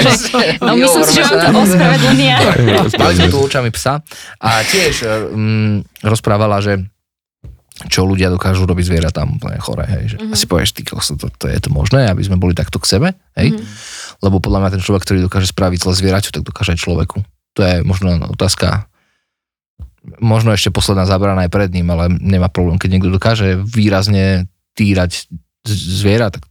no, 0.58 0.74
myslím 0.74 1.04
si, 1.06 1.14
že 1.14 1.24
vám 1.24 1.38
to 1.38 1.60
ospravedlnia. 1.62 2.38
Mali 2.98 3.14
sme 3.14 3.30
tu 3.30 3.38
očami 3.40 3.70
psa 3.70 4.02
a 4.42 4.50
tiež 4.64 5.06
um, 5.30 5.86
rozprávala, 6.02 6.60
že 6.60 6.82
čo 7.86 8.04
ľudia 8.04 8.32
dokážu 8.32 8.64
robiť 8.64 8.86
zvieratám 8.88 9.38
úplne 9.38 9.60
chore, 9.60 9.86
hej, 9.86 10.04
že 10.08 10.18
Mhm. 10.18 10.32
asi 10.32 10.46
povieš, 10.46 10.70
ty 10.72 10.82
kokos, 10.82 11.14
to, 11.14 11.28
to, 11.30 11.46
je 11.46 11.60
to 11.60 11.70
možné, 11.70 12.08
aby 12.08 12.24
sme 12.24 12.40
boli 12.40 12.52
takto 12.52 12.80
k 12.80 12.90
sebe, 12.90 13.08
hej, 13.36 13.54
Mhm. 13.54 13.64
lebo 14.22 14.40
podľa 14.40 14.60
mňa 14.60 14.74
ten 14.74 14.82
človek, 14.82 15.04
ktorý 15.04 15.20
dokáže 15.22 15.52
spraviť 15.52 15.80
zle 15.80 15.94
zvieraťu, 15.94 16.30
tak 16.32 16.42
dokáže 16.42 16.74
aj 16.74 16.82
človeku. 16.82 17.22
To 17.54 17.62
je 17.62 17.84
možno 17.84 18.10
otázka, 18.28 18.90
možno 20.18 20.50
ešte 20.52 20.70
posledná 20.70 21.04
zábrana 21.04 21.46
aj 21.46 21.52
pred 21.52 21.70
ním, 21.70 21.86
ale 21.88 22.10
nemá 22.12 22.48
problém, 22.48 22.78
keď 22.78 22.90
niekto 22.92 23.10
dokáže 23.10 23.60
výrazne 23.60 24.48
týrať 24.74 25.28
zviera, 25.66 26.30
tak 26.30 26.46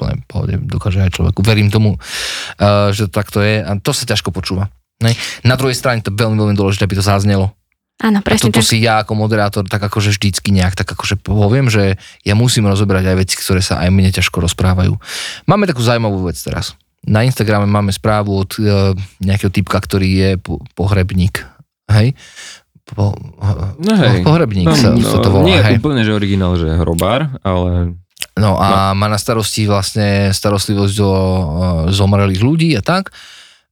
úplne 0.00 0.24
pohode 0.24 0.56
dokáže 0.64 1.04
aj 1.04 1.12
človeku. 1.12 1.44
Verím 1.44 1.68
tomu, 1.68 2.00
uh, 2.00 2.88
že 2.96 3.04
to 3.04 3.12
takto 3.12 3.44
je 3.44 3.60
a 3.60 3.76
to 3.76 3.92
sa 3.92 4.08
ťažko 4.08 4.32
počúva. 4.32 4.72
Ne? 5.04 5.12
Na 5.44 5.60
druhej 5.60 5.76
strane 5.76 6.00
to 6.00 6.08
je 6.08 6.16
veľmi, 6.16 6.40
veľmi 6.40 6.56
dôležité, 6.56 6.88
aby 6.88 6.96
to 6.96 7.04
zaznelo. 7.04 7.52
Áno, 8.00 8.20
A 8.20 8.24
presne 8.24 8.48
toto 8.48 8.64
tak. 8.64 8.68
si 8.72 8.80
ja 8.80 9.04
ako 9.04 9.12
moderátor 9.12 9.68
tak 9.68 9.84
akože 9.84 10.16
vždycky 10.16 10.56
nejak 10.56 10.72
tak 10.72 10.88
akože 10.88 11.20
poviem, 11.20 11.68
že 11.68 12.00
ja 12.24 12.32
musím 12.32 12.64
rozoberať 12.64 13.12
aj 13.12 13.16
veci, 13.20 13.36
ktoré 13.36 13.60
sa 13.60 13.76
aj 13.84 13.92
mne 13.92 14.08
ťažko 14.08 14.40
rozprávajú. 14.40 14.96
Máme 15.44 15.68
takú 15.68 15.84
zaujímavú 15.84 16.24
vec 16.24 16.40
teraz. 16.40 16.72
Na 17.04 17.28
Instagrame 17.28 17.68
máme 17.68 17.92
správu 17.92 18.40
od 18.40 18.56
uh, 18.56 18.96
nejakého 19.20 19.52
typka, 19.52 19.76
ktorý 19.76 20.08
je 20.08 20.30
po, 20.40 20.64
pohrebník. 20.72 21.44
Hej? 21.92 22.16
Po, 22.88 23.12
No 23.80 23.92
hej. 23.96 24.24
Pohrebník 24.24 24.68
sa, 24.72 24.96
no, 24.96 25.04
sa 25.04 25.20
to 25.20 25.28
volá. 25.28 25.44
nie 25.44 25.60
hej. 25.60 25.76
úplne, 25.80 26.00
že 26.00 26.12
originál, 26.16 26.56
že 26.56 26.72
hrobár, 26.80 27.36
ale 27.44 27.96
No 28.40 28.56
a 28.56 28.96
má 28.96 29.06
na 29.06 29.20
starosti 29.20 29.68
vlastne 29.68 30.32
starostlivosť 30.32 30.96
o 31.04 31.12
zomrelých 31.92 32.40
ľudí 32.40 32.72
a 32.72 32.80
tak. 32.80 33.12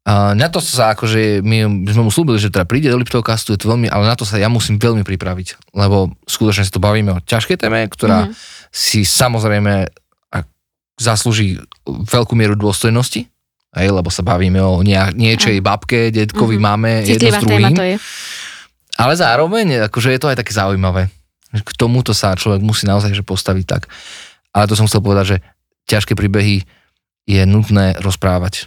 A 0.05 0.33
na 0.33 0.49
to 0.49 0.61
sa 0.61 0.93
akože, 0.97 1.45
my 1.45 1.89
sme 1.89 2.03
mu 2.05 2.13
slúbili, 2.13 2.41
že 2.41 2.49
teda 2.49 2.65
príde 2.65 2.89
do 2.89 2.97
Liptovkastu, 2.97 3.53
je 3.53 3.61
to 3.61 3.69
veľmi, 3.69 3.89
ale 3.89 4.09
na 4.09 4.17
to 4.17 4.25
sa 4.25 4.41
ja 4.41 4.49
musím 4.49 4.81
veľmi 4.81 5.05
pripraviť, 5.05 5.73
lebo 5.77 6.13
skutočne 6.25 6.65
sa 6.65 6.73
to 6.73 6.81
bavíme 6.81 7.13
o 7.13 7.21
ťažkej 7.21 7.57
téme, 7.61 7.85
ktorá 7.89 8.29
Mhm. 8.29 8.33
si 8.69 9.05
samozrejme 9.05 9.89
zaslúži 10.99 11.63
veľkú 11.87 12.35
mieru 12.35 12.59
dôstojnosti, 12.59 13.31
hej, 13.79 13.89
lebo 13.95 14.11
sa 14.11 14.27
bavíme 14.27 14.59
o 14.59 14.83
nie, 14.83 14.99
niečej 15.15 15.63
babke, 15.63 16.11
detkovi, 16.11 16.59
Mhm. 16.59 16.63
máme, 16.63 16.91
jedno 17.07 17.39
s 17.39 17.45
druhým. 17.47 17.75
to 17.77 17.87
je. 17.87 17.97
Ale 18.99 19.15
zároveň, 19.15 19.87
akože 19.87 20.11
je 20.11 20.19
to 20.19 20.27
aj 20.27 20.43
také 20.43 20.51
zaujímavé. 20.51 21.07
K 21.55 21.71
tomuto 21.79 22.11
sa 22.11 22.35
človek 22.35 22.61
musí 22.61 22.85
naozaj 22.85 23.15
že 23.15 23.23
postaviť 23.23 23.65
tak. 23.65 23.83
Ale 24.51 24.65
to 24.65 24.75
som 24.75 24.85
chcel 24.85 25.01
povedať, 25.01 25.25
že 25.27 25.37
ťažké 25.87 26.13
príbehy 26.13 26.65
je 27.25 27.43
nutné 27.43 27.97
rozprávať. 27.99 28.67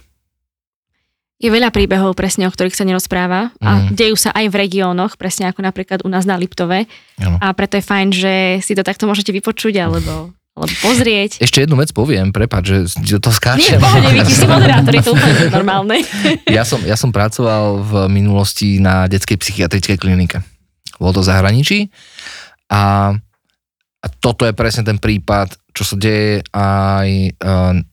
Je 1.36 1.50
veľa 1.50 1.74
príbehov 1.74 2.14
presne, 2.14 2.46
o 2.46 2.50
ktorých 2.50 2.70
sa 2.72 2.86
nerozpráva 2.86 3.50
a 3.58 3.70
Mhm. 3.82 3.86
dejú 3.92 4.14
sa 4.14 4.30
aj 4.30 4.46
v 4.46 4.54
regiónoch, 4.56 5.18
presne 5.18 5.50
ako 5.50 5.58
napríklad 5.60 6.00
u 6.00 6.08
nás 6.08 6.22
na 6.22 6.38
Liptove. 6.38 6.86
Áno. 7.18 7.36
A 7.36 7.50
preto 7.50 7.74
je 7.74 7.82
fajn, 7.82 8.08
že 8.10 8.32
si 8.60 8.72
to 8.72 8.80
takto 8.80 9.04
môžete 9.04 9.30
vypočuť 9.32 9.74
alebo, 9.76 10.30
alebo 10.52 10.74
pozrieť. 10.80 11.42
Ešte 11.42 11.66
jednu 11.66 11.74
vec 11.74 11.90
poviem, 11.90 12.30
prepáč, 12.30 12.64
že 12.64 12.78
Nie, 13.02 13.18
skáčem. 13.18 13.74
v 13.74 13.82
pohode, 13.82 14.06
Viki, 14.14 14.32
si 14.32 14.46
moderátor, 14.46 14.92
je 14.92 15.02
to 15.02 15.12
úplne 15.12 15.34
normálne. 15.58 15.96
Ja 16.46 16.62
som, 16.62 16.78
ja 16.80 16.94
som 16.94 17.10
pracoval 17.10 17.82
v 17.82 17.92
minulosti 18.08 18.78
na 18.78 19.10
detskej 19.10 19.34
psychiatrickej 19.34 19.98
klinike. 19.98 20.46
Bolo 20.96 21.18
to 21.18 21.20
v 21.20 21.28
zahraničí 21.28 21.78
a, 22.68 23.10
a 24.02 24.06
toto 24.10 24.42
je 24.42 24.50
presne 24.50 24.82
ten 24.82 24.98
prípad, 24.98 25.54
čo 25.70 25.86
sa 25.86 25.94
deje 25.94 26.42
aj 26.50 27.08
e, 27.08 27.30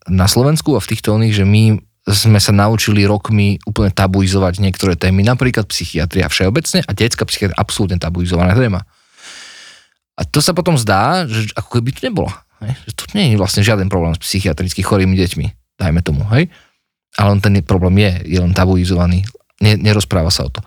na 0.10 0.26
Slovensku 0.26 0.74
a 0.74 0.82
v 0.82 0.90
týchto 0.90 1.14
oných, 1.14 1.38
že 1.38 1.46
my 1.46 1.78
sme 2.10 2.42
sa 2.42 2.50
naučili 2.50 3.06
rokmi 3.06 3.62
úplne 3.70 3.94
tabuizovať 3.94 4.58
niektoré 4.58 4.98
témy, 4.98 5.22
napríklad 5.22 5.70
psychiatria 5.70 6.26
všeobecne 6.26 6.82
a 6.82 6.92
detská 6.98 7.30
psychiatria 7.30 7.62
absolútne 7.62 8.02
tabuizovaná 8.02 8.58
téma. 8.58 8.82
A 10.18 10.26
to 10.26 10.42
sa 10.42 10.58
potom 10.58 10.76
zdá, 10.76 11.30
že 11.30 11.54
ako 11.54 11.80
keby 11.80 11.94
to 11.94 12.02
nebolo. 12.10 12.34
Hej? 12.66 12.74
Že 12.90 12.94
to 12.98 13.04
nie 13.14 13.26
je 13.32 13.40
vlastne 13.40 13.62
žiaden 13.62 13.88
problém 13.88 14.18
s 14.18 14.26
psychiatricky 14.26 14.82
chorými 14.82 15.14
deťmi, 15.14 15.78
dajme 15.80 16.02
tomu, 16.02 16.26
hej? 16.34 16.50
Ale 17.22 17.38
on 17.38 17.40
ten 17.40 17.56
problém 17.62 18.02
je, 18.02 18.36
je 18.36 18.40
len 18.42 18.52
tabuizovaný. 18.52 19.24
Ne, 19.62 19.78
nerozpráva 19.78 20.34
sa 20.34 20.48
o 20.48 20.52
to. 20.52 20.60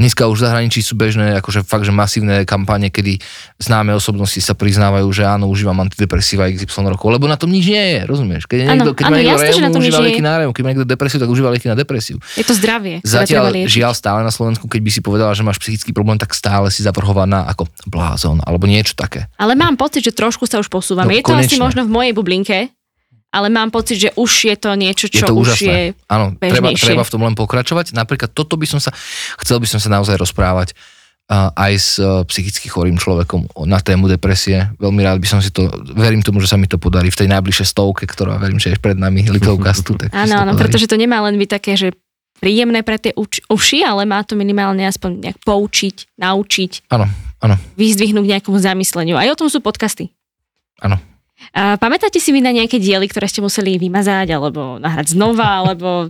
Dneska 0.00 0.32
už 0.32 0.40
v 0.40 0.44
zahraničí 0.48 0.80
sú 0.80 0.96
bežné, 0.96 1.36
akože 1.44 1.60
fakt, 1.60 1.84
že 1.84 1.92
masívne 1.92 2.48
kampane, 2.48 2.88
kedy 2.88 3.20
známe 3.60 3.92
osobnosti 3.92 4.40
sa 4.40 4.56
priznávajú, 4.56 5.04
že 5.12 5.28
áno, 5.28 5.44
užívam 5.52 5.76
antidepresíva 5.76 6.48
XY 6.48 6.96
rokov, 6.96 7.12
lebo 7.12 7.28
na 7.28 7.36
tom 7.36 7.52
nič 7.52 7.68
nie 7.68 7.84
je, 8.00 8.00
rozumieš? 8.08 8.48
Keď, 8.48 8.56
je 8.56 8.64
niekto, 8.64 8.92
keď 8.96 9.04
áno, 9.04 9.12
má 9.12 9.20
niekto 9.20 9.68
tom 9.68 9.84
nič 9.84 9.92
užíva 9.92 10.00
lieky 10.00 10.24
na 10.24 10.34
rému, 10.40 10.56
keď 10.56 10.62
má 10.64 10.68
niekto 10.72 10.88
depresiu, 10.88 11.20
tak 11.20 11.28
užíva 11.28 11.52
lieky 11.52 11.68
na 11.68 11.76
depresiu. 11.76 12.16
Je 12.32 12.48
to 12.48 12.56
zdravie, 12.56 13.04
Zatiaľ, 13.04 13.52
žiaľ, 13.68 13.92
stále 13.92 14.24
na 14.24 14.32
Slovensku, 14.32 14.64
keď 14.72 14.80
by 14.80 14.90
si 14.90 15.00
povedala, 15.04 15.36
že 15.36 15.44
máš 15.44 15.60
psychický 15.60 15.92
problém, 15.92 16.16
tak 16.16 16.32
stále 16.32 16.72
si 16.72 16.80
zavrhovaná 16.80 17.44
ako 17.52 17.68
blázon, 17.84 18.40
alebo 18.48 18.64
niečo 18.64 18.96
také. 18.96 19.28
Ale 19.36 19.52
mám 19.52 19.76
pocit, 19.76 20.00
že 20.00 20.16
trošku 20.16 20.48
sa 20.48 20.64
už 20.64 20.72
posúvame. 20.72 21.12
No, 21.12 21.16
je 21.20 21.28
to 21.28 21.36
asi 21.36 21.60
možno 21.60 21.84
v 21.84 21.92
mojej 21.92 22.12
bublinke, 22.16 22.72
ale 23.30 23.46
mám 23.46 23.70
pocit, 23.70 23.96
že 23.96 24.10
už 24.18 24.30
je 24.50 24.56
to 24.58 24.74
niečo, 24.74 25.06
Je 25.06 25.22
čo 25.22 25.30
to 25.30 25.34
už 25.38 25.54
úžasné. 25.54 25.94
je... 25.94 26.08
Áno, 26.10 26.34
treba, 26.34 26.74
treba 26.74 27.06
v 27.06 27.12
tom 27.14 27.22
len 27.22 27.38
pokračovať. 27.38 27.94
Napríklad 27.94 28.34
toto 28.34 28.58
by 28.58 28.66
som 28.66 28.82
sa, 28.82 28.90
chcel 29.38 29.62
by 29.62 29.66
som 29.70 29.78
sa 29.78 29.86
naozaj 29.86 30.18
rozprávať 30.18 30.74
uh, 31.30 31.54
aj 31.54 31.72
s 31.78 31.90
uh, 32.02 32.26
psychicky 32.26 32.66
chorým 32.66 32.98
človekom 32.98 33.46
na 33.70 33.78
tému 33.78 34.10
depresie. 34.10 34.66
Veľmi 34.82 35.06
rád 35.06 35.22
by 35.22 35.28
som 35.30 35.38
si 35.38 35.54
to, 35.54 35.70
verím 35.94 36.26
tomu, 36.26 36.42
že 36.42 36.50
sa 36.50 36.58
mi 36.58 36.66
to 36.66 36.74
podarí 36.74 37.06
v 37.06 37.18
tej 37.22 37.28
najbližšej 37.30 37.70
stovke, 37.70 38.02
ktorá 38.02 38.34
verím, 38.34 38.58
že 38.58 38.74
je 38.74 38.82
pred 38.82 38.98
nami, 38.98 39.22
Litovkastu. 39.30 39.94
Áno, 40.10 40.34
áno, 40.42 40.52
pretože 40.58 40.90
to 40.90 40.98
nemá 40.98 41.22
len 41.22 41.38
byť 41.38 41.50
také, 41.54 41.78
že 41.78 41.94
príjemné 42.40 42.80
pre 42.82 42.96
tie 42.98 43.12
uč- 43.14 43.44
uši, 43.46 43.84
ale 43.84 44.08
má 44.08 44.24
to 44.24 44.34
minimálne 44.34 44.82
aspoň 44.82 45.10
nejak 45.28 45.38
poučiť, 45.44 46.16
naučiť, 46.18 46.88
Áno, 46.88 47.04
áno, 47.44 47.54
vyzdvihnúť 47.76 48.26
nejakomu 48.26 48.56
zamysleniu. 48.58 49.14
Aj 49.20 49.28
o 49.28 49.36
tom 49.38 49.46
sú 49.52 49.60
podcasty. 49.62 50.08
áno. 50.82 50.98
A 51.50 51.74
pamätáte 51.80 52.22
si 52.22 52.30
vy 52.30 52.38
na 52.44 52.54
nejaké 52.54 52.78
diely, 52.78 53.10
ktoré 53.10 53.26
ste 53.26 53.42
museli 53.42 53.74
vymazať, 53.74 54.30
alebo 54.30 54.78
nahrať 54.78 55.18
znova, 55.18 55.66
alebo 55.66 56.06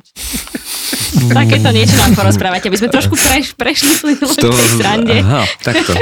takéto 1.38 1.72
niečo 1.72 1.96
nám 1.96 2.12
porozprávať, 2.12 2.68
aby 2.68 2.76
sme 2.76 2.92
trošku 2.92 3.16
preš, 3.16 3.56
prešli 3.56 3.92
v 3.96 4.20
tej 4.20 4.52
strande. 4.76 5.16
Aha, 5.24 5.42
takto. 5.64 5.92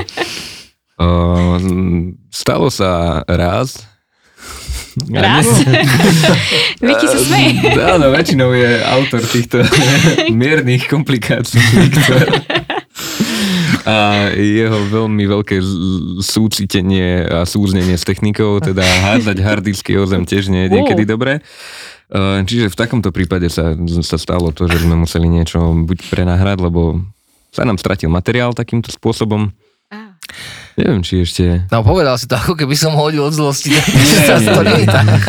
Uh, 0.98 1.54
stalo 2.34 2.68
sa 2.74 3.22
raz. 3.30 3.86
Raz? 5.06 5.46
Vicky 6.82 7.06
sa 7.14 7.18
smeje. 7.22 7.70
Áno, 7.78 8.10
väčšinou 8.10 8.50
je 8.50 8.82
autor 8.82 9.22
týchto 9.22 9.62
miernych 10.34 10.90
komplikácií. 10.90 11.62
Viktor. 11.62 12.26
A 13.88 14.28
jeho 14.36 14.84
veľmi 14.92 15.24
veľké 15.24 15.64
súcitenie 16.20 17.24
a 17.24 17.48
súznenie 17.48 17.96
s 17.96 18.04
technikou, 18.04 18.60
teda 18.60 18.84
hádzať 18.84 19.38
hardisky 19.40 19.96
o 19.96 20.04
zem 20.04 20.28
tiež 20.28 20.52
nie 20.52 20.68
je 20.68 20.76
niekedy 20.76 21.08
dobré. 21.08 21.40
Čiže 22.44 22.68
v 22.68 22.76
takomto 22.76 23.08
prípade 23.12 23.48
sa, 23.48 23.72
sa 24.04 24.16
stalo 24.20 24.52
to, 24.52 24.68
že 24.68 24.84
sme 24.84 24.96
museli 24.96 25.28
niečo 25.28 25.72
buď 25.88 25.98
prenahrať, 26.12 26.60
lebo 26.60 27.00
sa 27.52 27.64
nám 27.64 27.80
stratil 27.80 28.12
materiál 28.12 28.52
takýmto 28.52 28.92
spôsobom. 28.92 29.52
Neviem, 30.78 31.02
či 31.02 31.26
ešte... 31.26 31.66
No 31.74 31.82
povedal 31.82 32.14
si 32.20 32.30
to, 32.30 32.38
ako 32.38 32.54
keby 32.54 32.78
som 32.78 32.94
ho 32.94 33.10
hodil 33.10 33.26
od 33.26 33.34
zlosti. 33.34 33.74
nie, 33.74 34.46
to 34.56 34.62
nie. 34.62 34.84
nie. 34.84 35.18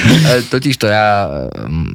E, 0.00 0.40
Totiž 0.48 0.80
to 0.80 0.88
ja 0.88 1.28
um, 1.68 1.92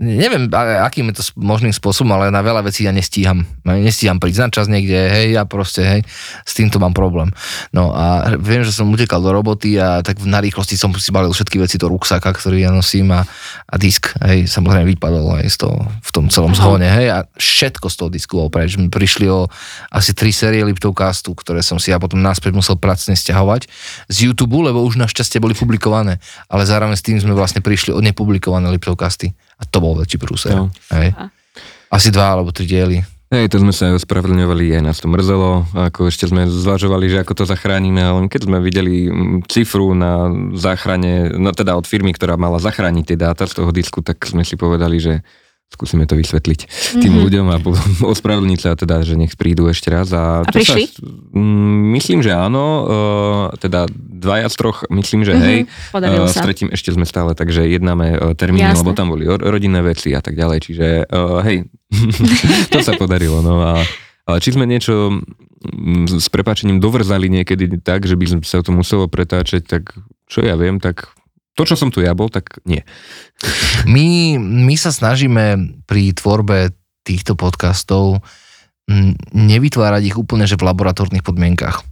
neviem, 0.00 0.48
akým 0.80 1.12
je 1.12 1.20
to 1.20 1.24
možným 1.36 1.76
spôsobom, 1.76 2.16
ale 2.16 2.32
na 2.32 2.40
veľa 2.40 2.64
vecí 2.64 2.88
ja 2.88 2.92
nestíham. 2.92 3.44
Nestíham 3.68 4.16
na 4.16 4.48
čas 4.48 4.72
niekde, 4.72 4.96
hej, 4.96 5.36
ja 5.36 5.44
proste, 5.44 5.84
hej, 5.84 6.00
s 6.48 6.56
týmto 6.56 6.80
mám 6.80 6.96
problém. 6.96 7.28
No 7.76 7.92
a 7.92 8.32
viem, 8.40 8.64
že 8.64 8.72
som 8.72 8.88
utekal 8.88 9.20
do 9.20 9.28
roboty 9.28 9.76
a 9.76 10.00
tak 10.00 10.24
na 10.24 10.40
rýchlosti 10.40 10.80
som 10.80 10.88
si 10.96 11.12
balil 11.12 11.36
všetky 11.36 11.60
veci 11.60 11.76
do 11.76 11.92
ruksaka, 11.92 12.32
ktorý 12.32 12.64
ja 12.64 12.72
nosím 12.72 13.12
a, 13.12 13.28
a 13.68 13.74
disk, 13.76 14.16
hej, 14.24 14.48
samozrejme 14.48 14.88
vypadol 14.96 15.44
aj 15.44 15.52
z 15.52 15.56
toho, 15.68 15.84
v 15.84 16.10
tom 16.16 16.32
celom 16.32 16.56
zhone, 16.56 16.88
hej, 16.88 17.12
a 17.12 17.28
všetko 17.36 17.92
z 17.92 17.96
toho 18.00 18.08
disku 18.08 18.34
bol 18.40 18.48
preč. 18.48 18.80
Prišli 18.80 19.28
o 19.28 19.52
asi 19.92 20.16
tri 20.16 20.32
série 20.32 20.64
Liptovcastu, 20.64 21.36
ktoré 21.36 21.60
som 21.60 21.76
si 21.76 21.92
ja 21.92 22.00
potom 22.00 22.24
naspäť 22.24 22.56
musel 22.56 22.80
pracne 22.80 23.12
stiahovať 23.12 23.68
z 24.08 24.16
YouTube, 24.24 24.64
lebo 24.64 24.80
už 24.80 24.96
našťastie 24.96 25.44
boli 25.44 25.52
publikované, 25.52 26.16
ale 26.48 26.64
zároveň 26.64 26.96
s 26.96 27.04
tým 27.04 27.20
sme 27.20 27.36
vlastne 27.36 27.60
prišli 27.60 27.92
o 27.92 28.00
nepublikované 28.00 28.72
Liptovcasty 28.72 29.36
a 29.60 29.62
to 29.68 29.78
bol 29.84 29.92
väčší 30.00 30.16
prúser. 30.16 30.56
No. 30.56 30.72
Hej. 30.96 31.12
Asi 31.92 32.08
dva 32.08 32.40
alebo 32.40 32.48
tri 32.50 32.64
diely. 32.64 33.04
Hej, 33.30 33.46
to 33.54 33.62
sme 33.62 33.70
sa 33.70 33.94
ospravedlňovali, 33.94 34.74
aj 34.74 34.82
nás 34.82 34.98
to 34.98 35.06
mrzelo, 35.06 35.62
ako 35.70 36.10
ešte 36.10 36.26
sme 36.26 36.50
zvažovali, 36.50 37.06
že 37.06 37.22
ako 37.22 37.38
to 37.38 37.44
zachránime, 37.46 38.02
ale 38.02 38.26
keď 38.26 38.50
sme 38.50 38.58
videli 38.58 39.06
mm, 39.06 39.46
cifru 39.46 39.94
na 39.94 40.26
záchrane, 40.58 41.30
no 41.38 41.54
teda 41.54 41.78
od 41.78 41.86
firmy, 41.86 42.10
ktorá 42.10 42.34
mala 42.34 42.58
zachrániť 42.58 43.14
tie 43.14 43.18
dáta 43.22 43.46
z 43.46 43.62
toho 43.62 43.70
disku, 43.70 44.02
tak 44.02 44.18
sme 44.26 44.42
si 44.42 44.58
povedali, 44.58 44.98
že 44.98 45.22
skúsime 45.70 46.04
to 46.04 46.12
vysvetliť 46.12 46.60
tým 46.98 47.08
Mhm. 47.10 47.22
ľuďom 47.22 47.46
a 47.48 47.56
ospravedlniť 48.12 48.58
sa 48.58 48.74
teda, 48.74 49.00
že 49.00 49.14
nech 49.14 49.32
prídu 49.32 49.64
ešte 49.64 49.88
raz. 49.88 50.10
A, 50.10 50.42
A 50.42 50.50
prišli? 50.50 50.86
Sa, 50.86 51.00
mm, 51.32 51.76
myslím, 51.94 52.20
že 52.20 52.30
áno, 52.30 52.64
uh, 52.64 52.84
teda 53.56 53.86
dvaja 53.94 54.46
z 54.46 54.56
troch, 54.56 54.78
myslím, 54.88 55.22
že 55.22 55.32
hej. 55.32 55.58
Mhm, 55.62 55.90
podarilo 55.90 56.24
Uh, 56.24 56.28
sa. 56.28 56.42
S 56.42 56.44
tretím 56.44 56.68
ešte 56.68 56.90
sme 56.90 57.02
stále, 57.02 57.32
takže 57.32 57.64
jednáme 57.64 58.06
uh, 58.12 58.34
termíny, 58.34 58.66
Jasné. 58.66 58.82
lebo 58.82 58.92
tam 58.92 59.08
boli 59.08 59.24
ro- 59.24 59.40
rodinné 59.40 59.80
veci 59.80 60.10
a 60.10 60.18
tak 60.18 60.34
ďalej, 60.34 60.58
čiže 60.60 60.86
uh, 61.04 61.40
hej, 61.42 61.64
to 62.68 62.78
sa 62.80 62.92
podarilo. 62.94 63.40
No 63.40 63.58
a, 63.60 63.80
ale 64.26 64.38
či 64.38 64.50
sme 64.50 64.62
niečo 64.62 65.22
mm, 65.62 66.18
s 66.18 66.28
prepáčením 66.28 66.76
dovrzali 66.76 67.30
niekedy 67.32 67.78
tak, 67.78 68.04
že 68.04 68.14
by 68.14 68.42
sa 68.42 68.60
to 68.60 68.70
muselo 68.70 69.06
pretáčať, 69.06 69.64
tak 69.64 69.96
čo 70.26 70.40
ja 70.40 70.54
viem, 70.54 70.76
tak 70.76 71.08
to, 71.60 71.68
čo 71.68 71.76
som 71.76 71.92
tu 71.92 72.00
ja 72.00 72.16
bol, 72.16 72.32
tak 72.32 72.56
nie. 72.64 72.80
My, 73.84 74.40
my 74.40 74.74
sa 74.80 74.88
snažíme 74.88 75.76
pri 75.84 76.16
tvorbe 76.16 76.72
týchto 77.04 77.36
podcastov 77.36 78.24
mm, 78.88 79.36
nevytvárať 79.36 80.02
ich 80.08 80.16
úplne 80.16 80.48
že 80.48 80.56
v 80.56 80.64
laboratórnych 80.64 81.20
podmienkach. 81.20 81.84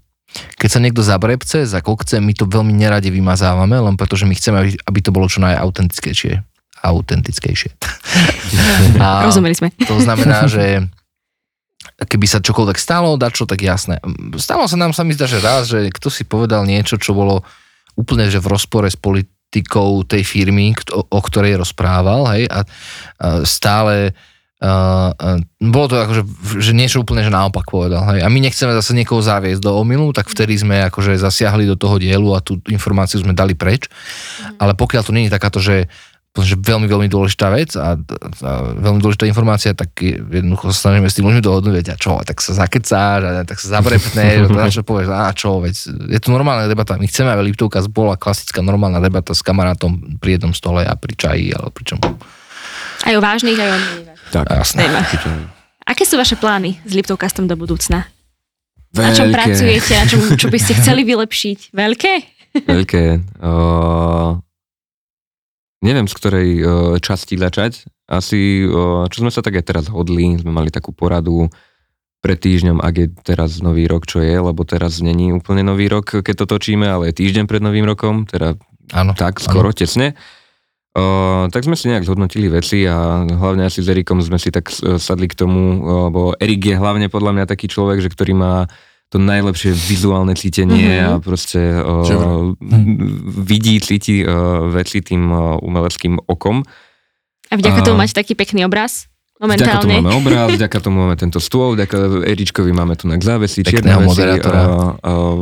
Keď 0.57 0.69
sa 0.73 0.81
niekto 0.81 1.05
zabrebce, 1.05 1.69
zakokce, 1.69 2.21
my 2.21 2.33
to 2.33 2.49
veľmi 2.49 2.73
neradi 2.73 3.13
vymazávame, 3.13 3.77
len 3.77 3.97
preto, 4.01 4.17
že 4.17 4.25
my 4.25 4.33
chceme, 4.37 4.77
aby, 4.89 4.99
to 5.05 5.13
bolo 5.13 5.29
čo 5.29 5.45
najautentickejšie. 5.45 6.41
Autentickejšie. 6.85 7.71
A 9.05 9.29
Rozumeli 9.29 9.57
sme. 9.57 9.69
to 9.85 10.01
znamená, 10.01 10.49
že 10.49 10.85
keby 12.09 12.27
sa 12.29 12.45
čokoľvek 12.45 12.79
stalo, 12.81 13.17
dačo, 13.21 13.45
tak 13.45 13.65
jasné. 13.65 14.01
Stalo 14.37 14.65
sa 14.69 14.77
nám 14.81 14.93
sa 14.97 15.05
mi 15.05 15.17
zdá, 15.17 15.29
že 15.29 15.45
raz, 15.45 15.69
že 15.69 15.93
kto 15.93 16.09
si 16.13 16.25
povedal 16.25 16.65
niečo, 16.69 17.01
čo 17.01 17.17
bolo 17.17 17.45
úplne 17.99 18.31
že 18.31 18.39
v 18.39 18.55
rozpore 18.55 18.87
s 18.87 18.95
politikou 19.49 20.05
tej 20.05 20.29
firmy, 20.29 20.77
o 20.93 21.21
ktorej 21.25 21.57
rozprával, 21.57 22.29
hej, 22.37 22.45
a, 22.53 22.61
a 22.61 22.65
stále 23.49 24.13
Uh, 24.59 25.15
uh, 25.23 25.39
bolo 25.63 25.87
to 25.87 25.95
akože, 26.03 26.23
že 26.59 26.75
niečo 26.75 27.07
úplne 27.07 27.23
že 27.23 27.31
naopak 27.31 27.71
povedal. 27.71 28.03
Hej. 28.11 28.27
A 28.27 28.29
my 28.29 28.43
nechceme 28.43 28.75
zase 28.75 28.91
niekoho 28.91 29.23
zaviesť 29.23 29.63
do 29.63 29.71
omilu, 29.79 30.11
tak 30.11 30.27
vtedy 30.27 30.59
sme 30.59 30.83
akože 30.91 31.15
zasiahli 31.15 31.63
do 31.63 31.79
toho 31.79 31.95
dielu 31.95 32.27
a 32.35 32.43
tú 32.43 32.59
informáciu 32.67 33.23
sme 33.23 33.39
dali 33.39 33.55
preč. 33.55 33.87
Ale 34.59 34.75
pokiaľ 34.75 35.03
to 35.07 35.15
nie 35.15 35.31
je 35.31 35.35
takáto, 35.39 35.63
že 35.63 35.87
že 36.39 36.55
veľmi, 36.55 36.87
veľmi 36.87 37.09
dôležitá 37.11 37.51
vec 37.51 37.75
a, 37.75 37.99
a 37.99 38.51
veľmi 38.79 39.03
dôležitá 39.03 39.27
informácia, 39.27 39.75
tak 39.75 39.91
je- 39.99 40.23
jednoducho 40.23 40.71
sa 40.71 40.87
snažíme 40.87 41.11
s 41.11 41.19
tým 41.19 41.27
ľuďmi 41.27 41.43
dohodnúť, 41.43 41.75
veď 41.83 41.87
a 41.93 41.97
čo, 41.99 42.15
tak 42.23 42.39
sa 42.39 42.55
zakecáš 42.55 43.21
a 43.27 43.31
tak 43.43 43.59
sa 43.59 43.81
zabrepneš, 43.81 44.47
a 44.47 44.71
čo 44.71 44.87
povieš, 44.87 45.09
a 45.11 45.35
čo, 45.35 45.59
veď 45.59 45.75
je 46.15 46.21
to 46.23 46.31
normálna 46.31 46.71
debata. 46.71 46.95
My 46.95 47.11
chceme, 47.11 47.35
aby 47.35 47.51
Liptovka 47.51 47.83
bola 47.91 48.15
klasická 48.15 48.63
normálna 48.63 49.03
debata 49.03 49.35
s 49.35 49.43
kamarátom 49.43 50.19
pri 50.23 50.39
jednom 50.39 50.55
stole 50.55 50.87
a 50.87 50.95
pri 50.95 51.15
čaji, 51.19 51.59
alebo 51.59 51.75
pri 51.75 51.85
čom. 51.91 51.99
Aj 53.03 53.15
o 53.15 53.21
vážnych, 53.23 53.59
aj 53.59 53.71
o. 53.75 53.79
Tak, 54.31 54.45
Jasné. 54.47 54.85
Aké 55.89 56.05
sú 56.05 56.21
vaše 56.21 56.37
plány 56.37 56.79
s 56.85 56.93
Liptovcastom 56.93 57.49
do 57.49 57.57
budúcna? 57.57 58.07
Na 58.95 59.11
čom 59.11 59.29
Veľké. 59.29 59.37
pracujete? 59.37 59.93
Na 59.97 60.07
čom, 60.07 60.21
čo 60.37 60.49
by 60.49 60.59
ste 60.61 60.73
chceli 60.79 61.03
vylepšiť? 61.03 61.59
Veľké? 61.73 62.13
Veľké. 62.65 63.05
Uh, 63.37 64.41
neviem, 65.85 66.07
z 66.11 66.15
ktorej 66.15 66.49
uh, 66.59 66.67
časti 66.99 67.39
začať. 67.39 67.87
Asi, 68.09 68.65
uh, 68.65 69.07
čo 69.13 69.23
sme 69.23 69.31
sa 69.31 69.45
tak 69.45 69.61
aj 69.61 69.65
teraz 69.69 69.85
hodli, 69.93 70.39
sme 70.41 70.51
mali 70.51 70.73
takú 70.73 70.91
poradu 70.91 71.53
pred 72.19 72.35
týždňom, 72.35 72.83
ak 72.83 72.95
je 72.99 73.07
teraz 73.23 73.63
nový 73.63 73.87
rok, 73.87 74.03
čo 74.03 74.19
je, 74.19 74.35
lebo 74.35 74.67
teraz 74.67 74.99
není 74.99 75.31
úplne 75.31 75.63
nový 75.63 75.87
rok, 75.87 76.19
keď 76.19 76.35
to 76.45 76.47
točíme, 76.59 76.83
ale 76.83 77.15
je 77.15 77.23
týždeň 77.23 77.47
pred 77.47 77.63
novým 77.63 77.87
rokom, 77.87 78.27
teda 78.27 78.59
Áno. 78.91 79.15
tak 79.15 79.39
skoro, 79.39 79.71
tesne. 79.71 80.19
Uh, 80.99 81.47
tak 81.55 81.63
sme 81.63 81.79
si 81.79 81.87
nejak 81.87 82.03
zhodnotili 82.03 82.51
veci 82.51 82.83
a 82.83 83.23
hlavne 83.23 83.71
asi 83.71 83.87
s 83.87 83.93
Erikom 83.93 84.19
sme 84.19 84.35
si 84.35 84.51
tak 84.51 84.67
sadli 84.75 85.31
k 85.31 85.39
tomu, 85.39 85.79
lebo 86.11 86.35
Erik 86.43 86.75
je 86.75 86.75
hlavne 86.75 87.07
podľa 87.07 87.39
mňa 87.39 87.45
taký 87.47 87.71
človek, 87.71 88.03
že 88.03 88.11
ktorý 88.11 88.35
má 88.35 88.67
to 89.09 89.17
najlepšie 89.17 89.73
vizuálne 89.73 90.33
cítenie 90.33 91.01
Mhm. 91.01 91.07
a 91.07 91.13
proste 91.19 91.61
uh, 91.75 92.53
vidí, 93.39 93.77
cíti 93.79 94.21
uh, 94.21 94.31
veci 94.69 95.01
tým 95.01 95.23
uh, 95.27 95.39
umeleckým 95.59 96.21
okom. 96.23 96.61
A 97.49 97.55
vďaka 97.55 97.81
A- 97.81 97.87
tomu 97.87 97.97
máte 97.99 98.13
taký 98.13 98.35
pekný 98.35 98.63
obraz? 98.63 99.09
Vďaka 99.39 99.55
tomu 99.81 99.95
Momentálne. 99.95 99.95
máme 100.03 100.13
obraz, 100.15 100.49
vďaka 100.59 100.79
tomu 100.79 100.97
máme 101.01 101.15
tento 101.15 101.39
stôl, 101.39 101.73
vďaka 101.73 101.97
Eričkovi 102.27 102.69
máme 102.71 102.93
tu 102.93 103.07
na 103.07 103.17
závesy, 103.17 103.63
čierne 103.63 103.95
veci. 103.95 104.05
moderátora. 104.05 104.61
Uh, 104.61 104.93
uh, 105.01 105.37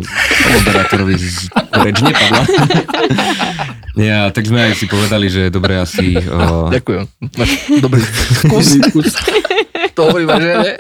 moderátorovi 0.54 1.14
z, 1.16 1.48
reč 1.74 1.98
nepadla. 1.98 2.42
Nie, 3.96 4.12
a 4.22 4.28
tak 4.28 4.44
sme 4.44 4.62
aj 4.62 4.76
si 4.76 4.84
povedali, 4.84 5.26
že 5.26 5.40
je 5.42 5.50
dobré 5.50 5.74
asi... 5.76 6.12
Uh, 6.14 6.68
Ďakujem. 6.70 7.02
Máš 7.34 7.50
dobrý 7.80 8.00
kus. 8.92 9.16
to 9.96 10.00
hovorím, 10.04 10.28
že? 10.36 10.76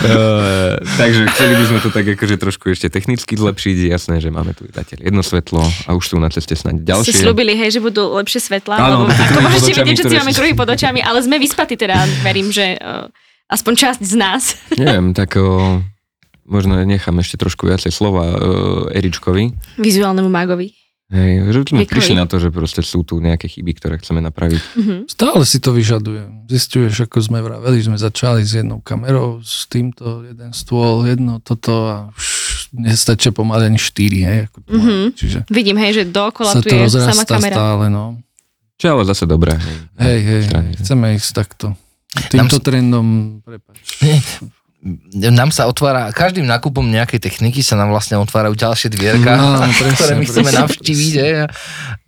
Uh, 0.00 0.78
takže 1.00 1.28
chceli 1.34 1.54
by 1.60 1.64
sme 1.68 1.78
to 1.84 1.90
tak 1.92 2.06
akože 2.08 2.36
trošku 2.40 2.64
ešte 2.72 2.88
technicky 2.88 3.36
zlepšiť. 3.36 3.76
Jasné, 3.92 4.24
že 4.24 4.32
máme 4.32 4.56
tu 4.56 4.64
zatiaľ 4.70 5.00
jedno 5.04 5.22
svetlo 5.24 5.62
a 5.62 5.90
už 5.92 6.04
sú 6.04 6.16
na 6.18 6.32
ceste 6.32 6.56
snáď 6.56 6.82
Ste 6.82 6.88
ďalšie. 6.88 7.20
slúbili, 7.24 7.52
hej, 7.54 7.76
že 7.76 7.80
budú 7.80 8.12
lepšie 8.16 8.40
svetlá, 8.40 8.80
Áno, 8.80 9.06
lebo 9.06 9.12
tie 9.12 9.24
ako 9.28 9.38
môžete 9.44 9.72
vidieť, 9.82 9.96
že 10.00 10.04
si 10.08 10.16
máme 10.16 10.32
kruhy 10.32 10.52
pod 10.56 10.68
očami, 10.68 11.00
ale 11.04 11.18
sme 11.22 11.36
vyspatí 11.36 11.76
teda, 11.76 11.96
verím, 12.24 12.48
že 12.50 12.76
uh, 12.80 13.06
aspoň 13.52 13.72
časť 13.76 14.02
z 14.02 14.14
nás. 14.16 14.42
Neviem, 14.80 15.12
tak 15.12 15.36
uh, 15.36 15.80
možno 16.48 16.80
nechám 16.82 17.16
ešte 17.20 17.38
trošku 17.38 17.68
viacej 17.68 17.92
slova 17.92 18.24
uh, 18.32 18.96
Eričkovi. 18.96 19.52
Vizuálnemu 19.78 20.28
mágovi. 20.32 20.81
Hej, 21.12 21.44
že 21.46 21.60
sme 21.66 21.78
Vikovi. 21.78 21.92
prišli 21.92 22.14
na 22.14 22.24
to, 22.24 22.36
že 22.36 22.48
proste 22.48 22.80
sú 22.80 23.02
tu 23.02 23.20
nejaké 23.20 23.44
chyby, 23.46 23.72
ktoré 23.74 23.94
chceme 23.96 24.18
napraviť. 24.22 24.62
Mhm. 24.74 24.94
Stále 25.06 25.42
si 25.42 25.58
to 25.58 25.70
vyžaduje. 25.70 26.24
Zistuješ, 26.46 27.04
ako 27.04 27.20
sme 27.20 27.38
vraveli, 27.38 27.78
sme 27.78 27.94
začali 27.94 28.40
s 28.40 28.56
jednou 28.56 28.80
kamerou, 28.80 29.38
s 29.38 29.64
týmto, 29.66 30.24
jeden 30.24 30.50
stôl, 30.50 31.04
jedno 31.04 31.36
toto 31.38 31.72
a 31.84 31.96
už 32.10 32.26
nestačia 32.72 33.28
pomaly 33.28 33.66
ani 33.66 33.76
štyri, 33.76 34.20
hej. 34.22 34.38
Ako 34.46 34.56
to 34.58 34.68
Mhm. 34.70 34.80
máme. 34.80 35.12
Čiže 35.12 35.38
Vidím, 35.46 35.76
hej, 35.76 35.92
že 35.94 36.02
dookola 36.06 36.48
sa 36.50 36.58
tu 36.58 36.66
to 36.66 36.74
je 36.74 36.88
sama 36.88 37.24
kamera. 37.24 37.52
stále, 37.54 37.84
no. 37.86 38.16
Čo 38.74 38.86
ale 38.90 39.04
zase 39.04 39.24
dobré. 39.24 39.52
Hej, 39.54 39.76
Hej, 39.94 40.18
hej, 40.22 40.40
Strane, 40.42 40.64
hej, 40.66 40.76
chceme 40.80 41.06
ísť 41.14 41.30
takto. 41.30 41.66
Týmto 42.26 42.56
trendom, 42.58 43.06
prepač. 43.38 43.76
Nám 45.14 45.54
sa 45.54 45.70
otvára, 45.70 46.10
každým 46.10 46.42
nákupom 46.42 46.82
nejakej 46.82 47.22
techniky 47.22 47.62
sa 47.62 47.78
nám 47.78 47.94
vlastne 47.94 48.18
otvárajú 48.18 48.58
ďalšie 48.58 48.90
dvierka, 48.90 49.38
No, 49.38 49.62
presne, 49.78 49.94
ktoré 49.94 50.12
my 50.18 50.24
chceme 50.26 50.50
presne, 50.50 50.58
navštíviť 50.66 51.14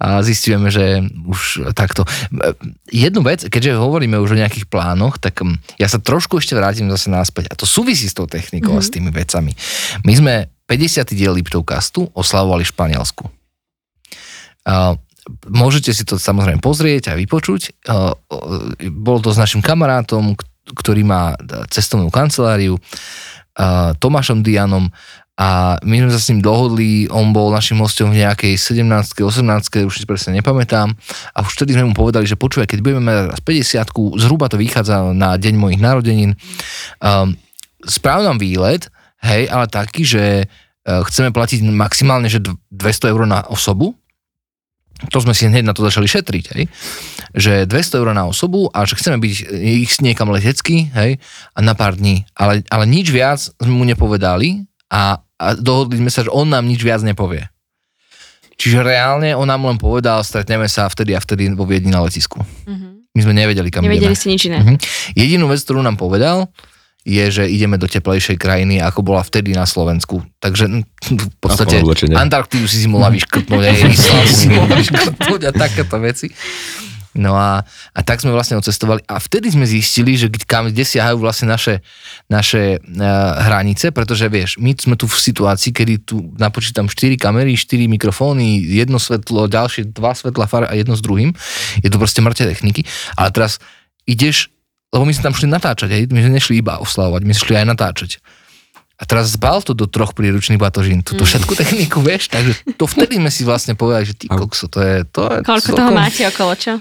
a 0.02 0.06
zistujeme, 0.26 0.68
že 0.74 1.06
už 1.22 1.70
takto. 1.78 2.02
Jednu 2.90 3.22
vec, 3.22 3.46
keďže 3.46 3.78
hovoríme 3.78 4.18
už 4.18 4.34
o 4.34 4.40
nejakých 4.42 4.66
plánoch, 4.66 5.22
tak 5.22 5.38
hm, 5.38 5.62
ja 5.78 5.86
sa 5.86 6.02
trošku 6.02 6.42
ešte 6.42 6.58
vrátim 6.58 6.90
zase 6.90 7.14
naspäť 7.14 7.46
a 7.46 7.54
to 7.54 7.62
súvisí 7.62 8.10
s 8.10 8.18
tou 8.18 8.26
technikou 8.26 8.74
mm-hmm. 8.74 8.82
a 8.82 8.88
s 8.90 8.90
tými 8.90 9.10
vecami. 9.14 9.54
My 10.02 10.12
sme 10.18 10.34
50. 10.66 11.14
diel 11.14 11.30
Liptovcastu 11.30 12.10
oslavovali 12.10 12.66
v 12.66 12.72
Španielsku. 12.74 13.24
A 14.66 14.98
môžete 15.46 15.92
si 15.92 16.02
to 16.02 16.18
samozrejme 16.18 16.58
pozrieť 16.58 17.12
a 17.12 17.18
vypočuť. 17.20 17.86
Bolo 18.92 19.18
to 19.22 19.30
s 19.30 19.38
našim 19.38 19.62
kamarátom, 19.62 20.36
ktorý 20.72 21.04
má 21.04 21.36
cestovnú 21.68 22.08
kanceláriu, 22.08 22.80
a, 23.58 23.92
Tomášom 24.00 24.40
Dianom 24.40 24.88
a 25.34 25.82
my 25.82 26.06
sme 26.06 26.10
sa 26.14 26.20
s 26.22 26.30
ním 26.30 26.46
dohodli, 26.46 27.10
on 27.10 27.34
bol 27.34 27.50
našim 27.50 27.74
hostom 27.82 28.14
v 28.14 28.22
nejakej 28.22 28.54
17 28.54 29.18
18 29.18 29.82
už 29.82 29.94
si 29.98 30.06
presne 30.06 30.38
nepamätám 30.38 30.94
a 31.34 31.38
už 31.42 31.58
vtedy 31.58 31.74
sme 31.74 31.90
mu 31.90 31.94
povedali, 31.94 32.22
že 32.22 32.38
počúvaj, 32.38 32.70
keď 32.70 32.78
budeme 32.78 33.02
mať 33.02 33.34
raz 33.34 33.40
50 33.42 34.22
zhruba 34.22 34.46
to 34.46 34.54
vychádza 34.54 35.10
na 35.10 35.34
deň 35.34 35.54
mojich 35.58 35.82
narodenín, 35.82 36.38
um, 37.02 37.34
správ 37.82 38.22
nám 38.22 38.38
výlet, 38.38 38.86
hej, 39.26 39.50
ale 39.50 39.66
taký, 39.66 40.06
že 40.06 40.46
uh, 40.46 41.02
chceme 41.02 41.34
platiť 41.34 41.66
maximálne, 41.66 42.30
že 42.30 42.38
dv- 42.38 42.54
200 42.70 43.10
eur 43.10 43.26
na 43.26 43.42
osobu, 43.50 43.98
to 45.10 45.18
sme 45.20 45.32
si 45.36 45.48
hneď 45.48 45.64
na 45.64 45.74
to 45.76 45.84
začali 45.84 46.06
šetriť, 46.06 46.44
hej, 46.56 46.64
že 47.34 47.52
200 47.66 48.00
eur 48.00 48.08
na 48.12 48.28
osobu 48.28 48.68
a 48.70 48.84
že 48.84 48.96
chceme 48.96 49.18
byť 49.18 49.32
ich 49.54 49.92
niekam 50.00 50.30
letecky, 50.30 50.88
hej, 50.92 51.18
a 51.54 51.58
na 51.60 51.74
pár 51.76 51.96
dní, 51.96 52.24
ale, 52.36 52.62
ale 52.68 52.84
nič 52.86 53.10
viac 53.10 53.40
sme 53.40 53.74
mu 53.74 53.84
nepovedali 53.84 54.64
a, 54.92 55.18
a 55.40 55.46
dohodli 55.56 55.98
sme 56.00 56.10
sa, 56.12 56.24
že 56.24 56.30
on 56.32 56.48
nám 56.50 56.64
nič 56.68 56.80
viac 56.84 57.02
nepovie. 57.02 57.48
Čiže 58.54 58.86
reálne 58.86 59.34
on 59.34 59.50
nám 59.50 59.66
len 59.66 59.78
povedal, 59.82 60.22
stretneme 60.22 60.70
sa 60.70 60.86
vtedy 60.86 61.10
a 61.12 61.20
vtedy 61.20 61.50
vo 61.58 61.66
Viedni 61.66 61.90
na 61.90 62.02
letisku. 62.02 62.38
Mhm. 62.70 63.02
My 63.14 63.20
sme 63.22 63.34
nevedeli, 63.34 63.70
kam 63.70 63.86
Nevedeli 63.86 64.10
ideme. 64.10 64.18
ste 64.18 64.28
nič 64.30 64.42
iné. 64.50 64.58
Mhm. 64.58 64.74
Jedinú 65.14 65.46
vec, 65.46 65.62
ktorú 65.62 65.82
nám 65.82 65.94
povedal, 65.94 66.50
je, 67.04 67.24
že 67.28 67.44
ideme 67.44 67.76
do 67.76 67.84
teplejšej 67.84 68.40
krajiny, 68.40 68.80
ako 68.80 69.04
bola 69.04 69.20
vtedy 69.20 69.52
na 69.52 69.68
Slovensku. 69.68 70.24
Takže 70.40 70.64
hm, 70.66 70.82
v 71.12 71.36
podstate. 71.36 71.84
Antarktídu 72.16 72.64
si 72.64 72.80
si 72.80 72.88
mohla 72.88 73.12
vyškrtnúť, 73.12 73.62
aj 73.68 73.76
Island 73.92 74.32
si 74.32 74.46
mohla 74.48 74.74
vyškrtnúť 74.80 75.40
a 75.44 75.50
takéto 75.52 75.96
veci. 76.00 76.32
No 77.14 77.38
a, 77.38 77.62
a 77.94 78.00
tak 78.02 78.18
sme 78.18 78.34
vlastne 78.34 78.58
odcestovali 78.58 79.06
a 79.06 79.22
vtedy 79.22 79.54
sme 79.54 79.62
zistili, 79.70 80.18
že 80.18 80.26
kam, 80.50 80.66
kde 80.66 80.82
siahajú 80.82 81.22
vlastne 81.22 81.46
naše, 81.46 81.78
naše 82.26 82.82
uh, 82.82 83.38
hranice, 83.38 83.94
pretože 83.94 84.26
vieš, 84.26 84.58
my 84.58 84.74
sme 84.74 84.98
tu 84.98 85.06
v 85.06 85.14
situácii, 85.14 85.70
kedy 85.70 85.94
tu 86.02 86.34
napočítam 86.34 86.90
4 86.90 87.14
kamery, 87.14 87.54
4 87.54 87.86
mikrofóny, 87.86 88.58
jedno 88.66 88.98
svetlo, 88.98 89.46
ďalšie 89.46 89.94
dva 89.94 90.10
svetla 90.10 90.50
far 90.50 90.66
a 90.66 90.74
jedno 90.74 90.98
s 90.98 91.06
druhým. 91.06 91.30
Je 91.86 91.88
to 91.88 92.02
proste 92.02 92.18
mŕte 92.18 92.50
techniky. 92.50 92.82
Ale 93.14 93.30
teraz 93.30 93.62
ideš, 94.10 94.50
lebo 94.94 95.02
my 95.02 95.12
sme 95.12 95.22
tam 95.26 95.34
šli 95.34 95.50
natáčať, 95.50 95.88
hej? 95.90 96.02
my 96.14 96.22
sme 96.22 96.32
nešli 96.38 96.62
iba 96.62 96.78
oslavovať, 96.78 97.22
my 97.26 97.32
sme 97.34 97.44
šli 97.50 97.56
aj 97.58 97.66
natáčať. 97.74 98.10
A 98.94 99.02
teraz 99.02 99.34
zbal 99.34 99.58
to 99.66 99.74
do 99.74 99.90
troch 99.90 100.14
príručných 100.14 100.62
batožín, 100.62 101.02
túto 101.02 101.26
všetku 101.26 101.58
techniku, 101.58 101.98
vieš, 101.98 102.30
takže 102.30 102.54
to 102.78 102.86
vtedy 102.86 103.18
sme 103.18 103.30
si 103.34 103.42
vlastne 103.42 103.74
povedali, 103.74 104.06
že 104.06 104.14
ty 104.14 104.30
kokso, 104.30 104.70
to 104.70 104.78
je... 104.78 105.02
To 105.18 105.26
je 105.34 105.38
Koľko 105.42 105.70
toho 105.74 105.90
máte 105.90 106.22
okolo, 106.30 106.54
čo? 106.54 106.78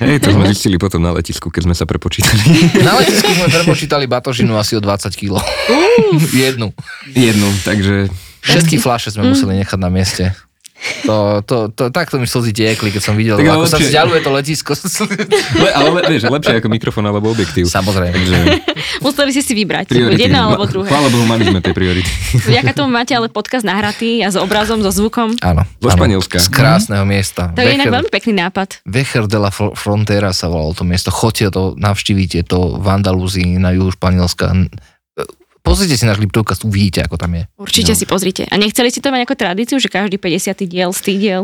Hej, 0.00 0.24
to 0.24 0.32
sme 0.32 0.48
zistili 0.56 0.80
potom 0.80 1.04
na 1.04 1.12
letisku, 1.12 1.52
keď 1.52 1.68
sme 1.68 1.74
sa 1.76 1.84
prepočítali. 1.84 2.40
Na 2.86 2.96
letisku 2.96 3.28
sme 3.28 3.52
prepočítali 3.52 4.08
batožinu 4.08 4.56
asi 4.56 4.78
o 4.78 4.80
20 4.80 5.12
kg. 5.12 5.36
Jednu. 6.48 6.72
Jednu, 7.12 7.48
takže 7.66 8.08
Všetky 8.40 8.80
fľaše 8.80 9.12
sme 9.12 9.28
museli 9.28 9.60
nechať 9.60 9.76
na 9.76 9.92
mieste. 9.92 10.32
To, 11.02 11.40
to, 11.40 11.56
to, 11.68 11.88
takto 11.88 12.16
mi 12.16 12.24
slzy 12.24 12.50
tiekli, 12.50 12.88
keď 12.88 13.02
som 13.02 13.12
videl, 13.12 13.36
Tak 13.36 13.46
ako 13.46 13.64
sa 13.64 13.76
lepšie- 13.76 13.86
vzdialuje 13.86 14.20
to 14.20 14.30
letisko. 14.30 14.72
Le, 15.54 15.68
ale 15.70 15.88
le, 15.90 16.00
vieš, 16.08 16.22
lepšie 16.26 16.54
ako 16.56 16.68
mikrofón 16.68 17.04
alebo 17.04 17.28
objektív. 17.28 17.66
Samozrejme. 17.66 18.12
Takže 18.12 18.36
Museli 18.98 19.30
ste 19.30 19.42
si 19.42 19.52
vybrať. 19.54 19.86
Buď 19.86 19.96
priority. 20.10 20.20
jedno 20.22 20.38
alebo 20.42 20.64
druhé. 20.64 20.88
Chvála 20.88 21.08
Bohu, 21.08 21.24
mali 21.24 21.44
sme 21.44 21.58
tie 21.58 21.72
priority. 21.72 22.08
Vďaka 22.42 22.72
tomu 22.72 22.88
máte 22.90 23.12
ale 23.12 23.28
podcast 23.28 23.62
nahratý 23.62 24.20
a 24.20 24.28
s 24.28 24.36
obrazom, 24.36 24.80
so 24.80 24.88
zvukom. 24.90 25.36
Áno. 25.40 25.62
Áno. 25.62 25.90
Španielska. 25.90 26.36
Z 26.38 26.48
krásneho 26.48 27.04
miesta. 27.04 27.48
To 27.50 27.60
je 27.60 27.70
inak 27.70 27.86
Vecher- 27.86 27.96
veľmi 27.96 28.10
pekný 28.10 28.32
nápad. 28.38 28.68
Vecher 28.82 29.24
de 29.24 29.38
la 29.38 29.48
Fr- 29.48 29.74
Frontera 29.74 30.32
sa 30.32 30.48
volalo 30.48 30.72
to 30.72 30.82
miesto. 30.82 31.08
Choďte 31.10 31.50
to, 31.50 31.76
navštívite 31.76 32.40
to 32.42 32.76
v 32.76 32.86
Andalúzii 32.86 33.56
na 33.56 33.70
juhu 33.70 33.90
Španielska. 33.90 34.52
Pozrite 35.60 35.94
si 35.94 36.02
náš 36.02 36.18
Liptovkast, 36.18 36.62
uvidíte, 36.62 37.00
ako 37.00 37.16
tam 37.16 37.34
je. 37.34 37.44
Určite 37.54 37.92
No. 37.92 37.98
si 37.98 38.04
pozrite. 38.04 38.42
A 38.44 38.56
nechceli 38.56 38.88
ste 38.88 38.98
to 38.98 39.08
mať 39.08 39.22
ako 39.22 39.34
tradíciu, 39.36 39.76
že 39.76 39.86
každý 39.86 40.16
50. 40.16 40.64
diel, 40.64 40.88
100 40.88 41.16
diel? 41.16 41.42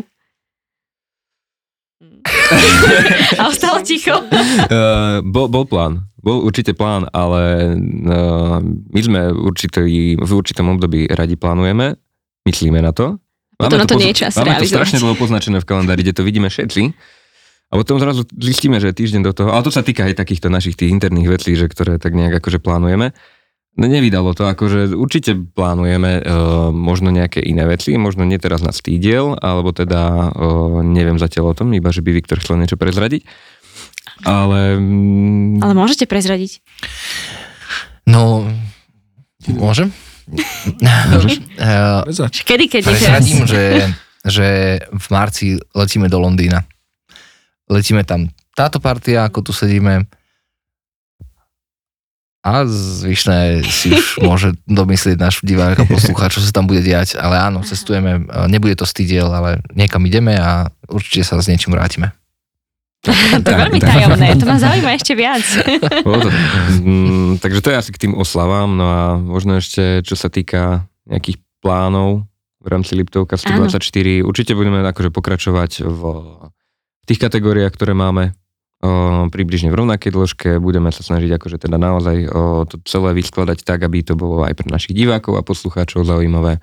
A 3.38 3.46
ostalo 3.46 3.80
ticho. 3.80 4.12
Uh, 4.12 5.22
bol, 5.22 5.46
bol 5.46 5.64
plán. 5.64 6.04
Bol 6.16 6.42
určite 6.42 6.72
plán, 6.72 7.06
ale 7.08 7.74
uh, 7.76 8.58
my 8.62 9.00
sme 9.00 9.20
určitý, 9.32 9.86
v 10.16 10.30
určitom 10.30 10.66
období 10.68 11.06
radi 11.06 11.38
plánujeme, 11.38 11.94
myslíme 12.42 12.78
na 12.78 12.90
to. 12.90 13.16
Potom 13.54 13.78
na 13.78 13.86
to 13.86 13.96
nie 13.96 14.10
je 14.12 14.26
čas 14.26 14.34
Máme 14.34 14.52
to 14.52 14.60
realizovať. 14.60 14.74
strašne 14.74 14.98
dlho 15.00 15.16
poznačené 15.16 15.56
v 15.56 15.66
kalendári, 15.66 16.02
kde 16.02 16.12
to 16.12 16.26
vidíme 16.26 16.50
všetci. 16.50 16.82
A 17.66 17.74
potom 17.74 17.96
zrazu 17.96 18.22
zistíme, 18.32 18.76
že 18.76 18.92
týždeň 18.92 19.22
do 19.22 19.32
toho, 19.32 19.50
ale 19.50 19.62
to 19.62 19.72
sa 19.72 19.80
týka 19.80 20.04
aj 20.04 20.14
takýchto 20.14 20.46
našich 20.46 20.74
tých 20.74 20.92
interných 20.92 21.30
vecí, 21.30 21.54
že 21.54 21.66
ktoré 21.66 21.96
tak 21.96 22.12
nejak 22.12 22.38
akože 22.38 22.58
plánujeme. 22.58 23.10
No 23.76 23.84
nevydalo 23.84 24.32
to, 24.32 24.48
akože 24.48 24.96
určite 24.96 25.36
plánujeme 25.36 26.24
uh, 26.24 26.72
možno 26.72 27.12
nejaké 27.12 27.44
iné 27.44 27.68
veci, 27.68 27.92
možno 28.00 28.24
nie 28.24 28.40
teraz 28.40 28.64
na 28.64 28.72
stýdiel, 28.72 29.36
alebo 29.36 29.68
teda 29.76 30.32
uh, 30.32 30.80
neviem 30.80 31.20
zatiaľ 31.20 31.52
o 31.52 31.56
tom, 31.56 31.76
iba 31.76 31.92
že 31.92 32.00
by 32.00 32.10
Viktor 32.16 32.40
chcel 32.40 32.56
niečo 32.56 32.80
prezradiť. 32.80 33.28
Ale... 34.24 34.80
mm, 34.80 35.60
Ale 35.60 35.74
môžete 35.76 36.08
prezradiť. 36.08 36.64
No, 38.08 38.48
môžem? 39.44 39.92
Môžeš? 41.12 41.44
Prezač. 42.08 42.34
Kedy, 42.48 42.64
keď? 42.72 42.82
Prezradím, 42.88 43.44
že, 43.44 43.92
že 44.24 44.46
v 44.88 45.06
marci 45.12 45.60
letíme 45.76 46.08
do 46.08 46.18
Londýna. 46.18 46.64
Letíme 47.68 48.02
tam 48.08 48.32
táto 48.56 48.80
partia, 48.80 49.28
ako 49.28 49.50
tu 49.50 49.52
sedíme. 49.52 50.08
A 52.46 52.62
zvyšné 52.62 53.66
si 53.66 53.90
už 53.90 54.18
môže 54.28 54.54
domyslieť 54.70 55.18
náš 55.18 55.42
divák 55.42 55.82
a 55.82 55.88
poslúchať, 55.90 56.38
čo 56.38 56.40
sa 56.46 56.54
tam 56.54 56.70
bude 56.70 56.78
diať. 56.78 57.18
Ale 57.18 57.34
áno, 57.42 57.66
cestujeme, 57.66 58.22
nebude 58.46 58.78
to 58.78 58.86
stýdiel, 58.86 59.26
ale 59.34 59.58
niekam 59.74 60.06
ideme 60.06 60.38
a 60.38 60.70
určite 60.86 61.26
sa 61.26 61.42
s 61.42 61.50
niečím 61.50 61.74
vrátime. 61.74 62.14
To 63.42 63.48
je 63.50 63.58
veľmi 63.58 63.78
tajomné, 63.78 64.34
to 64.34 64.46
ma 64.46 64.58
zaujíma 64.58 64.90
ešte 64.94 65.14
viac. 65.14 65.44
Mm, 66.86 67.38
takže 67.42 67.60
to 67.62 67.68
je 67.70 67.76
asi 67.78 67.90
k 67.90 68.06
tým 68.06 68.14
oslavám, 68.14 68.70
no 68.70 68.86
a 68.86 69.02
možno 69.18 69.58
ešte, 69.58 70.02
čo 70.06 70.14
sa 70.14 70.30
týka 70.30 70.86
nejakých 71.06 71.42
plánov 71.62 72.26
v 72.62 72.66
rámci 72.66 72.94
Liptovka 72.98 73.38
124, 73.38 74.22
určite 74.22 74.54
budeme 74.54 74.82
akože 74.86 75.10
pokračovať 75.10 75.82
v 75.82 76.00
tých 77.06 77.18
kategóriách, 77.22 77.74
ktoré 77.74 77.94
máme 77.94 78.34
o, 78.82 79.26
približne 79.32 79.72
v 79.72 79.78
rovnakej 79.84 80.10
dĺžke, 80.12 80.50
budeme 80.60 80.92
sa 80.92 81.00
snažiť 81.04 81.36
akože 81.38 81.56
teda 81.62 81.76
naozaj 81.80 82.16
o, 82.28 82.64
to 82.68 82.80
celé 82.84 83.16
vyskladať 83.16 83.62
tak, 83.62 83.84
aby 83.84 84.02
to 84.02 84.18
bolo 84.18 84.42
aj 84.44 84.56
pre 84.56 84.68
našich 84.68 84.96
divákov 84.96 85.38
a 85.38 85.46
poslucháčov 85.46 86.04
zaujímavé. 86.04 86.60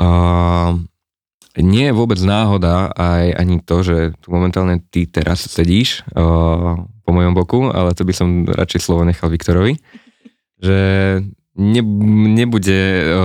O, 0.00 0.08
nie 1.58 1.90
je 1.90 1.96
vôbec 1.96 2.22
náhoda 2.22 2.94
aj 2.94 3.34
ani 3.34 3.58
to, 3.58 3.82
že 3.82 3.96
tu 4.22 4.30
momentálne 4.30 4.78
ty 4.92 5.04
teraz 5.10 5.44
sedíš 5.50 6.06
o, 6.14 6.86
po 7.02 7.10
mojom 7.10 7.34
boku, 7.34 7.60
ale 7.74 7.90
to 7.92 8.06
by 8.06 8.14
som 8.14 8.46
radšej 8.46 8.80
slovo 8.80 9.02
nechal 9.02 9.26
Viktorovi, 9.28 9.82
že 10.62 10.78
ne, 11.60 11.84
nebude, 12.40 12.80
o, 13.12 13.24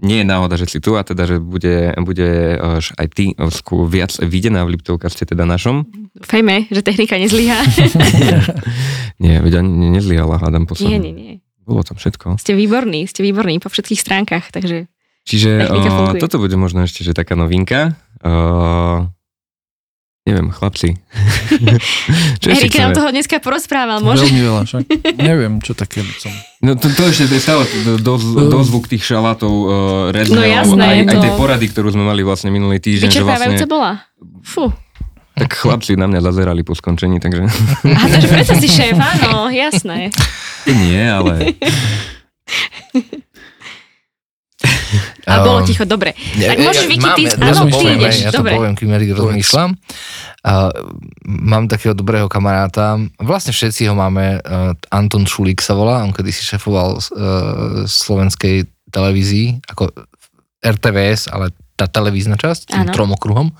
nie 0.00 0.22
je 0.22 0.26
náhoda, 0.26 0.54
že 0.54 0.70
si 0.70 0.78
tu 0.78 0.94
a 0.94 1.02
teda, 1.02 1.26
že 1.26 1.36
bude, 1.42 1.90
bude 2.06 2.28
o, 2.54 2.78
aj 2.78 3.06
ty 3.10 3.34
skôr 3.50 3.90
viac 3.90 4.14
videná 4.22 4.62
v 4.62 4.78
Liptovkaste, 4.78 5.26
teda 5.26 5.42
našom. 5.42 5.82
Dúfajme, 6.14 6.70
že 6.70 6.80
technika 6.86 7.18
nezlyhá. 7.18 7.58
Nie, 9.22 9.42
veď 9.42 9.62
ani 9.66 9.90
nezlyhala, 9.98 10.38
hádam 10.38 10.64
Nie, 10.64 10.70
posledne. 10.70 10.98
nie, 11.02 11.12
nie. 11.12 11.34
Bolo 11.64 11.82
tam 11.82 11.96
všetko. 11.96 12.38
Ste 12.38 12.54
výborní, 12.54 13.08
ste 13.08 13.24
výborní 13.24 13.58
po 13.58 13.72
všetkých 13.72 14.00
stránkach, 14.00 14.52
takže 14.52 14.86
Čiže 15.24 15.72
o, 15.72 15.80
funguje. 15.80 16.20
toto 16.20 16.36
bude 16.36 16.54
možno 16.60 16.84
ešte, 16.84 17.00
že 17.00 17.16
taká 17.16 17.32
novinka. 17.32 17.96
O, 18.20 19.08
neviem, 20.24 20.48
chlapci. 20.48 20.96
Čo 22.40 22.48
Erik 22.48 22.72
nám 22.74 22.96
toho 22.96 23.12
dneska 23.12 23.36
porozprával, 23.38 24.00
môže? 24.00 24.24
Veľmi 24.24 24.40
veľa, 24.42 24.62
však 24.64 24.82
neviem, 25.28 25.60
čo 25.60 25.76
také 25.76 26.00
som. 26.16 26.32
No 26.64 26.74
to, 26.74 26.88
to 26.88 27.02
ešte 27.04 27.28
je 27.28 27.38
stále 27.38 27.68
do, 27.84 28.00
do, 28.00 28.14
dozvuk 28.48 28.88
tých 28.88 29.04
šalátov 29.04 29.52
uh, 29.52 29.68
rezne, 30.10 30.32
No 30.32 30.42
jasné, 30.42 30.80
aj, 30.80 30.96
je 30.96 31.04
aj 31.04 31.14
to- 31.14 31.24
tej 31.28 31.32
porady, 31.36 31.66
ktorú 31.68 31.88
sme 31.92 32.04
mali 32.04 32.24
vlastne 32.24 32.48
minulý 32.48 32.80
týždeň, 32.80 33.08
Vyčerpávajúca 33.12 33.52
vlastne, 33.60 33.68
bola. 33.68 33.92
Fú. 34.40 34.72
tak 35.34 35.50
chlapci 35.52 35.92
na 35.94 36.08
mňa 36.08 36.20
zazerali 36.24 36.64
po 36.64 36.72
skončení, 36.72 37.20
takže 37.20 37.44
Aha, 37.84 38.06
takže 38.08 38.28
predsa 38.30 38.54
si 38.56 38.68
šéf, 38.70 38.96
áno, 38.96 39.52
jasné. 39.52 40.08
nie, 40.64 41.04
ale 41.04 41.52
A 45.24 45.40
bolo 45.40 45.60
Um, 45.60 45.66
ticho, 45.66 45.84
dobre. 45.88 46.12
Nie, 46.36 46.52
Tak 46.52 46.58
môžeš 46.60 46.84
vychytiť, 46.84 47.28
mám, 47.36 47.40
ja, 47.40 47.52
áno, 47.56 47.64
to 47.72 47.78
ty 47.80 47.86
ideš, 47.96 48.16
ja 48.20 48.30
to 48.30 48.44
dobre. 48.44 48.52
poviem, 48.60 48.74
kým 48.76 48.90
Erik 48.92 49.10
rozmýšľam. 49.16 49.70
A 50.44 50.52
mám 51.24 51.64
takého 51.72 51.96
dobrého 51.96 52.28
kamaráta, 52.28 53.00
vlastne 53.16 53.56
všetci 53.56 53.88
ho 53.88 53.96
máme, 53.96 54.44
uh, 54.44 54.76
Anton 54.92 55.24
Šulík 55.24 55.64
sa 55.64 55.72
volá, 55.72 56.04
on 56.04 56.12
kedy 56.12 56.28
si 56.28 56.44
šefoval 56.44 57.00
uh, 57.00 57.02
slovenskej 57.88 58.68
televízii, 58.92 59.64
ako 59.64 59.88
RTVS, 60.60 61.32
ale 61.32 61.52
tá 61.74 61.88
televízna 61.90 62.38
časť, 62.38 62.70
tým 62.70 62.84
Áno. 62.86 62.94
trom 62.94 63.10
okruhom. 63.16 63.50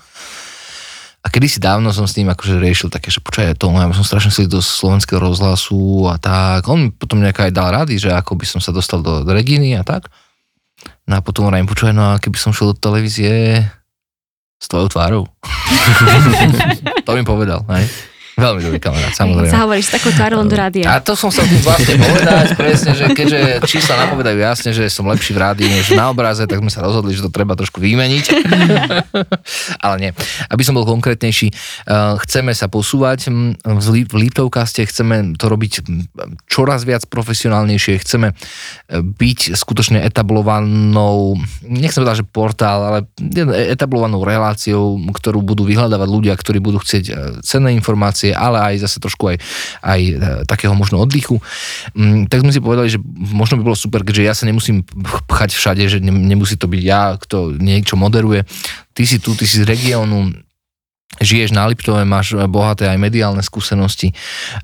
A 1.25 1.27
kedysi 1.33 1.57
dávno 1.57 1.89
som 1.89 2.05
s 2.05 2.13
ním 2.21 2.29
akože 2.29 2.61
riešil 2.61 2.93
také, 2.93 3.09
že 3.09 3.17
počkaj, 3.17 3.57
to 3.57 3.73
ja 3.73 3.89
som 3.97 4.05
strašne 4.05 4.29
chcel 4.29 4.45
do 4.45 4.61
slovenského 4.61 5.17
rozhlasu 5.17 6.05
a 6.05 6.21
tak. 6.21 6.69
On 6.69 6.77
mi 6.77 6.89
potom 6.93 7.17
nejaká 7.17 7.49
aj 7.49 7.53
dal 7.53 7.73
rady, 7.73 7.97
že 7.97 8.13
ako 8.13 8.37
by 8.37 8.45
som 8.45 8.61
sa 8.61 8.69
dostal 8.69 9.01
do, 9.01 9.25
do 9.25 9.31
Reginy 9.33 9.73
a 9.73 9.81
tak. 9.81 10.05
No 11.05 11.13
a 11.17 11.21
potom 11.21 11.45
hovorím, 11.45 11.69
počúvaj, 11.69 11.93
no 11.93 12.03
a 12.13 12.17
keby 12.17 12.37
som 12.37 12.49
šiel 12.49 12.73
do 12.73 12.81
televízie 12.81 13.61
s 14.57 14.65
tvojou 14.65 14.89
tvárou. 14.89 15.23
to 17.05 17.11
mi 17.13 17.21
povedal, 17.21 17.61
hej. 17.69 17.85
Veľmi 18.35 18.61
dobrý 18.67 18.79
kamarát, 18.83 19.15
Sa 19.15 19.23
samozrejme. 19.23 19.55
hovoríš 19.63 19.85
s 19.87 19.91
takou 19.95 20.11
tvárou 20.11 20.43
do 20.43 20.55
rádia. 20.59 20.91
A 20.91 20.99
to 20.99 21.15
som 21.15 21.31
sa 21.31 21.47
tým 21.47 21.63
vlastne 21.63 21.95
povedať, 22.03 22.47
presne, 22.59 22.91
že 22.91 23.05
keďže 23.15 23.63
čísla 23.63 23.95
napovedajú 24.07 24.35
jasne, 24.35 24.75
že 24.75 24.91
som 24.91 25.07
lepší 25.07 25.31
v 25.31 25.39
rádiu 25.39 25.67
než 25.71 25.95
na 25.95 26.11
obraze, 26.11 26.43
tak 26.43 26.59
sme 26.59 26.67
sa 26.67 26.83
rozhodli, 26.83 27.15
že 27.15 27.23
to 27.23 27.31
treba 27.31 27.55
trošku 27.55 27.79
vymeniť. 27.79 28.25
Ale 29.85 29.95
nie. 30.03 30.11
Aby 30.51 30.61
som 30.67 30.75
bol 30.75 30.83
konkrétnejší, 30.83 31.55
uh, 31.87 32.19
chceme 32.27 32.51
sa 32.51 32.67
posúvať 32.67 33.31
mm, 33.31 33.63
v 34.11 34.15
Liptovkaste, 34.27 34.83
chceme 34.83 35.39
to 35.39 35.47
robiť 35.47 35.87
mm, 35.87 36.45
čoraz 36.51 36.83
viac 36.83 37.07
profesionálnejšie, 37.07 37.93
chceme 38.01 38.31
eh, 38.31 38.99
byť 38.99 39.55
skutočne 39.57 40.01
etablovanou, 40.01 41.39
nechcem 41.65 42.01
povedať, 42.01 42.23
že 42.23 42.27
portál, 42.27 42.79
ale 42.83 42.99
etablovanou 43.69 44.23
reláciou, 44.23 44.97
ktorú 45.11 45.43
budú 45.43 45.67
vyhľadávať 45.67 46.09
ľudia, 46.09 46.33
ktorí 46.35 46.59
budú 46.63 46.79
chcieť 46.81 47.05
eh, 47.09 47.15
cenné 47.41 47.75
informácie, 47.75 48.24
ale 48.31 48.73
aj 48.73 48.87
zase 48.87 48.97
trošku 49.03 49.35
aj, 49.35 49.37
aj 49.83 50.01
eh, 50.01 50.13
takého 50.47 50.73
možno 50.73 51.03
oddychu. 51.03 51.37
Mm, 51.93 52.31
Tak 52.31 52.41
sme 52.41 52.55
si 52.55 52.63
povedali, 52.63 52.89
že 52.89 53.01
možno 53.33 53.59
by 53.59 53.63
bolo 53.67 53.77
super, 53.77 54.01
keďže 54.01 54.23
ja 54.23 54.33
sa 54.33 54.47
nemusím 54.47 54.81
pchať 55.29 55.53
všade, 55.53 55.83
že 55.85 55.97
ne- 55.99 56.13
nemusí 56.13 56.55
to 56.55 56.65
byť 56.65 56.81
ja, 56.81 57.19
kto 57.19 57.57
niečo 57.59 57.99
moderuje. 57.99 58.47
Ty 58.95 59.03
si 59.03 59.19
tu, 59.19 59.35
ty 59.35 59.43
si 59.43 59.61
z 59.61 59.67
regiónu, 59.67 60.31
žiješ 61.19 61.55
na 61.55 61.67
Liptove, 61.67 62.03
máš 62.03 62.35
bohaté 62.47 62.87
aj 62.91 62.99
mediálne 62.99 63.43
skúsenosti, 63.43 64.11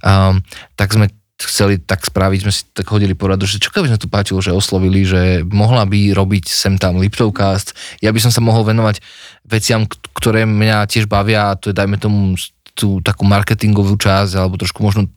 um, 0.03 0.39
tak 0.75 0.91
sme 0.91 1.07
chceli 1.41 1.81
tak 1.81 2.05
spraviť, 2.05 2.39
sme 2.45 2.53
si 2.53 2.61
tak 2.69 2.85
hodili 2.93 3.17
poradu, 3.17 3.49
že 3.49 3.57
čo 3.57 3.73
keby 3.73 3.89
sme 3.89 4.01
tu 4.01 4.05
páčilo, 4.05 4.45
že 4.45 4.53
oslovili, 4.53 5.01
že 5.01 5.41
mohla 5.49 5.89
by 5.89 6.13
robiť 6.13 6.45
sem 6.45 6.77
tam 6.77 7.01
Liptovcast, 7.01 7.73
ja 8.03 8.13
by 8.13 8.19
som 8.21 8.29
sa 8.29 8.45
mohol 8.45 8.67
venovať 8.67 9.01
veciam, 9.49 9.89
ktoré 10.13 10.45
mňa 10.45 10.85
tiež 10.85 11.09
bavia, 11.09 11.57
to 11.57 11.73
je 11.73 11.75
dajme 11.75 11.97
tomu 11.97 12.37
tú 12.73 13.03
takú 13.03 13.27
marketingovú 13.27 13.95
časť, 13.99 14.37
alebo 14.39 14.59
trošku 14.59 14.81
možno 14.81 15.11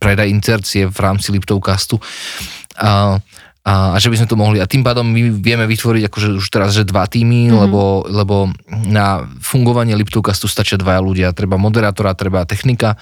predaj 0.00 0.32
incercie 0.32 0.88
v 0.88 0.98
rámci 0.98 1.32
Liptovcastu. 1.32 2.00
A, 2.80 3.20
a, 3.64 3.96
a 3.96 3.98
že 3.98 4.12
by 4.12 4.20
sme 4.20 4.28
to 4.28 4.36
mohli. 4.36 4.60
A 4.60 4.68
tým 4.68 4.84
pádom 4.84 5.08
my 5.08 5.40
vieme 5.40 5.64
vytvoriť 5.64 6.12
akože 6.12 6.28
už 6.36 6.46
teraz, 6.52 6.76
že 6.76 6.84
dva 6.84 7.08
týmy, 7.08 7.48
mm-hmm. 7.48 7.60
lebo, 7.64 8.04
lebo 8.12 8.36
na 8.68 9.24
fungovanie 9.40 9.96
Liptovcastu 9.96 10.52
stačia 10.52 10.76
dvaja 10.76 11.00
ľudia. 11.00 11.32
Treba 11.32 11.56
moderátora, 11.56 12.12
treba 12.12 12.44
technika. 12.44 13.00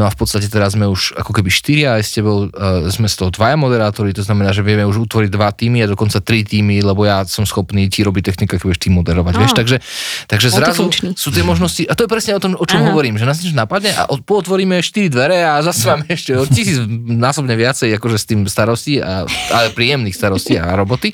No 0.00 0.08
a 0.08 0.10
v 0.10 0.16
podstate 0.16 0.48
teraz 0.48 0.72
sme 0.80 0.88
už 0.88 1.12
ako 1.12 1.36
keby 1.36 1.52
štyria 1.52 2.00
aj 2.00 2.02
s 2.08 2.10
tebou, 2.16 2.48
uh, 2.48 2.88
sme 2.88 3.04
z 3.04 3.20
toho 3.20 3.28
dvaja 3.28 3.60
moderátori, 3.60 4.16
to 4.16 4.24
znamená, 4.24 4.56
že 4.56 4.64
vieme 4.64 4.88
už 4.88 5.04
utvoriť 5.04 5.28
dva 5.28 5.52
týmy 5.52 5.84
a 5.84 5.86
dokonca 5.92 6.24
tri 6.24 6.40
týmy, 6.40 6.80
lebo 6.80 7.04
ja 7.04 7.28
som 7.28 7.44
schopný 7.44 7.92
ti 7.92 8.00
robiť 8.00 8.32
technika, 8.32 8.56
keď 8.56 8.64
budeš 8.64 8.80
ty 8.80 8.88
moderovať. 8.88 9.32
Á. 9.36 9.40
Vieš, 9.44 9.52
takže, 9.52 9.76
takže 10.24 10.48
zrazu 10.48 10.88
sú 11.20 11.28
tie 11.28 11.44
možnosti, 11.44 11.84
a 11.84 11.92
to 11.92 12.08
je 12.08 12.10
presne 12.10 12.32
o 12.32 12.40
tom, 12.40 12.56
o 12.56 12.64
čom 12.64 12.80
Áno. 12.80 12.96
hovorím, 12.96 13.20
že 13.20 13.28
nás 13.28 13.44
niečo 13.44 13.52
napadne 13.52 13.92
a 13.92 14.08
pootvoríme 14.08 14.80
štyri 14.80 15.12
dvere 15.12 15.44
a 15.44 15.60
zase 15.60 15.84
máme 15.92 16.08
ešte 16.08 16.32
o 16.32 16.48
tisíc 16.48 16.80
násobne 17.04 17.52
viacej 17.52 17.92
akože 18.00 18.16
s 18.16 18.24
tým 18.24 18.40
starostí, 18.48 19.04
a, 19.04 19.28
ale 19.52 19.68
príjemných 19.98 20.14
starostí 20.14 20.54
a 20.54 20.78
roboty. 20.78 21.10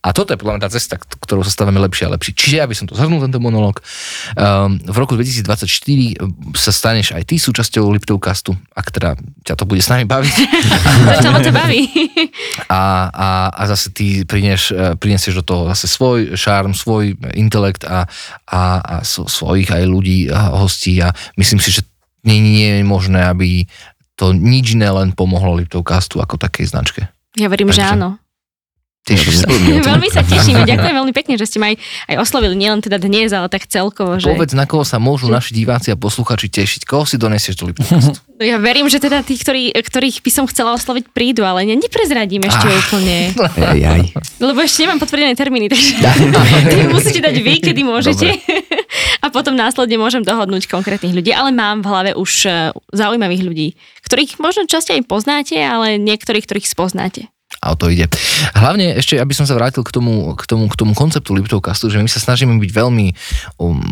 A 0.00 0.16
toto 0.16 0.32
je 0.32 0.40
podľa 0.40 0.56
mňa 0.56 0.64
tá 0.64 0.70
cesta, 0.72 0.96
ktorou 0.96 1.44
sa 1.44 1.52
stávame 1.52 1.76
lepšie 1.76 2.08
a 2.08 2.14
lepšie. 2.16 2.32
Čiže 2.32 2.64
aby 2.64 2.72
som 2.72 2.88
to 2.88 2.96
zhrnul, 2.96 3.20
tento 3.20 3.36
monolog, 3.36 3.84
um, 4.32 4.80
v 4.80 4.96
roku 4.96 5.12
2024 5.12 5.68
sa 6.56 6.72
staneš 6.72 7.12
aj 7.12 7.28
ty 7.28 7.36
súčasťou 7.36 7.84
Liptovcastu, 7.92 8.56
ak 8.72 8.96
teda 8.96 9.20
ťa 9.44 9.60
to 9.60 9.68
bude 9.68 9.84
s 9.84 9.92
nami 9.92 10.08
baviť. 10.08 10.34
Ma 11.04 11.40
to 11.44 11.52
baví. 11.52 11.84
A, 12.72 13.12
a, 13.12 13.28
a 13.52 13.62
zase 13.68 13.92
ty 13.92 14.24
prinieš, 14.24 14.72
eh, 14.72 14.96
prinesieš 14.96 15.44
do 15.44 15.44
toho 15.44 15.62
zase 15.68 15.84
svoj 15.84 16.32
šarm, 16.32 16.72
svoj 16.72 17.20
intelekt 17.36 17.84
a, 17.84 18.08
a, 18.48 18.80
a 18.80 18.94
svojich 19.04 19.68
aj 19.68 19.84
ľudí 19.84 20.32
a 20.32 20.56
hostí 20.64 20.96
a 21.04 21.12
myslím 21.36 21.60
si, 21.60 21.76
že 21.76 21.84
nie, 22.24 22.40
nie 22.40 22.80
je 22.80 22.88
možné, 22.88 23.20
aby 23.28 23.68
to 24.16 24.32
nič 24.32 24.80
iné 24.80 24.88
len 24.88 25.12
pomohlo 25.12 25.60
Liptovcastu 25.60 26.24
ako 26.24 26.40
takej 26.40 26.72
značke. 26.72 27.02
Ja 27.40 27.48
verím, 27.48 27.72
že 27.72 27.80
Takže- 27.80 27.96
áno. 27.96 28.20
Tešíš 29.00 29.34
sa? 29.40 29.46
veľmi 29.88 30.12
sa 30.12 30.20
tešíme. 30.28 30.68
Ďakujem 30.68 30.92
veľmi 30.94 31.14
pekne, 31.16 31.34
že 31.34 31.48
ste 31.48 31.56
ma 31.56 31.72
aj, 31.72 31.80
aj 32.06 32.16
oslovili, 32.20 32.52
nielen 32.52 32.78
teda 32.78 33.00
dnes, 33.00 33.32
ale 33.32 33.48
tak 33.48 33.64
celkovo. 33.64 34.20
Že... 34.20 34.36
Povedz, 34.36 34.52
na 34.52 34.68
koho 34.68 34.84
sa 34.84 35.00
môžu 35.00 35.32
naši 35.32 35.56
diváci 35.56 35.88
a 35.88 35.96
posluchači 35.96 36.52
tešiť. 36.52 36.84
Koho 36.84 37.08
si 37.08 37.16
donesieš 37.16 37.56
do 37.56 37.72
Liptovcastu? 37.72 38.20
No 38.40 38.44
Ja 38.44 38.56
verím, 38.56 38.88
že 38.88 38.96
teda 38.96 39.20
tých, 39.20 39.40
ktorí, 39.40 39.68
ktorých 39.74 40.20
by 40.20 40.30
som 40.30 40.44
chcela 40.44 40.72
osloviť, 40.72 41.12
prídu, 41.12 41.44
ale 41.44 41.64
ne, 41.64 41.76
neprezradím 41.76 42.40
ešte 42.42 42.64
Ah. 42.64 42.76
úplne. 42.78 43.16
Aj, 43.36 43.76
aj. 43.76 44.00
Lebo 44.36 44.60
ešte 44.60 44.84
nemám 44.84 44.96
potvrdené 44.96 45.32
termíny, 45.32 45.68
takže 45.68 45.92
musíte 46.88 47.20
dať 47.20 47.36
vy, 47.36 47.54
kedy 47.58 47.80
môžete. 47.84 48.36
A 49.20 49.28
potom 49.28 49.56
následne 49.56 50.00
môžem 50.00 50.24
dohodnúť 50.24 50.70
konkrétnych 50.70 51.12
ľudí, 51.12 51.30
ale 51.34 51.52
mám 51.52 51.84
v 51.84 51.90
hlave 51.90 52.10
už 52.16 52.32
eh, 52.46 52.52
zaujímavých 52.92 53.42
ľudí, 53.44 53.68
ktorých 54.06 54.40
možno 54.40 54.64
časť 54.66 54.96
aj 54.96 55.08
poznáte, 55.08 55.56
ale 55.60 56.00
niektorých, 56.00 56.44
ktorých 56.46 56.68
spoznáte. 56.68 57.28
A 57.60 57.74
o 57.74 57.76
to 57.76 57.90
ide. 57.90 58.06
Hlavne 58.54 58.94
ešte, 58.96 59.18
aby 59.18 59.34
som 59.34 59.44
sa 59.44 59.58
vrátil 59.58 59.82
k 59.82 59.90
tomu, 59.90 60.32
k 60.38 60.46
tomu, 60.46 60.70
k 60.70 60.78
tomu 60.78 60.94
konceptu 60.94 61.34
Liptovcastu, 61.34 61.90
že 61.90 61.98
my 61.98 62.06
sa 62.06 62.22
snažíme 62.22 62.56
byť 62.56 62.70
veľmi 62.70 63.06
um, 63.58 63.82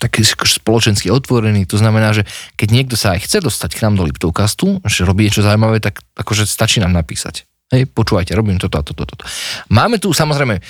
taký 0.00 0.24
spoločensky 0.26 1.12
otvorený. 1.12 1.68
To 1.70 1.76
znamená, 1.76 2.16
že 2.16 2.26
keď 2.56 2.68
niekto 2.72 2.96
sa 2.96 3.14
aj 3.14 3.28
chce 3.28 3.38
dostať 3.44 3.78
k 3.78 3.82
nám 3.86 4.00
do 4.00 4.08
Liptovcastu, 4.08 4.80
že 4.88 5.04
robí 5.04 5.28
niečo 5.28 5.44
zaujímavé, 5.44 5.78
tak 5.78 6.00
akože 6.16 6.48
stačí 6.48 6.80
nám 6.80 6.96
napísať. 6.96 7.46
Hej, 7.70 7.86
počúvajte, 7.94 8.34
robím 8.34 8.58
toto 8.58 8.80
a 8.80 8.82
toto, 8.82 9.06
toto. 9.06 9.22
Máme 9.70 10.02
tu 10.02 10.10
samozrejme, 10.10 10.58
e, 10.58 10.62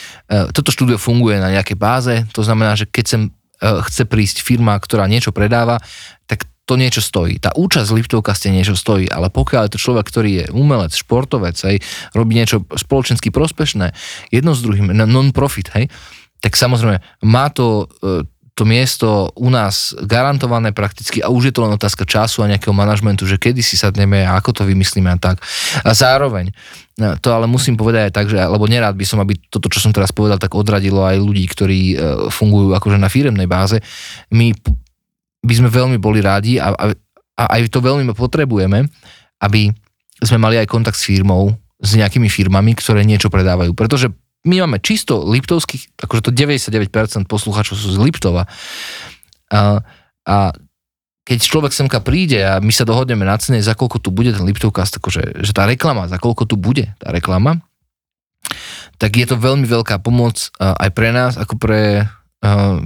toto 0.53 0.69
štúdio 0.69 1.01
funguje 1.01 1.41
na 1.41 1.49
nejakej 1.57 1.79
báze, 1.81 2.13
to 2.37 2.45
znamená, 2.45 2.77
že 2.77 2.85
keď 2.85 3.05
sem 3.09 3.23
e, 3.25 3.31
chce 3.61 4.09
prísť 4.09 4.41
firma, 4.41 4.75
ktorá 4.81 5.05
niečo 5.05 5.31
predáva, 5.31 5.79
tak 6.25 6.49
to 6.65 6.79
niečo 6.79 7.03
stojí. 7.03 7.43
Tá 7.43 7.51
účasť 7.51 7.89
v 7.91 7.99
Liptovkaste 7.99 8.49
niečo 8.55 8.79
stojí, 8.79 9.11
ale 9.11 9.27
pokiaľ 9.27 9.67
je 9.67 9.73
to 9.75 9.83
človek, 9.83 10.07
ktorý 10.07 10.31
je 10.31 10.47
umelec, 10.55 10.95
športovec, 10.95 11.59
hej, 11.67 11.83
robí 12.15 12.39
niečo 12.39 12.63
spoločensky 12.71 13.35
prospešné, 13.35 13.91
jedno 14.31 14.55
s 14.55 14.63
druhým, 14.63 14.95
no- 14.95 15.11
non-profit, 15.11 15.75
hej, 15.75 15.91
tak 16.39 16.55
samozrejme 16.55 17.03
má 17.27 17.51
to 17.51 17.91
e, 18.01 18.23
to 18.61 18.69
miesto 18.69 19.33
u 19.41 19.49
nás 19.49 19.97
garantované 20.05 20.77
prakticky 20.77 21.25
a 21.25 21.33
už 21.33 21.49
je 21.49 21.55
to 21.57 21.65
len 21.65 21.73
otázka 21.73 22.05
času 22.05 22.45
a 22.45 22.51
nejakého 22.53 22.77
manažmentu, 22.77 23.25
že 23.25 23.41
kedy 23.41 23.65
si 23.65 23.81
sadneme 23.81 24.21
a 24.21 24.37
ako 24.37 24.53
to 24.53 24.63
vymyslíme 24.69 25.09
a 25.09 25.17
tak. 25.17 25.41
A 25.81 25.97
zároveň, 25.97 26.53
e, 27.01 27.17
to 27.25 27.33
ale 27.33 27.49
musím 27.49 27.81
povedať 27.81 28.13
aj 28.13 28.13
tak, 28.13 28.27
že, 28.29 28.37
lebo 28.37 28.69
nerád 28.69 29.01
by 29.01 29.05
som, 29.09 29.17
aby 29.25 29.41
toto, 29.49 29.73
čo 29.73 29.81
som 29.81 29.97
teraz 29.97 30.13
povedal, 30.13 30.37
tak 30.37 30.53
odradilo 30.53 31.01
aj 31.01 31.17
ľudí, 31.17 31.49
ktorí 31.49 31.81
e, 31.89 31.95
fungujú 32.29 32.77
akože 32.77 33.01
na 33.01 33.09
firemnej 33.09 33.49
báze. 33.49 33.81
My 34.29 34.53
by 35.41 35.55
sme 35.57 35.73
veľmi 35.73 35.97
boli 35.97 36.21
rádi 36.21 36.61
a, 36.61 36.77
a, 36.77 36.93
a 37.41 37.45
aj 37.57 37.73
to 37.73 37.81
veľmi 37.81 38.05
potrebujeme, 38.13 38.85
aby 39.41 39.73
sme 40.21 40.37
mali 40.37 40.61
aj 40.61 40.69
kontakt 40.69 41.01
s 41.01 41.09
firmou, 41.09 41.57
s 41.81 41.97
nejakými 41.97 42.29
firmami, 42.29 42.77
ktoré 42.77 43.09
niečo 43.09 43.33
predávajú. 43.33 43.73
Pretože 43.73 44.13
my 44.49 44.65
máme 44.65 44.81
čisto 44.81 45.21
liptovských, 45.21 46.01
akože 46.01 46.23
to 46.25 46.31
99% 46.33 47.29
poslucháčov 47.29 47.77
sú 47.77 47.93
z 47.93 47.99
Liptova. 48.01 48.49
A, 49.53 49.85
a 50.25 50.37
keď 51.29 51.39
človek 51.45 51.73
semka 51.77 52.01
príde 52.01 52.41
a 52.41 52.57
my 52.59 52.73
sa 52.73 52.89
dohodneme 52.89 53.23
na 53.29 53.37
cene, 53.37 53.61
za 53.61 53.77
koľko 53.77 54.01
tu 54.01 54.09
bude 54.09 54.33
ten 54.33 54.41
Liptovcast, 54.43 54.97
akože, 54.97 55.45
že 55.45 55.53
tá 55.53 55.69
reklama, 55.69 56.09
za 56.09 56.17
koľko 56.17 56.49
tu 56.49 56.57
bude 56.57 56.97
tá 56.97 57.13
reklama, 57.13 57.61
tak 58.97 59.21
je 59.21 59.29
to 59.29 59.37
veľmi 59.37 59.69
veľká 59.69 60.01
pomoc 60.01 60.49
aj 60.57 60.91
pre 60.97 61.13
nás, 61.13 61.37
ako 61.37 61.61
pre, 61.61 62.09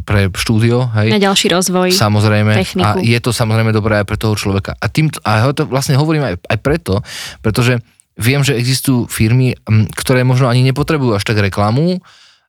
pre 0.02 0.20
štúdio, 0.34 0.90
hej. 0.98 1.14
Na 1.14 1.22
ďalší 1.22 1.54
rozvoj. 1.54 1.94
Samozrejme. 1.94 2.52
techniku. 2.58 2.98
A 2.98 3.02
je 3.02 3.18
to 3.22 3.30
samozrejme 3.30 3.70
dobré 3.70 4.02
aj 4.02 4.06
pre 4.10 4.18
toho 4.18 4.34
človeka. 4.34 4.74
A, 4.74 4.90
tým, 4.90 5.08
a 5.22 5.54
to 5.54 5.70
vlastne 5.70 5.94
hovorím 5.94 6.26
aj, 6.26 6.34
aj 6.50 6.58
preto, 6.58 7.00
pretože 7.38 7.78
viem, 8.18 8.40
že 8.46 8.58
existujú 8.58 9.10
firmy, 9.10 9.58
ktoré 9.94 10.22
možno 10.22 10.46
ani 10.46 10.62
nepotrebujú 10.66 11.18
až 11.18 11.24
tak 11.26 11.42
reklamu, 11.42 11.98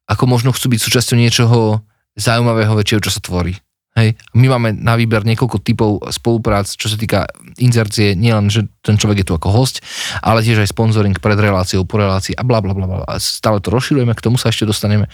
ako 0.06 0.24
možno 0.30 0.54
chcú 0.54 0.74
byť 0.74 0.80
súčasťou 0.82 1.18
niečoho 1.18 1.82
zaujímavého 2.16 2.74
väčšieho, 2.78 3.04
čo 3.04 3.12
sa 3.12 3.22
tvorí. 3.22 3.58
Hej. 3.96 4.20
My 4.36 4.52
máme 4.52 4.76
na 4.76 5.00
výber 5.00 5.24
niekoľko 5.24 5.64
typov 5.64 6.04
spoluprác, 6.12 6.68
čo 6.68 6.92
sa 6.92 7.00
týka 7.00 7.32
inzercie, 7.56 8.12
nielen, 8.12 8.52
že 8.52 8.68
ten 8.84 9.00
človek 9.00 9.24
je 9.24 9.28
tu 9.32 9.34
ako 9.40 9.56
host, 9.56 9.80
ale 10.20 10.44
tiež 10.44 10.68
aj 10.68 10.76
sponsoring 10.76 11.16
pred 11.16 11.40
reláciou, 11.40 11.88
po 11.88 12.04
relácii 12.04 12.36
a 12.36 12.44
bla 12.44 12.60
bla 12.60 12.76
bla. 12.76 13.08
stále 13.24 13.64
to 13.64 13.72
rozširujeme, 13.72 14.12
k 14.12 14.26
tomu 14.26 14.36
sa 14.36 14.52
ešte 14.52 14.68
dostaneme. 14.68 15.08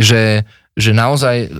Že, 0.00 0.48
že 0.80 0.90
naozaj 0.96 1.52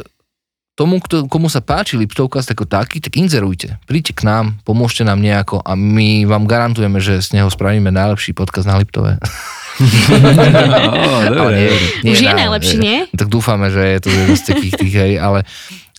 tomu, 0.81 0.97
kto, 0.97 1.28
komu 1.28 1.53
sa 1.53 1.61
páči 1.61 2.01
Liptovcast 2.01 2.49
ako 2.57 2.64
taký, 2.64 3.05
tak 3.05 3.20
inzerujte. 3.20 3.76
Príďte 3.85 4.16
k 4.16 4.22
nám, 4.24 4.57
pomôžte 4.64 5.05
nám 5.05 5.20
nejako 5.20 5.61
a 5.61 5.76
my 5.76 6.24
vám 6.24 6.49
garantujeme, 6.49 6.97
že 7.05 7.20
z 7.20 7.37
neho 7.37 7.53
spravíme 7.53 7.93
najlepší 7.93 8.33
podcast 8.33 8.64
na 8.64 8.81
Liptove. 8.81 9.20
Ale 9.81 11.33
dobre. 11.33 11.57
nie, 12.05 12.12
Už 12.12 12.20
je 12.20 12.33
na- 12.33 12.49
najlepší, 12.49 12.76
nie? 12.81 12.99
Tak 13.12 13.28
dúfame, 13.28 13.68
že 13.72 13.81
je 13.81 13.99
to 14.01 14.09
jeden 14.09 14.37
z 14.37 14.43
takých 14.45 14.74
tých, 14.76 14.95
hej, 14.95 15.12
ale, 15.16 15.45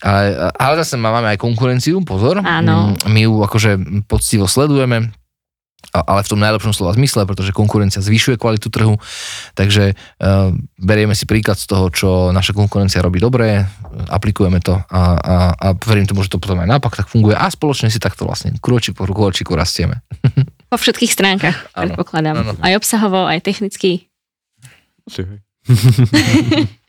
ale, 0.02 0.22
ale 0.54 0.74
zase 0.82 0.94
máme 0.94 1.26
aj 1.34 1.38
konkurenciu, 1.38 2.02
pozor. 2.02 2.42
Áno. 2.42 2.94
Mm, 2.94 3.10
My 3.10 3.20
ju 3.26 3.34
akože 3.42 3.70
poctivo 4.06 4.46
sledujeme, 4.46 5.10
ale 5.90 6.22
v 6.22 6.30
tom 6.30 6.40
najlepšom 6.40 6.72
slova 6.72 6.94
zmysle, 6.94 7.26
pretože 7.26 7.50
konkurencia 7.50 8.00
zvyšuje 8.00 8.38
kvalitu 8.38 8.70
trhu, 8.70 8.96
takže 9.58 9.92
uh, 9.92 10.54
berieme 10.78 11.12
si 11.12 11.26
príklad 11.26 11.58
z 11.58 11.66
toho, 11.66 11.90
čo 11.90 12.08
naša 12.30 12.54
konkurencia 12.54 13.02
robí 13.02 13.18
dobre, 13.18 13.66
aplikujeme 14.08 14.62
to 14.62 14.78
a, 14.78 15.02
a, 15.18 15.36
a 15.52 15.66
verím 15.76 16.08
tomu, 16.08 16.24
že 16.24 16.32
to 16.32 16.40
potom 16.40 16.62
aj 16.62 16.68
naopak 16.70 16.96
tak 16.96 17.12
funguje 17.12 17.36
a 17.36 17.46
spoločne 17.52 17.92
si 17.92 18.00
takto 18.00 18.24
vlastne 18.24 18.56
krôčik 18.62 18.96
po 18.96 19.04
krôčiku 19.04 19.52
rastieme. 19.58 20.00
Po 20.72 20.80
všetkých 20.80 21.12
stránkach, 21.12 21.68
Áno, 21.76 21.92
predpokladám. 21.92 22.56
Aj 22.64 22.72
obsahovo, 22.80 23.28
aj 23.28 23.44
technicky. 23.44 24.08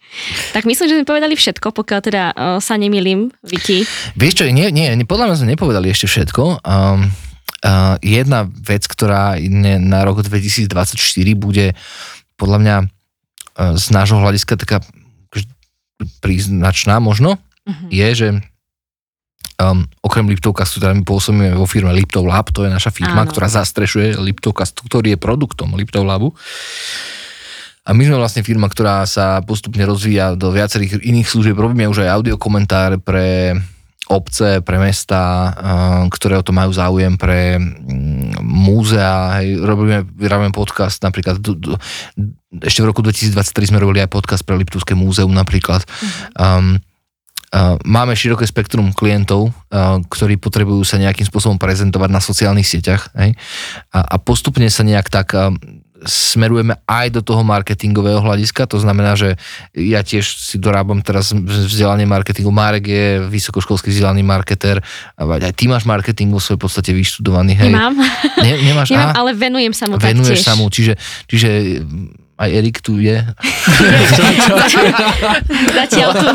Tak 0.53 0.69
myslím, 0.69 0.85
že 0.85 0.95
sme 1.01 1.09
povedali 1.09 1.33
všetko, 1.33 1.73
pokiaľ 1.73 1.99
teda 2.05 2.23
uh, 2.31 2.61
sa 2.61 2.77
nemýlim, 2.77 3.33
Viki. 3.41 3.81
Vieš 4.13 4.33
čo, 4.37 4.43
nie, 4.45 4.69
nie, 4.69 4.93
podľa 5.09 5.33
mňa 5.33 5.39
sme 5.41 5.51
nepovedali 5.57 5.89
ešte 5.89 6.05
všetko. 6.05 6.61
Um, 6.61 7.09
uh, 7.63 7.95
jedna 8.03 8.45
vec, 8.45 8.83
ktorá 8.85 9.39
na 9.79 10.03
rok 10.03 10.21
2024 10.21 10.67
bude 11.33 11.73
podľa 12.35 12.57
mňa 12.59 12.75
uh, 12.83 12.87
z 13.79 13.85
nášho 13.89 14.19
hľadiska 14.19 14.59
taká 14.59 14.83
akože 15.31 15.47
príznačná 16.19 16.99
možno, 16.99 17.39
Mhm. 17.63 17.87
je, 17.95 18.09
že 18.11 18.27
um, 19.55 19.87
okrem 20.03 20.27
Liptovkastu, 20.27 20.83
teda 20.83 20.91
my 20.91 21.07
pôsobíme 21.07 21.55
vo 21.55 21.63
firme 21.63 21.95
Liptov 21.95 22.27
Lab, 22.27 22.51
to 22.51 22.67
je 22.67 22.71
naša 22.71 22.91
firma, 22.91 23.23
Áno. 23.23 23.31
ktorá 23.31 23.47
zastrešuje 23.47 24.19
Liptovkast, 24.19 24.83
ktorý 24.83 25.15
je 25.15 25.23
produktom 25.23 25.71
Liptov 25.71 26.03
Labu. 26.03 26.35
A 27.83 27.91
my 27.91 28.03
sme 28.03 28.19
vlastne 28.19 28.43
firma, 28.47 28.67
ktorá 28.67 29.03
sa 29.03 29.43
postupne 29.43 29.83
rozvíja 29.83 30.39
do 30.39 30.51
viacerých 30.51 31.03
iných 31.03 31.27
služieb. 31.27 31.55
Robíme 31.55 31.87
už 31.87 32.03
aj 32.07 32.15
audiokomentáre 32.19 32.99
pre 32.99 33.59
obce, 34.11 34.59
pre 34.59 34.77
mesta, 34.79 35.21
uh, 35.51 36.03
ktoré 36.11 36.35
o 36.35 36.43
to 36.43 36.51
majú 36.51 36.75
záujem, 36.75 37.15
pre 37.15 37.55
mm, 37.55 38.43
múzea. 38.43 39.39
Hej. 39.39 39.63
Robíme, 39.63 40.03
robíme 40.19 40.51
podcast 40.51 40.99
napríklad, 40.99 41.39
do, 41.39 41.55
do, 41.55 41.79
ešte 42.59 42.83
v 42.83 42.89
roku 42.91 42.99
2023 42.99 43.71
sme 43.71 43.79
robili 43.79 44.03
aj 44.03 44.11
podcast 44.11 44.43
pre 44.43 44.59
Liptovské 44.59 44.93
múzeum 44.93 45.31
napríklad. 45.31 45.83
Um, 46.35 46.79
Uh, 47.53 47.77
máme 47.85 48.17
široké 48.17 48.49
spektrum 48.49 48.97
klientov, 48.97 49.53
uh, 49.53 50.01
ktorí 50.09 50.41
potrebujú 50.41 50.81
sa 50.81 50.97
nejakým 50.97 51.29
spôsobom 51.29 51.61
prezentovať 51.61 52.09
na 52.09 52.17
sociálnych 52.17 52.65
sieťach 52.65 53.13
hej? 53.13 53.37
A, 53.93 54.01
a 54.01 54.15
postupne 54.17 54.65
sa 54.73 54.81
nejak 54.81 55.13
tak 55.13 55.37
smerujeme 56.07 56.79
aj 56.87 57.07
do 57.15 57.21
toho 57.23 57.43
marketingového 57.43 58.19
hľadiska, 58.19 58.67
to 58.67 58.79
znamená, 58.79 59.15
že 59.15 59.35
ja 59.75 60.03
tiež 60.03 60.23
si 60.23 60.55
dorábam 60.59 60.99
teraz 61.03 61.35
vzdelanie 61.35 62.07
marketingu, 62.07 62.51
Marek 62.51 62.85
je 62.87 63.05
vysokoškolský 63.27 63.91
vzdelaný 63.91 64.23
marketer, 64.23 64.79
aj 65.19 65.53
ty 65.55 65.67
máš 65.67 65.83
marketing 65.83 66.31
vo 66.31 66.39
svojej 66.39 66.59
podstate 66.59 66.91
vyštudovaný, 66.95 67.53
hej? 67.59 67.71
Nemám, 67.73 67.93
Ne, 68.39 68.51
nemáš? 68.63 68.87
nemám 68.95 69.15
ale 69.15 69.31
venujem 69.35 69.73
sa 69.75 69.85
mu 69.87 69.99
venuješ 69.99 70.39
taktiež. 70.39 70.47
sa 70.47 70.53
mu, 70.55 70.65
čiže, 70.71 70.93
čiže 71.27 71.49
aj 72.43 72.51
Erik 72.51 72.77
tu 72.83 72.99
je. 72.99 73.15
Zatiaľ 75.79 76.09
tu. 76.11 76.27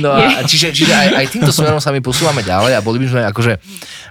No 0.00 0.16
a 0.16 0.40
čiže, 0.48 0.72
čiže 0.72 0.92
aj, 0.92 1.08
aj 1.20 1.26
týmto 1.28 1.52
smerom 1.52 1.78
sa 1.78 1.92
my 1.92 2.00
posúvame 2.00 2.40
ďalej 2.40 2.76
a 2.76 2.84
boli 2.84 2.98
by 3.04 3.06
sme 3.12 3.22
akože, 3.28 3.52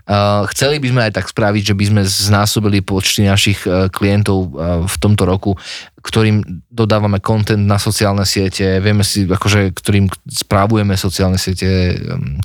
uh, 0.06 0.46
chceli 0.54 0.78
by 0.78 0.88
sme 0.94 1.02
aj 1.10 1.14
tak 1.18 1.26
spraviť, 1.30 1.74
že 1.74 1.76
by 1.76 1.86
sme 1.90 2.02
znásobili 2.06 2.86
počty 2.86 3.26
našich 3.26 3.66
uh, 3.66 3.90
klientov 3.90 4.38
uh, 4.54 4.86
v 4.86 4.96
tomto 5.02 5.26
roku, 5.26 5.58
ktorým 6.00 6.64
dodávame 6.72 7.20
content 7.20 7.60
na 7.60 7.76
sociálne 7.76 8.24
siete, 8.24 8.80
vieme 8.80 9.04
si, 9.04 9.28
akože, 9.28 9.76
ktorým 9.76 10.08
správujeme 10.26 10.96
sociálne 10.96 11.36
siete, 11.36 12.00
um, 12.08 12.40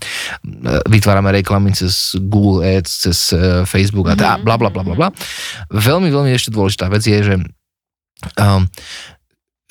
vytvárame 0.91 1.31
reklamy 1.31 1.71
cez 1.71 2.19
Google 2.19 2.67
Ads, 2.67 2.91
cez 2.91 3.19
uh, 3.31 3.63
Facebook 3.63 4.11
a 4.11 4.19
tá, 4.19 4.37
bla, 4.41 4.59
bla, 4.59 4.73
bla, 4.73 4.83
bla, 4.83 4.95
bla. 4.99 5.09
Veľmi, 5.71 6.11
veľmi 6.11 6.35
ešte 6.35 6.51
dôležitá 6.51 6.91
vec 6.91 7.07
je, 7.07 7.19
že 7.23 7.35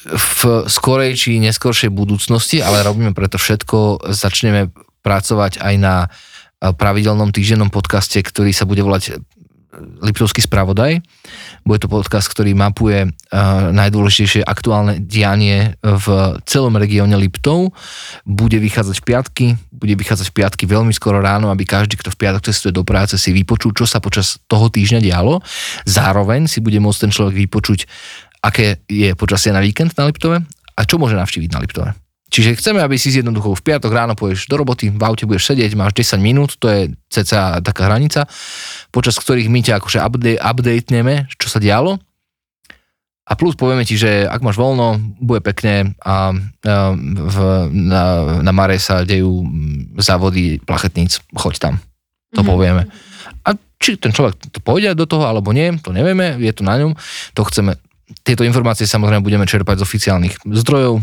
v 0.03 0.67
skorej 0.67 1.15
či 1.15 1.39
neskoršej 1.39 1.87
budúcnosti, 1.87 2.59
ale 2.59 2.83
robíme 2.83 3.15
preto 3.15 3.39
všetko, 3.39 4.11
začneme 4.11 4.75
pracovať 5.03 5.63
aj 5.63 5.73
na 5.79 5.95
eh, 6.07 6.71
pravidelnom 6.71 7.31
týždennom 7.31 7.71
podcaste, 7.71 8.19
ktorý 8.19 8.51
sa 8.51 8.67
bude 8.67 8.83
volať 8.83 9.03
eh, 9.11 9.13
Liptovský 10.03 10.45
spravodaj. 10.45 11.01
Bude 11.65 11.79
to 11.81 11.89
podcast, 11.89 12.29
ktorý 12.29 12.53
mapuje 12.53 13.09
uh, 13.09 13.73
najdôležitejšie 13.73 14.45
aktuálne 14.45 15.01
dianie 15.01 15.79
v 15.81 16.37
celom 16.45 16.77
regióne 16.77 17.17
Liptov. 17.17 17.73
Bude 18.21 18.61
vychádzať 18.61 19.01
v 19.01 19.05
piatky, 19.07 19.45
bude 19.73 19.97
vychádzať 19.97 20.29
v 20.29 20.35
piatky 20.43 20.63
veľmi 20.69 20.93
skoro 20.93 21.25
ráno, 21.25 21.49
aby 21.49 21.65
každý, 21.65 21.97
kto 21.97 22.13
v 22.13 22.19
piatok 22.21 22.53
cestuje 22.53 22.69
do 22.69 22.85
práce, 22.85 23.17
si 23.17 23.33
vypočul, 23.33 23.73
čo 23.73 23.89
sa 23.89 23.97
počas 23.97 24.37
toho 24.45 24.69
týždňa 24.69 24.99
dialo. 25.01 25.41
Zároveň 25.89 26.45
si 26.45 26.61
bude 26.61 26.77
môcť 26.77 27.09
ten 27.09 27.11
človek 27.15 27.47
vypočuť, 27.47 27.89
aké 28.43 28.83
je 28.85 29.15
počasie 29.15 29.55
na 29.55 29.63
víkend 29.63 29.95
na 29.95 30.05
Liptove 30.05 30.43
a 30.75 30.81
čo 30.83 30.99
môže 30.99 31.15
navštíviť 31.15 31.49
na 31.55 31.63
Liptove. 31.63 31.91
Čiže 32.33 32.57
chceme, 32.57 32.81
aby 32.81 32.97
si 32.97 33.13
jednoducho 33.13 33.53
v 33.53 33.61
piatok 33.61 33.93
ráno 33.93 34.17
pôjdeš 34.17 34.49
do 34.49 34.57
roboty, 34.57 34.89
v 34.89 34.97
aute 35.05 35.29
budeš 35.29 35.53
sedieť, 35.53 35.77
máš 35.77 35.93
10 35.93 36.17
minút, 36.17 36.57
to 36.57 36.65
je 36.65 36.89
cca 37.13 37.61
taká 37.61 37.85
hranica, 37.85 38.25
počas 38.89 39.21
ktorých 39.21 39.53
my 39.53 39.61
ťa 39.61 39.77
akože 39.77 40.01
update, 40.01 40.41
updateneme, 40.41 41.29
čo 41.37 41.45
sa 41.45 41.61
dialo. 41.61 42.01
A 43.23 43.39
plus 43.39 43.53
povieme 43.55 43.85
ti, 43.87 43.95
že 43.95 44.25
ak 44.25 44.41
máš 44.43 44.57
voľno, 44.59 44.97
bude 45.21 45.39
pekne 45.39 45.93
a, 46.03 46.33
v, 46.35 47.37
na, 47.71 48.03
na 48.43 48.51
Mare 48.51 48.81
sa 48.81 49.05
dejú 49.05 49.45
mm, 49.45 49.95
závody 50.01 50.57
plachetníc, 50.59 51.21
choď 51.37 51.55
tam. 51.61 51.73
To 52.33 52.41
Mhm. 52.41 52.49
povieme. 52.49 52.83
A 53.45 53.53
či 53.77 53.95
ten 54.01 54.09
človek 54.09 54.41
to 54.49 54.57
pôjde 54.57 54.97
do 54.97 55.05
toho 55.05 55.23
alebo 55.29 55.53
nie, 55.53 55.69
to 55.79 55.93
nevieme, 55.93 56.35
je 56.41 56.51
to 56.51 56.65
na 56.65 56.81
ňom, 56.81 56.97
to 57.37 57.45
chceme. 57.45 57.77
Tieto 58.23 58.43
informácie 58.43 58.83
samozrejme 58.83 59.23
budeme 59.23 59.47
čerpať 59.47 59.79
z 59.79 59.85
oficiálnych 59.85 60.35
zdrojov, 60.43 60.99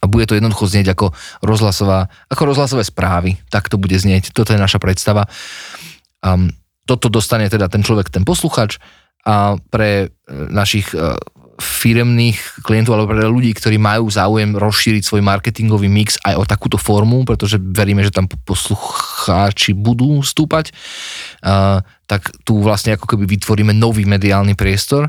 a 0.00 0.04
bude 0.06 0.24
to 0.30 0.38
jednoducho 0.38 0.70
znieť 0.70 0.94
ako 0.94 1.10
rozhlasová, 1.42 2.06
ako 2.30 2.54
rozhlasové 2.54 2.86
správy. 2.86 3.36
Tak 3.50 3.66
to 3.66 3.76
bude 3.76 3.98
znieť. 3.98 4.30
Toto 4.30 4.54
je 4.54 4.60
naša 4.62 4.78
predstava. 4.78 5.26
Um, 6.22 6.54
toto 6.86 7.10
dostane 7.10 7.50
teda 7.50 7.66
ten 7.66 7.82
človek, 7.82 8.08
ten 8.08 8.22
posluchač 8.22 8.78
a 9.22 9.54
pre 9.70 10.06
e, 10.06 10.30
našich 10.50 10.90
e, 10.98 11.14
firemných 11.62 12.66
klientov 12.66 12.98
alebo 12.98 13.14
pre 13.14 13.22
ľudí, 13.22 13.54
ktorí 13.54 13.78
majú 13.78 14.10
záujem 14.10 14.58
rozšíriť 14.58 15.02
svoj 15.06 15.22
marketingový 15.22 15.86
mix 15.86 16.18
aj 16.26 16.42
o 16.42 16.48
takúto 16.48 16.74
formu, 16.74 17.22
pretože 17.22 17.54
veríme, 17.62 18.02
že 18.02 18.10
tam 18.10 18.26
poslucháči 18.26 19.70
budú 19.70 20.26
stúpať, 20.26 20.74
tak 22.10 22.22
tu 22.42 22.58
vlastne 22.58 22.98
ako 22.98 23.14
keby 23.14 23.38
vytvoríme 23.38 23.70
nový 23.70 24.02
mediálny 24.02 24.58
priestor 24.58 25.06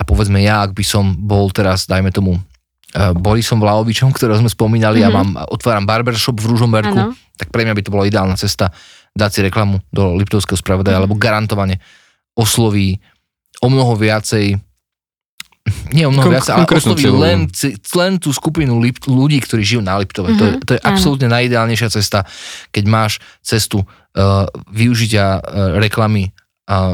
a 0.00 0.02
povedzme 0.02 0.40
ja, 0.40 0.64
ak 0.64 0.72
by 0.72 0.80
som 0.80 1.12
bol 1.12 1.52
teraz, 1.52 1.84
dajme 1.84 2.08
tomu, 2.08 2.40
uh, 2.40 3.12
Borisom 3.12 3.60
Vlaovičom, 3.60 4.08
ktorého 4.16 4.40
sme 4.40 4.48
spomínali, 4.48 5.04
mm-hmm. 5.04 5.12
ja 5.12 5.18
mám, 5.20 5.28
otváram 5.52 5.84
barbershop 5.84 6.40
v 6.40 6.56
Ružomberku, 6.56 6.96
Áno. 6.96 7.12
tak 7.36 7.52
pre 7.52 7.68
mňa 7.68 7.76
by 7.76 7.82
to 7.84 7.92
bola 7.92 8.08
ideálna 8.08 8.40
cesta 8.40 8.72
dať 9.12 9.30
si 9.30 9.40
reklamu 9.44 9.84
do 9.92 10.16
Liptovského 10.16 10.56
spravodaja, 10.56 10.96
mm-hmm. 11.02 11.12
lebo 11.12 11.20
garantovane 11.20 11.76
osloví 12.32 12.96
o 13.60 13.68
mnoho 13.68 13.92
viacej 13.98 14.56
nie 15.92 16.08
o 16.08 16.10
mnoho 16.10 16.30
Kon- 16.30 16.34
viacej, 16.34 16.52
ale 16.56 16.64
osloví 16.66 17.06
len, 17.12 17.38
len 17.94 18.12
tú 18.16 18.32
skupinu 18.32 18.80
lip, 18.80 19.02
ľudí, 19.04 19.38
ktorí 19.44 19.60
žijú 19.60 19.82
na 19.84 20.00
Liptove. 20.00 20.32
Mm-hmm. 20.32 20.40
To, 20.40 20.44
je, 20.46 20.52
to 20.64 20.70
je 20.78 20.80
absolútne 20.82 21.28
najideálnejšia 21.28 21.90
cesta, 21.92 22.24
keď 22.72 22.84
máš 22.88 23.12
cestu 23.44 23.84
uh, 23.84 24.48
využitia 24.72 25.38
uh, 25.38 25.42
reklamy 25.78 26.32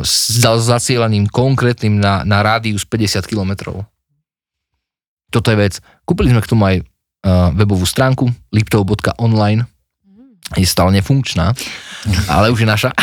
s 0.00 0.40
za- 0.40 0.62
zacielaním 0.62 1.28
konkrétnym 1.28 2.00
na, 2.00 2.24
na 2.24 2.40
rádius 2.40 2.88
50 2.88 3.28
km. 3.28 3.84
Toto 5.28 5.48
je 5.52 5.56
vec. 5.58 5.74
Kúpili 6.08 6.32
sme 6.32 6.40
k 6.40 6.48
tomu 6.48 6.64
aj 6.64 6.76
webovú 7.52 7.84
stránku 7.84 8.30
liptov.online 8.54 9.66
je 10.54 10.62
stále 10.62 10.94
nefunkčná, 10.94 11.50
ale 12.30 12.54
už 12.54 12.62
je 12.62 12.68
naša. 12.70 12.94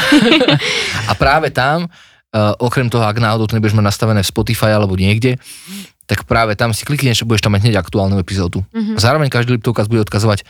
a 1.12 1.14
práve 1.20 1.52
tam, 1.52 1.92
okrem 2.64 2.88
toho, 2.88 3.04
ak 3.04 3.20
náhodou 3.20 3.52
to 3.52 3.60
nebudeš 3.60 3.76
mať 3.76 3.84
nastavené 3.84 4.24
v 4.24 4.32
Spotify 4.32 4.72
alebo 4.72 4.96
niekde, 4.96 5.36
tak 6.08 6.24
práve 6.24 6.56
tam 6.56 6.72
si 6.72 6.88
klikneš 6.88 7.24
a 7.24 7.28
budeš 7.28 7.44
tam 7.44 7.52
mať 7.52 7.68
hneď 7.68 7.84
aktuálnu 7.84 8.16
epizódu. 8.16 8.64
Mhm. 8.72 8.96
A 8.96 9.00
zároveň 9.00 9.28
každý 9.28 9.60
Liptovkaz 9.60 9.92
bude 9.92 10.08
odkazovať 10.08 10.48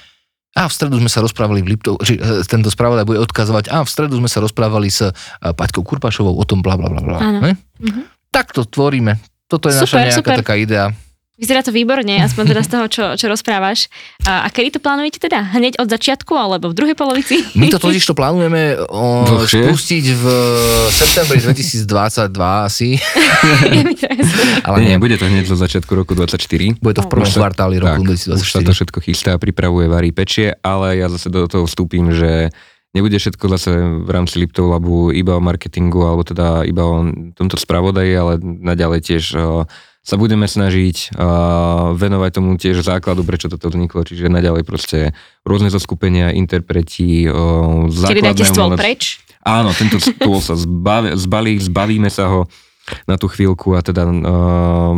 a 0.54 0.70
v 0.70 0.74
stredu 0.74 1.02
sme 1.02 1.10
sa 1.10 1.26
rozprávali 1.26 1.66
v 1.66 1.74
Liptov, 1.74 1.98
či 2.06 2.18
e, 2.18 2.46
tento 2.46 2.70
spravodaj 2.70 3.10
bude 3.10 3.20
odkazovať, 3.26 3.74
a 3.74 3.82
v 3.82 3.90
stredu 3.90 4.22
sme 4.22 4.30
sa 4.30 4.40
rozprávali 4.40 4.90
s 4.90 5.02
e, 5.02 5.10
Paťkou 5.42 5.82
Kurpašovou 5.82 6.38
o 6.38 6.46
tom 6.46 6.62
bla 6.62 6.78
bla 6.78 6.94
bla 6.94 7.02
bla. 7.02 7.18
Áno. 7.18 7.40
Ne? 7.42 7.58
Mhm. 7.82 8.02
Tak 8.30 8.54
to 8.54 8.66
tvoríme. 8.66 9.18
Toto 9.50 9.70
je 9.70 9.78
naša 9.78 9.86
Super, 9.86 10.06
nejaká 10.10 10.22
super. 10.26 10.38
taká 10.42 10.56
idea. 10.58 10.86
Vyzerá 11.44 11.60
to 11.60 11.76
výborne, 11.76 12.24
aspoň 12.24 12.56
teda 12.56 12.62
z 12.64 12.70
toho, 12.72 12.86
čo, 12.88 13.04
čo 13.20 13.28
rozprávaš. 13.28 13.92
A, 14.24 14.48
a 14.48 14.48
kedy 14.48 14.80
to 14.80 14.80
plánujete 14.80 15.20
teda? 15.20 15.44
Hneď 15.52 15.76
od 15.76 15.92
začiatku 15.92 16.32
alebo 16.32 16.72
v 16.72 16.76
druhej 16.80 16.96
polovici? 16.96 17.44
My 17.60 17.68
to 17.68 17.84
totiž 17.84 18.00
to 18.08 18.16
plánujeme 18.16 18.80
o, 18.88 19.28
Dlhšie? 19.28 19.68
spustiť 19.68 20.06
v 20.16 20.26
septembri 20.88 21.44
2022 21.44 22.32
asi, 22.64 22.96
ale 24.64 24.78
Nie, 24.80 24.96
nie, 24.96 25.04
bude 25.04 25.20
to 25.20 25.28
hneď 25.28 25.44
zo 25.44 25.60
začiatku 25.60 25.92
roku 25.92 26.16
24. 26.16 26.80
bude 26.80 26.96
to 26.96 27.04
v 27.04 27.12
prvom 27.12 27.28
kvartáli 27.28 27.84
Tak, 27.84 28.00
roku 28.00 28.16
už 28.16 28.48
sa 28.48 28.64
to 28.64 28.72
2024. 28.72 28.80
všetko 28.80 29.00
chystá, 29.04 29.32
pripravuje, 29.36 29.92
varí, 29.92 30.16
pečie, 30.16 30.56
ale 30.64 30.96
ja 30.96 31.12
zase 31.12 31.28
do 31.28 31.44
toho 31.52 31.68
vstúpim, 31.68 32.16
že 32.16 32.56
nebude 32.96 33.20
všetko 33.20 33.46
zase 33.52 33.72
v 34.00 34.10
rámci 34.10 34.40
Liptov 34.40 34.72
Labu 34.72 35.12
iba 35.12 35.36
o 35.36 35.44
marketingu 35.44 36.08
alebo 36.08 36.24
teda 36.24 36.64
iba 36.64 36.88
o 36.88 37.04
tomto 37.36 37.60
spravodaji, 37.60 38.12
ale 38.16 38.40
naďalej 38.40 39.00
tiež 39.12 39.24
sa 40.04 40.20
budeme 40.20 40.52
snažiť 40.52 41.16
uh, 41.16 41.96
venovať 41.96 42.32
tomu 42.36 42.60
tiež 42.60 42.84
základu, 42.84 43.24
prečo 43.24 43.48
toto 43.48 43.72
vzniklo, 43.72 44.04
čiže 44.04 44.28
naďalej 44.28 44.64
proste 44.68 45.00
rôzne 45.48 45.72
zoskupenia, 45.72 46.36
interpreti, 46.36 47.24
uh, 47.24 47.88
Kedy 47.88 48.20
dáte 48.20 48.44
stôl 48.44 48.76
preč? 48.76 49.24
Áno, 49.48 49.72
tento 49.72 50.04
stôl 50.04 50.44
sa 50.44 50.60
zbaví, 50.60 51.16
zbalí, 51.16 51.56
zbavíme 51.56 52.12
sa 52.12 52.28
ho 52.28 52.52
na 53.08 53.16
tú 53.16 53.32
chvíľku 53.32 53.80
a 53.80 53.82
teda 53.84 54.04
uh, 54.04 54.12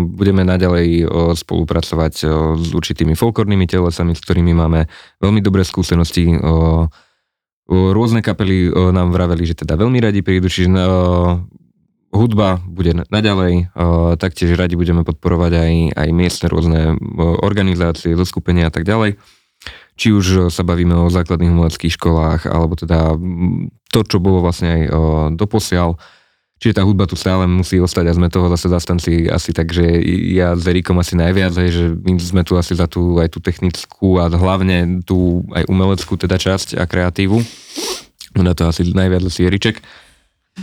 budeme 0.10 0.42
naďalej 0.42 1.06
uh, 1.06 1.38
spolupracovať 1.38 2.14
uh, 2.26 2.58
s 2.58 2.74
určitými 2.74 3.14
folklórnymi 3.14 3.70
telesami, 3.70 4.18
s 4.18 4.26
ktorými 4.26 4.58
máme 4.58 4.90
veľmi 5.22 5.38
dobré 5.38 5.62
skúsenosti. 5.62 6.34
Uh, 6.34 6.90
rôzne 7.70 8.26
kapely 8.26 8.74
uh, 8.74 8.90
nám 8.90 9.14
vraveli, 9.14 9.46
že 9.46 9.54
teda 9.54 9.78
veľmi 9.78 10.02
radi 10.02 10.26
prídu, 10.26 10.50
čiže 10.50 10.74
uh, 10.74 11.46
hudba 12.16 12.64
bude 12.64 13.06
naďalej, 13.12 13.76
taktiež 14.18 14.56
radi 14.56 14.80
budeme 14.80 15.04
podporovať 15.04 15.52
aj, 15.52 15.74
aj 16.00 16.10
miestne 16.16 16.48
rôzne 16.48 16.96
organizácie, 17.44 18.16
zoskupenia 18.16 18.68
a 18.68 18.74
tak 18.74 18.88
ďalej. 18.88 19.20
Či 19.96 20.08
už 20.12 20.26
sa 20.52 20.64
bavíme 20.68 20.96
o 20.96 21.12
základných 21.12 21.52
umeleckých 21.52 21.96
školách, 21.96 22.52
alebo 22.52 22.76
teda 22.76 23.16
to, 23.92 24.00
čo 24.04 24.20
bolo 24.20 24.44
vlastne 24.44 24.68
aj 24.68 24.82
doposiaľ. 25.40 25.96
Čiže 26.56 26.80
tá 26.80 26.88
hudba 26.88 27.04
tu 27.04 27.20
stále 27.20 27.44
musí 27.52 27.84
ostať 27.84 28.06
a 28.08 28.16
sme 28.16 28.32
toho 28.32 28.48
zase 28.48 28.72
zastanci 28.72 29.28
asi 29.28 29.52
tak, 29.52 29.76
že 29.76 29.84
ja 30.32 30.56
s 30.56 30.64
Erikom 30.64 30.96
asi 31.00 31.20
najviac, 31.20 31.52
že 31.52 32.00
my 32.00 32.16
sme 32.16 32.48
tu 32.48 32.56
asi 32.56 32.72
za 32.76 32.88
tú 32.88 33.20
aj 33.20 33.28
tú 33.28 33.44
technickú 33.44 34.24
a 34.24 34.32
hlavne 34.32 35.04
tú 35.04 35.44
aj 35.52 35.68
umeleckú 35.68 36.16
teda 36.16 36.40
časť 36.40 36.80
a 36.80 36.88
kreatívu. 36.88 37.44
Na 38.40 38.56
to 38.56 38.72
asi 38.72 38.88
najviac 38.88 39.24
asi 39.28 39.48
Eriček. 39.48 39.84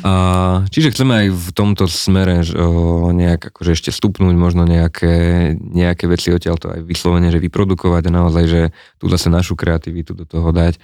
A, 0.00 0.64
čiže 0.72 0.96
chceme 0.96 1.12
aj 1.12 1.26
v 1.36 1.48
tomto 1.52 1.84
smere 1.84 2.40
o, 2.56 3.12
nejak 3.12 3.52
akože 3.52 3.76
ešte 3.76 3.90
stupnúť 3.92 4.32
možno 4.32 4.64
nejaké, 4.64 5.52
nejaké 5.60 6.08
veci 6.08 6.32
odtiaľ 6.32 6.56
to 6.56 6.72
aj 6.72 6.80
vyslovene, 6.80 7.28
že 7.28 7.36
vyprodukovať 7.36 8.08
a 8.08 8.16
naozaj, 8.24 8.44
že 8.48 8.62
tu 8.96 9.12
zase 9.12 9.28
našu 9.28 9.52
kreativitu 9.52 10.16
do 10.16 10.24
toho 10.24 10.48
dať. 10.48 10.80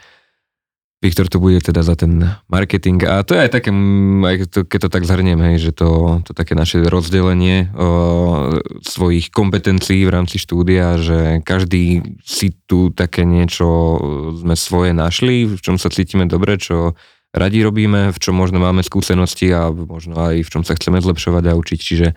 Viktor 0.99 1.31
to 1.31 1.39
bude 1.39 1.63
teda 1.63 1.87
za 1.87 1.95
ten 1.95 2.27
marketing 2.51 3.07
a 3.07 3.23
to 3.23 3.39
je 3.39 3.47
aj 3.47 3.51
také, 3.55 3.71
aj 3.71 4.37
to, 4.51 4.67
keď 4.67 4.79
to 4.83 4.91
tak 4.91 5.07
zhrniem, 5.07 5.39
hej, 5.41 5.71
že 5.71 5.73
to, 5.73 6.21
to 6.27 6.35
také 6.37 6.53
naše 6.53 6.85
rozdelenie 6.85 7.73
o, 7.73 8.61
svojich 8.85 9.33
kompetencií 9.33 10.05
v 10.05 10.13
rámci 10.13 10.37
štúdia, 10.37 11.01
že 11.01 11.41
každý 11.49 12.03
si 12.27 12.53
tu 12.69 12.93
také 12.93 13.25
niečo 13.25 13.97
sme 14.43 14.53
svoje 14.53 14.93
našli, 14.93 15.49
v 15.49 15.61
čom 15.63 15.81
sa 15.81 15.89
cítime 15.89 16.29
dobre, 16.29 16.61
čo 16.61 16.99
radi 17.35 17.65
robíme, 17.65 18.13
v 18.13 18.19
čom 18.19 18.35
možno 18.37 18.61
máme 18.61 18.81
skúsenosti 18.81 19.53
a 19.53 19.69
možno 19.73 20.17
aj 20.17 20.45
v 20.45 20.49
čom 20.49 20.63
sa 20.65 20.77
chceme 20.77 21.01
zlepšovať 21.03 21.45
a 21.49 21.59
učiť. 21.59 21.79
Čiže, 21.79 22.09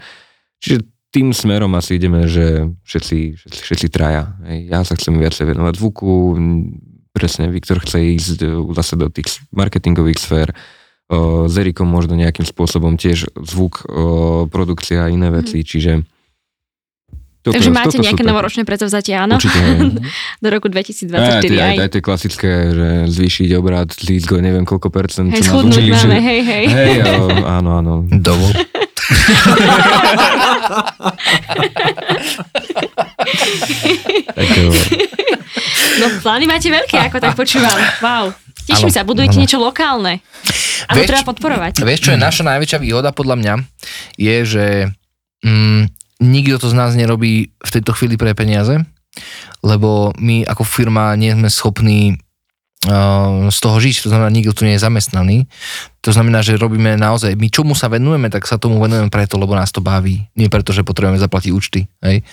čiže 0.59 0.77
tým 1.11 1.35
smerom 1.35 1.75
asi 1.75 1.99
ideme, 1.99 2.27
že 2.31 2.71
všetci, 2.87 3.17
všetci, 3.35 3.59
všetci 3.59 3.87
traja. 3.91 4.31
Ja 4.47 4.87
sa 4.87 4.95
chcem 4.95 5.19
viacej 5.19 5.51
venovať 5.51 5.73
zvuku, 5.75 6.39
presne 7.11 7.51
Viktor 7.51 7.83
chce 7.83 7.99
ísť 8.15 8.39
zase 8.71 8.95
do 8.95 9.11
tých 9.11 9.43
marketingových 9.51 10.19
sfér, 10.19 10.55
s 11.47 11.53
Erikom 11.59 11.91
možno 11.91 12.15
nejakým 12.15 12.47
spôsobom 12.47 12.95
tiež 12.95 13.35
zvuk, 13.35 13.83
produkcia 14.47 15.03
a 15.03 15.11
iné 15.11 15.27
veci, 15.27 15.59
mm. 15.59 15.67
čiže 15.67 15.91
toto, 17.41 17.57
Takže 17.57 17.73
máte 17.73 17.97
toto 17.97 18.05
nejaké 18.05 18.21
novoročné 18.21 18.61
predsavzatia, 18.69 19.25
áno? 19.25 19.41
Určite. 19.41 19.57
Do 20.45 20.47
roku 20.53 20.69
2024 20.69 21.09
aj. 21.09 21.49
Aj, 21.49 21.73
aj, 21.73 21.77
aj 21.81 21.89
tie 21.89 22.01
klasické, 22.05 22.51
že 22.69 23.09
zvýšiť 23.09 23.49
obrad, 23.57 23.89
zísť 23.97 24.29
go 24.29 24.37
neviem 24.37 24.61
koľko 24.61 24.93
percent, 24.93 25.33
hej, 25.33 25.49
učili. 25.49 25.89
Máme, 25.89 26.21
že... 26.21 26.21
hej, 26.21 26.41
hej. 26.45 26.65
Hej, 26.69 27.01
áno, 27.41 27.81
áno. 27.81 28.05
Dovol. 28.13 28.53
no 35.97 36.05
plány 36.21 36.45
máte 36.45 36.69
veľké, 36.69 37.09
ako 37.09 37.17
tak 37.17 37.33
počúvam. 37.33 37.73
Wow. 38.05 38.37
Teším 38.69 38.93
sa, 38.93 39.01
budujete 39.01 39.41
niečo 39.41 39.57
lokálne. 39.57 40.21
A 40.85 40.93
to 40.93 41.01
treba 41.09 41.25
podporovať. 41.25 41.81
Vieš, 41.81 42.01
čo 42.05 42.13
je 42.13 42.19
naša 42.21 42.45
najväčšia 42.45 42.77
výhoda 42.77 43.09
podľa 43.09 43.35
mňa? 43.41 43.53
Je, 44.21 44.35
že 44.45 44.65
mm, 45.41 46.00
nikto 46.21 46.61
to 46.61 46.67
z 46.69 46.77
nás 46.77 46.93
nerobí 46.93 47.49
v 47.49 47.73
tejto 47.73 47.97
chvíli 47.97 48.15
pre 48.15 48.37
peniaze, 48.37 48.77
lebo 49.65 50.13
my 50.21 50.45
ako 50.45 50.63
firma 50.63 51.17
nie 51.17 51.33
sme 51.33 51.49
schopní 51.49 52.15
uh, 52.87 53.49
z 53.49 53.57
toho 53.59 53.77
žiť, 53.81 54.05
to 54.05 54.07
znamená, 54.13 54.29
nikto 54.29 54.53
tu 54.53 54.63
nie 54.63 54.77
je 54.77 54.85
zamestnaný. 54.85 55.49
To 56.01 56.09
znamená, 56.13 56.41
že 56.45 56.57
robíme 56.57 56.97
naozaj, 56.97 57.37
my 57.37 57.47
čomu 57.49 57.73
sa 57.77 57.89
venujeme, 57.89 58.29
tak 58.29 58.45
sa 58.49 58.57
tomu 58.57 58.81
venujeme 58.81 59.09
preto, 59.13 59.37
lebo 59.37 59.53
nás 59.53 59.69
to 59.69 59.81
baví. 59.81 60.25
Nie 60.37 60.49
preto, 60.49 60.73
že 60.73 60.85
potrebujeme 60.85 61.21
zaplatiť 61.21 61.51
účty. 61.53 61.85
Hej. 62.01 62.25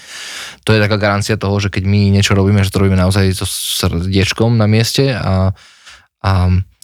To 0.64 0.72
je 0.72 0.80
taká 0.80 0.97
garancia 0.97 1.36
toho, 1.36 1.57
že 1.61 1.68
keď 1.68 1.84
my 1.84 2.12
niečo 2.12 2.32
robíme, 2.32 2.64
že 2.64 2.72
to 2.72 2.80
robíme 2.80 2.97
naozaj 2.97 3.28
so 3.36 3.45
srdiečkom 3.45 4.57
na 4.57 4.64
mieste 4.64 5.12
a, 5.12 5.53
a, 6.24 6.32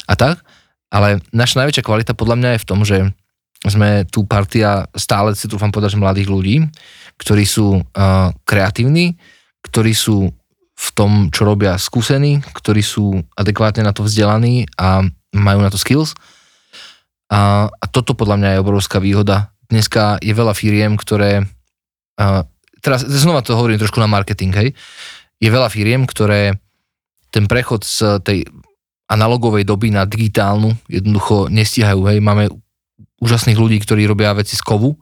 a 0.08 0.14
tak. 0.16 0.44
Ale 0.92 1.24
naša 1.32 1.64
najväčšia 1.64 1.86
kvalita 1.86 2.12
podľa 2.12 2.36
mňa 2.36 2.50
je 2.54 2.62
v 2.62 2.68
tom, 2.68 2.80
že 2.84 2.96
sme 3.64 4.04
tu 4.12 4.28
partia 4.28 4.84
stále 4.92 5.32
si 5.32 5.48
trúfam 5.48 5.72
povedať, 5.72 5.96
že 5.96 6.02
mladých 6.02 6.28
ľudí, 6.28 6.56
ktorí 7.16 7.44
sú 7.48 7.80
uh, 7.80 8.28
kreatívni, 8.44 9.16
ktorí 9.64 9.96
sú 9.96 10.28
v 10.74 10.88
tom, 10.92 11.32
čo 11.32 11.48
robia 11.48 11.80
skúsení, 11.80 12.44
ktorí 12.44 12.82
sú 12.84 13.24
adekvátne 13.38 13.86
na 13.86 13.94
to 13.96 14.04
vzdelaní 14.04 14.68
a 14.76 15.06
majú 15.32 15.64
na 15.64 15.70
to 15.72 15.80
skills. 15.80 16.12
A, 17.32 17.70
a 17.72 17.84
toto 17.88 18.12
podľa 18.12 18.36
mňa 18.36 18.48
je 18.52 18.62
obrovská 18.62 18.98
výhoda. 19.00 19.54
Dneska 19.72 20.20
je 20.20 20.34
veľa 20.36 20.52
firiem, 20.52 21.00
ktoré, 21.00 21.48
uh, 22.20 22.42
teraz 22.84 23.06
znova 23.06 23.40
to 23.40 23.56
hovorím 23.56 23.80
trošku 23.80 23.96
na 23.96 24.10
marketing, 24.10 24.52
hej, 24.52 24.68
je 25.40 25.48
veľa 25.48 25.72
firiem, 25.72 26.04
ktoré 26.04 26.60
ten 27.32 27.48
prechod 27.48 27.82
z 27.82 28.20
tej 28.22 28.38
analogovej 29.08 29.66
doby 29.66 29.88
na 29.90 30.04
digitálnu 30.04 30.74
jednoducho 30.86 31.48
nestíhajú, 31.48 32.06
hej, 32.12 32.18
máme 32.20 32.50
úžasných 33.22 33.58
ľudí, 33.58 33.78
ktorí 33.82 34.06
robia 34.08 34.34
veci 34.34 34.56
z 34.58 34.62
kovu, 34.64 34.96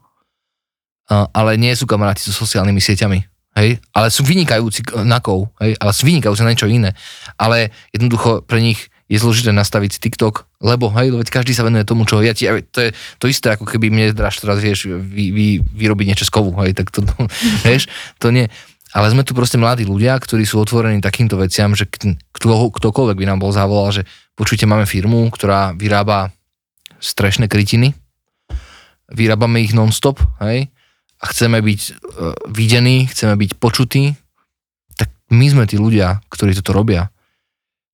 ale 1.09 1.61
nie 1.61 1.73
sú 1.77 1.85
kamaráti 1.85 2.25
so 2.25 2.33
sociálnymi 2.33 2.81
sieťami. 2.81 3.21
Hej, 3.53 3.85
ale 3.93 4.09
sú 4.09 4.25
vynikajúci 4.25 4.81
na 5.05 5.21
kov, 5.21 5.53
hej, 5.61 5.77
ale 5.77 5.93
sú 5.93 6.09
vynikajúci 6.09 6.41
na 6.41 6.57
niečo 6.57 6.73
iné. 6.73 6.97
Ale 7.37 7.69
jednoducho 7.93 8.41
pre 8.49 8.65
nich 8.65 8.89
je 9.13 9.21
zložité 9.21 9.53
nastaviť 9.53 10.01
TikTok, 10.01 10.49
lebo 10.65 10.89
hej, 10.97 11.13
veď 11.13 11.29
každý 11.29 11.53
sa 11.53 11.69
venuje 11.69 11.85
tomu, 11.85 12.09
čo 12.09 12.25
ja 12.25 12.33
ti, 12.33 12.49
to 12.49 12.79
je 12.81 12.97
to 13.21 13.29
isté, 13.29 13.53
ako 13.53 13.69
keby 13.69 13.93
mne 13.93 14.17
dráš 14.17 14.41
teraz, 14.41 14.57
vieš, 14.57 14.89
vy, 14.89 15.37
vy, 15.37 15.47
vyrobiť 15.61 16.07
niečo 16.09 16.25
z 16.25 16.33
kovu, 16.33 16.57
hej, 16.65 16.73
tak 16.73 16.89
to, 16.89 17.05
to 17.05 17.13
vieš, 17.69 17.93
to 18.17 18.33
nie. 18.33 18.49
Ale 18.97 19.13
sme 19.13 19.21
tu 19.21 19.37
proste 19.37 19.61
mladí 19.61 19.85
ľudia, 19.85 20.17
ktorí 20.17 20.49
sú 20.49 20.57
otvorení 20.65 21.05
takýmto 21.05 21.37
veciam, 21.37 21.77
že 21.77 21.85
kto, 21.93 22.73
ktokoľvek 22.73 23.17
by 23.21 23.27
nám 23.29 23.41
bol 23.41 23.53
zavolal, 23.53 23.93
že 23.93 24.09
počujte, 24.33 24.65
máme 24.65 24.89
firmu, 24.89 25.29
ktorá 25.29 25.77
vyrába 25.77 26.33
strešné 27.05 27.53
krytiny, 27.53 27.93
vyrábame 29.13 29.63
ich 29.63 29.77
non-stop, 29.77 30.21
hej, 30.43 30.73
a 31.23 31.25
chceme 31.31 31.63
byť 31.63 31.81
uh, 31.83 32.35
videní, 32.51 33.07
chceme 33.07 33.39
byť 33.39 33.51
počutí, 33.63 34.19
tak 34.99 35.15
my 35.31 35.47
sme 35.47 35.65
tí 35.71 35.79
ľudia, 35.79 36.19
ktorí 36.27 36.57
toto 36.59 36.75
robia. 36.75 37.15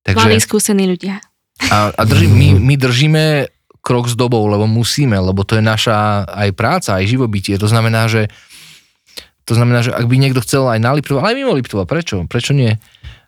Takže, 0.01 0.25
Mali 0.25 0.41
skúsení 0.41 0.89
ľudia. 0.89 1.21
A, 1.69 1.93
a 1.93 2.01
drží, 2.07 2.25
my, 2.41 2.57
my 2.57 2.73
držíme 2.79 3.23
krok 3.79 4.11
s 4.11 4.15
dobou, 4.15 4.43
lebo 4.49 4.67
musíme, 4.67 5.15
lebo 5.15 5.45
to 5.47 5.55
je 5.55 5.63
naša 5.63 6.27
aj 6.27 6.49
práca, 6.57 6.99
aj 6.99 7.09
živobytie. 7.09 7.55
To 7.55 7.69
znamená, 7.69 8.09
že 8.11 8.27
to 9.47 9.57
znamená, 9.57 9.81
že 9.81 9.89
ak 9.89 10.05
by 10.05 10.15
niekto 10.21 10.45
chcel 10.45 10.69
aj 10.69 10.77
na 10.77 10.93
Liptova, 10.93 11.25
ale 11.25 11.33
aj 11.33 11.37
mimo 11.41 11.57
Liptova, 11.57 11.89
prečo? 11.89 12.21
Prečo 12.29 12.53
nie? 12.53 12.77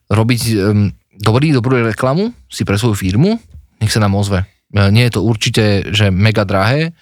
Robiť 0.06 0.42
um, 0.54 0.94
dobrý, 1.18 1.50
dobrú 1.50 1.82
reklamu 1.82 2.30
si 2.46 2.62
pre 2.62 2.78
svoju 2.78 2.94
firmu, 2.94 3.42
nech 3.82 3.89
sa 3.89 3.98
nám 3.98 4.14
ozve. 4.14 4.46
E, 4.70 4.86
nie 4.94 5.10
je 5.10 5.18
to 5.18 5.26
určite, 5.26 5.89
že 5.89 6.14
mega 6.14 6.46
drahé, 6.46 6.94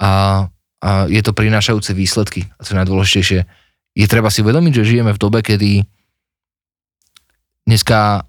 a, 0.00 0.46
a 0.82 0.90
je 1.06 1.20
to 1.22 1.36
prinášajúce 1.36 1.94
výsledky. 1.94 2.46
A 2.58 2.60
to 2.66 2.74
je 2.74 2.80
najdôležitejšie. 2.80 3.40
Je 3.94 4.06
treba 4.10 4.28
si 4.28 4.42
uvedomiť, 4.42 4.72
že 4.82 4.88
žijeme 4.96 5.14
v 5.14 5.22
dobe, 5.22 5.40
kedy 5.40 5.86
dneska 7.64 8.26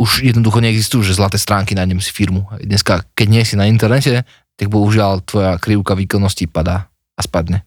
už 0.00 0.24
jednoducho 0.24 0.58
neexistujú, 0.58 1.04
že 1.04 1.14
zlaté 1.14 1.38
stránky 1.38 1.76
nájdem 1.76 2.02
si 2.02 2.10
firmu. 2.10 2.48
Dneska, 2.58 3.06
keď 3.14 3.26
nie 3.28 3.42
si 3.46 3.54
na 3.54 3.68
internete, 3.68 4.26
tak 4.56 4.66
bohužiaľ 4.72 5.22
tvoja 5.22 5.60
krivka 5.62 5.94
výkonnosti 5.94 6.50
padá 6.50 6.90
a 7.14 7.20
spadne. 7.22 7.62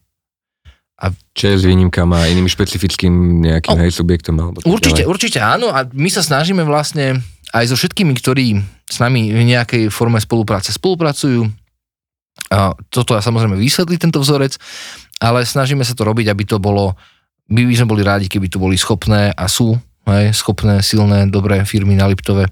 A 0.96 1.12
čo 1.36 1.52
je 1.52 1.60
s 1.60 1.68
výnimkami 1.68 2.16
a 2.16 2.32
iným 2.32 2.48
špecifickým 2.48 3.44
nejakým 3.44 3.76
oh, 3.76 3.92
subjektom? 3.92 4.36
Alebo 4.40 4.64
určite, 4.64 5.04
ďalej. 5.04 5.12
určite 5.12 5.40
áno 5.44 5.68
a 5.68 5.84
my 5.92 6.08
sa 6.08 6.24
snažíme 6.24 6.64
vlastne 6.64 7.20
aj 7.52 7.68
so 7.68 7.76
všetkými, 7.76 8.16
ktorí 8.16 8.64
s 8.88 8.98
nami 9.04 9.32
v 9.32 9.44
nejakej 9.44 9.92
forme 9.92 10.20
spolupráce 10.24 10.72
spolupracujú, 10.72 11.52
toto 12.94 13.18
je 13.18 13.22
samozrejme 13.26 13.58
vysvetliť 13.58 14.00
tento 14.00 14.22
vzorec, 14.22 14.58
ale 15.20 15.48
snažíme 15.48 15.82
sa 15.82 15.98
to 15.98 16.06
robiť, 16.06 16.30
aby 16.30 16.44
to 16.46 16.62
bolo, 16.62 16.94
my 17.50 17.66
by 17.66 17.74
sme 17.74 17.92
boli 17.92 18.02
rádi, 18.06 18.28
keby 18.30 18.52
tu 18.52 18.62
boli 18.62 18.78
schopné 18.78 19.34
a 19.34 19.46
sú 19.50 19.76
hej, 20.06 20.32
schopné, 20.36 20.82
silné, 20.86 21.26
dobré 21.30 21.66
firmy 21.66 21.98
na 21.98 22.06
Liptove, 22.06 22.46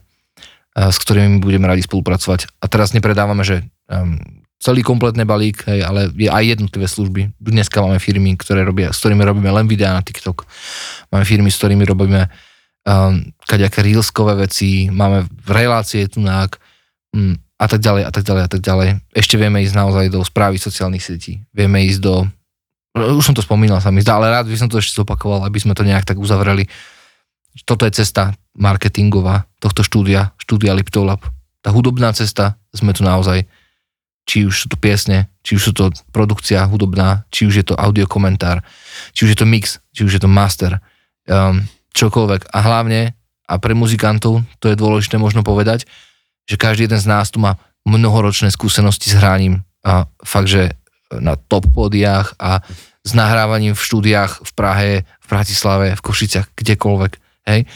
s 0.74 0.98
ktorými 0.98 1.38
budeme 1.38 1.70
radi 1.70 1.86
spolupracovať. 1.86 2.50
A 2.62 2.66
teraz 2.66 2.98
nepredávame, 2.98 3.46
že 3.46 3.62
um, 3.86 4.18
celý 4.58 4.82
kompletný 4.82 5.28
balík, 5.28 5.62
hej, 5.70 5.86
ale 5.86 6.10
je 6.18 6.32
aj 6.32 6.58
jednotlivé 6.58 6.88
služby. 6.90 7.22
Dneska 7.38 7.84
máme 7.84 8.02
firmy, 8.02 8.34
ktoré 8.40 8.66
robia, 8.66 8.90
s 8.90 9.04
ktorými 9.04 9.22
robíme 9.22 9.52
len 9.54 9.70
videá 9.70 9.94
na 9.94 10.02
TikTok. 10.02 10.48
Máme 11.14 11.28
firmy, 11.28 11.54
s 11.54 11.60
ktorými 11.62 11.86
robíme 11.86 12.32
um, 12.90 13.22
kaďaké 13.46 13.86
reelskové 13.86 14.50
veci, 14.50 14.90
máme 14.90 15.30
relácie 15.46 16.10
tunák 16.10 16.58
um, 17.14 17.38
a 17.64 17.68
tak 17.72 17.80
ďalej 17.80 18.04
a 18.04 18.12
tak 18.12 18.24
ďalej 18.28 18.44
a 18.44 18.50
tak 18.52 18.62
ďalej. 18.62 18.90
Ešte 19.16 19.40
vieme 19.40 19.64
ísť 19.64 19.76
naozaj 19.80 20.12
do 20.12 20.20
správy 20.22 20.60
sociálnych 20.60 21.02
sietí. 21.02 21.40
Vieme 21.56 21.88
ísť 21.88 22.02
do 22.04 22.28
už 22.94 23.26
som 23.26 23.34
to 23.34 23.42
spomínal 23.42 23.82
sa 23.82 23.90
mi 23.90 24.06
zdá, 24.06 24.22
ale 24.22 24.30
rád 24.30 24.46
by 24.46 24.54
som 24.54 24.70
to 24.70 24.78
ešte 24.78 25.02
zopakoval, 25.02 25.50
aby 25.50 25.58
sme 25.58 25.74
to 25.74 25.82
nejak 25.82 26.06
tak 26.06 26.22
uzavreli. 26.22 26.70
Toto 27.66 27.90
je 27.90 27.94
cesta 27.94 28.38
marketingová 28.54 29.50
tohto 29.58 29.82
štúdia, 29.82 30.34
štúdia 30.38 30.78
Liptov 30.78 31.10
Lab. 31.10 31.22
Tá 31.66 31.74
hudobná 31.74 32.14
cesta, 32.14 32.54
sme 32.70 32.94
tu 32.94 33.02
naozaj, 33.02 33.50
či 34.30 34.46
už 34.46 34.54
sú 34.54 34.68
to 34.70 34.78
piesne, 34.78 35.26
či 35.42 35.58
už 35.58 35.62
sú 35.62 35.74
to 35.74 35.90
produkcia 36.14 36.62
hudobná, 36.70 37.26
či 37.34 37.50
už 37.50 37.54
je 37.62 37.66
to 37.66 37.76
audio 37.78 38.06
komentár, 38.06 38.62
či 39.12 39.26
už 39.26 39.34
je 39.34 39.40
to 39.42 39.48
mix, 39.50 39.82
či 39.90 40.06
už 40.06 40.18
je 40.18 40.22
to 40.22 40.30
master, 40.30 40.78
um, 41.26 41.66
čokoľvek. 41.98 42.54
A 42.54 42.58
hlavne, 42.62 43.18
a 43.50 43.54
pre 43.58 43.74
muzikantov, 43.74 44.46
to 44.62 44.70
je 44.70 44.78
dôležité 44.78 45.18
možno 45.18 45.42
povedať, 45.42 45.90
že 46.50 46.56
každý 46.60 46.86
jeden 46.86 47.00
z 47.00 47.08
nás 47.08 47.32
tu 47.32 47.40
má 47.40 47.60
mnohoročné 47.84 48.52
skúsenosti 48.52 49.12
s 49.12 49.20
hraním 49.20 49.64
a 49.84 50.08
fakt, 50.24 50.48
že 50.48 50.72
na 51.12 51.36
top 51.36 51.68
pódiách 51.70 52.34
a 52.40 52.64
s 53.04 53.12
nahrávaním 53.12 53.76
v 53.76 53.84
štúdiách 53.84 54.48
v 54.48 54.52
Prahe, 54.56 54.92
v 55.04 55.26
Bratislave, 55.28 55.88
v 55.94 56.02
Košiciach, 56.02 56.56
kdekoľvek. 56.56 57.12
Hej. 57.52 57.68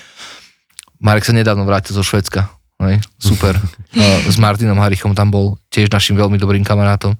Marek 1.04 1.28
sa 1.28 1.36
nedávno 1.36 1.68
vrátil 1.68 1.94
zo 1.94 2.02
Švedska. 2.02 2.48
Hej. 2.80 3.04
Super. 3.20 3.60
S 4.32 4.40
Martinom 4.40 4.80
Harichom 4.80 5.12
tam 5.12 5.34
bol 5.34 5.60
tiež 5.68 5.92
našim 5.92 6.16
veľmi 6.16 6.40
dobrým 6.40 6.64
kamarátom. 6.64 7.20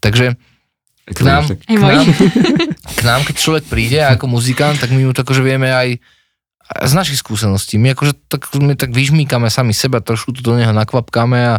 Takže 0.00 0.38
k 1.06 1.20
nám, 1.22 1.46
k, 1.46 1.78
nám, 1.78 2.06
k 2.98 3.00
nám, 3.06 3.20
keď 3.22 3.34
človek 3.38 3.64
príde 3.70 4.02
ako 4.02 4.26
muzikant, 4.26 4.78
tak 4.80 4.90
my 4.90 5.06
mu 5.06 5.14
to 5.14 5.22
akože 5.22 5.42
vieme 5.44 5.70
aj 5.70 6.02
z 6.66 6.92
našich 6.92 7.22
skúseností. 7.22 7.78
My 7.78 7.94
akože 7.94 8.26
tak, 8.26 8.50
my 8.58 8.74
tak 8.74 8.90
vyžmýkame 8.90 9.46
sami 9.52 9.70
seba, 9.70 10.02
trošku 10.02 10.34
to 10.34 10.42
do 10.42 10.58
neho 10.58 10.74
nakvapkáme 10.74 11.38
a, 11.38 11.56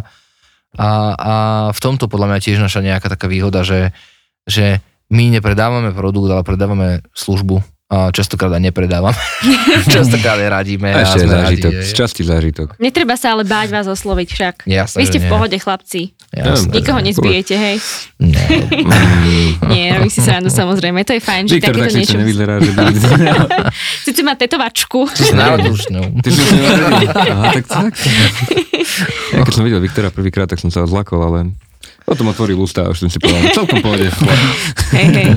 a, 0.76 0.88
a 1.16 1.34
v 1.72 1.80
tomto 1.80 2.10
podľa 2.12 2.34
mňa 2.34 2.38
tiež 2.44 2.58
naša 2.60 2.84
nejaká 2.84 3.08
taká 3.08 3.24
výhoda, 3.24 3.64
že, 3.64 3.96
že 4.44 4.84
my 5.08 5.32
nepredávame 5.32 5.96
produkt, 5.96 6.28
ale 6.28 6.44
predávame 6.44 7.00
službu 7.16 7.77
a 7.88 8.12
častokrát 8.12 8.52
aj 8.52 8.62
nepredávam. 8.68 9.16
častokrát 9.96 10.36
aj 10.36 10.60
radíme. 10.60 10.92
A 10.92 11.08
ešte 11.08 11.24
zážitok, 11.24 11.72
radi, 11.72 11.88
z 11.88 11.92
časti 11.96 12.20
zážitok. 12.20 12.68
Netreba 12.76 13.16
sa 13.16 13.32
ale 13.32 13.48
báť 13.48 13.72
vás 13.72 13.88
osloviť 13.88 14.28
však. 14.28 14.54
Jasne, 14.68 15.00
Vy 15.00 15.04
ste 15.08 15.18
v 15.18 15.24
nie. 15.24 15.32
pohode, 15.32 15.56
chlapci. 15.56 16.00
Jasne, 16.28 16.68
Nikoho 16.76 17.00
nezbijete, 17.00 17.56
hej? 17.56 17.76
Nie. 18.20 18.44
Nie, 19.72 19.84
robí 19.96 20.12
si 20.12 20.20
srandu 20.20 20.52
samozrejme, 20.52 21.00
to 21.08 21.16
je 21.16 21.22
fajn, 21.24 21.48
že 21.48 21.56
Viktor, 21.56 21.72
tak 21.72 21.80
takéto 21.80 21.92
si 21.96 21.98
niečo... 22.04 22.12
to 22.12 22.20
nevyzerá, 22.20 22.54
že 22.60 22.70
by... 22.76 22.82
Sice 24.12 24.20
má 24.20 24.36
tetovačku. 24.36 25.08
Ty 25.08 25.22
si 25.24 25.32
to 25.32 26.52
nevedel. 26.52 26.92
Aha, 27.08 27.44
tak 27.56 27.64
tak. 27.64 27.92
Ja 29.32 29.40
keď 29.48 29.54
som 29.56 29.64
videl 29.64 29.80
Viktora 29.80 30.12
prvýkrát, 30.12 30.44
tak 30.44 30.60
som 30.60 30.68
sa 30.68 30.84
zlakol, 30.84 31.24
ale 31.24 31.56
potom 32.04 32.28
otvoril 32.28 32.60
ústa 32.60 32.84
a 32.84 32.92
už 32.92 33.04
som 33.04 33.08
si 33.08 33.16
povedal, 33.16 33.48
celkom 33.56 33.80
pohode. 33.80 34.12
Hej, 34.92 35.08
hej. 35.16 35.28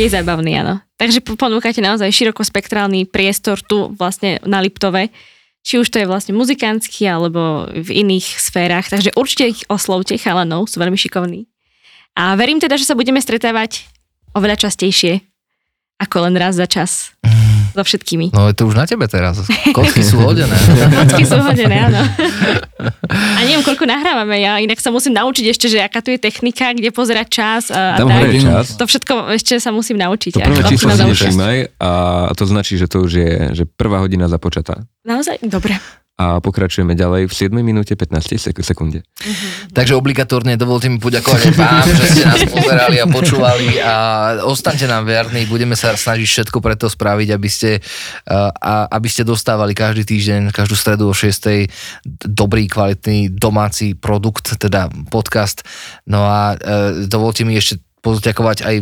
Je 0.00 0.08
zabavný, 0.08 0.56
áno. 0.56 0.80
Takže 0.96 1.20
ponúkate 1.20 1.84
naozaj 1.84 2.08
širokospektrálny 2.08 3.04
priestor 3.12 3.60
tu 3.60 3.92
vlastne 4.00 4.40
na 4.48 4.64
Liptove. 4.64 5.12
Či 5.60 5.76
už 5.76 5.92
to 5.92 6.00
je 6.00 6.08
vlastne 6.08 6.32
muzikantský, 6.32 7.04
alebo 7.04 7.68
v 7.68 8.00
iných 8.00 8.40
sférach. 8.40 8.88
Takže 8.88 9.12
určite 9.12 9.52
ich 9.52 9.60
oslovte, 9.68 10.16
chalanov, 10.16 10.72
sú 10.72 10.80
veľmi 10.80 10.96
šikovní. 10.96 11.44
A 12.16 12.32
verím 12.32 12.56
teda, 12.56 12.80
že 12.80 12.88
sa 12.88 12.96
budeme 12.96 13.20
stretávať 13.20 13.84
oveľa 14.32 14.64
častejšie, 14.64 15.20
ako 16.00 16.16
len 16.24 16.34
raz 16.40 16.56
za 16.56 16.64
čas. 16.64 17.12
So 17.74 17.82
všetkými. 17.86 18.34
No 18.34 18.50
je 18.50 18.54
to 18.56 18.66
už 18.66 18.74
na 18.74 18.86
tebe 18.86 19.06
teraz. 19.06 19.40
Kotky 19.76 20.02
sú 20.02 20.18
hodené. 20.22 20.52
Kocky 21.06 21.24
sú 21.26 21.38
hodené, 21.38 21.76
áno. 21.90 22.00
A 23.10 23.40
neviem, 23.46 23.62
koľko 23.62 23.86
nahrávame. 23.86 24.42
Ja 24.42 24.58
inak 24.58 24.82
sa 24.82 24.90
musím 24.90 25.14
naučiť 25.14 25.44
ešte, 25.50 25.66
že 25.70 25.78
aká 25.78 26.02
tu 26.02 26.10
je 26.10 26.18
technika, 26.18 26.74
kde 26.74 26.90
pozerať 26.90 27.26
čas 27.30 27.62
a, 27.70 27.98
Tam 28.00 28.10
tak. 28.10 28.34
čas. 28.36 28.66
To 28.78 28.84
všetko 28.86 29.14
ešte 29.36 29.58
sa 29.62 29.70
musím 29.70 29.98
naučiť. 30.02 30.38
To 30.38 30.40
prvé 30.42 30.62
číslo 30.66 30.92
si 30.94 31.68
a 31.80 31.90
to 32.34 32.44
značí, 32.46 32.76
že 32.80 32.86
to 32.90 33.04
už 33.04 33.12
je 33.12 33.30
že 33.54 33.64
prvá 33.66 34.00
hodina 34.02 34.26
započatá. 34.26 34.84
Naozaj? 35.04 35.42
Dobre. 35.46 35.76
A 36.20 36.36
pokračujeme 36.44 36.92
ďalej 36.92 37.32
v 37.32 37.32
7 37.32 37.48
minúte 37.64 37.96
15 37.96 38.36
sek- 38.36 38.60
sekunde. 38.60 39.00
Takže 39.72 39.96
obligatórne 39.96 40.60
dovolte 40.60 40.92
mi 40.92 41.00
poďakovať 41.00 41.56
vám, 41.56 41.80
že 41.88 42.04
ste 42.12 42.24
nás 42.28 42.42
pozerali 42.44 43.00
a 43.00 43.08
počúvali 43.08 43.80
a 43.80 43.94
ostaňte 44.44 44.84
nám 44.84 45.08
verní, 45.08 45.48
budeme 45.48 45.72
sa 45.72 45.96
snažiť 45.96 46.28
všetko 46.28 46.60
pre 46.60 46.76
to 46.76 46.92
spraviť, 46.92 47.28
aby 47.32 47.48
ste, 47.48 47.80
uh, 47.80 48.52
a, 48.52 48.92
aby 48.92 49.08
ste 49.08 49.24
dostávali 49.24 49.72
každý 49.72 50.04
týždeň, 50.04 50.52
každú 50.52 50.76
stredu 50.76 51.08
o 51.08 51.16
6. 51.16 51.64
dobrý, 52.28 52.68
kvalitný 52.68 53.32
domáci 53.32 53.96
produkt, 53.96 54.60
teda 54.60 54.92
podcast. 55.08 55.64
No 56.04 56.28
a 56.28 56.52
uh, 56.52 57.08
dovolte 57.08 57.48
mi 57.48 57.56
ešte 57.56 57.80
poďakovať 58.04 58.58
aj 58.68 58.76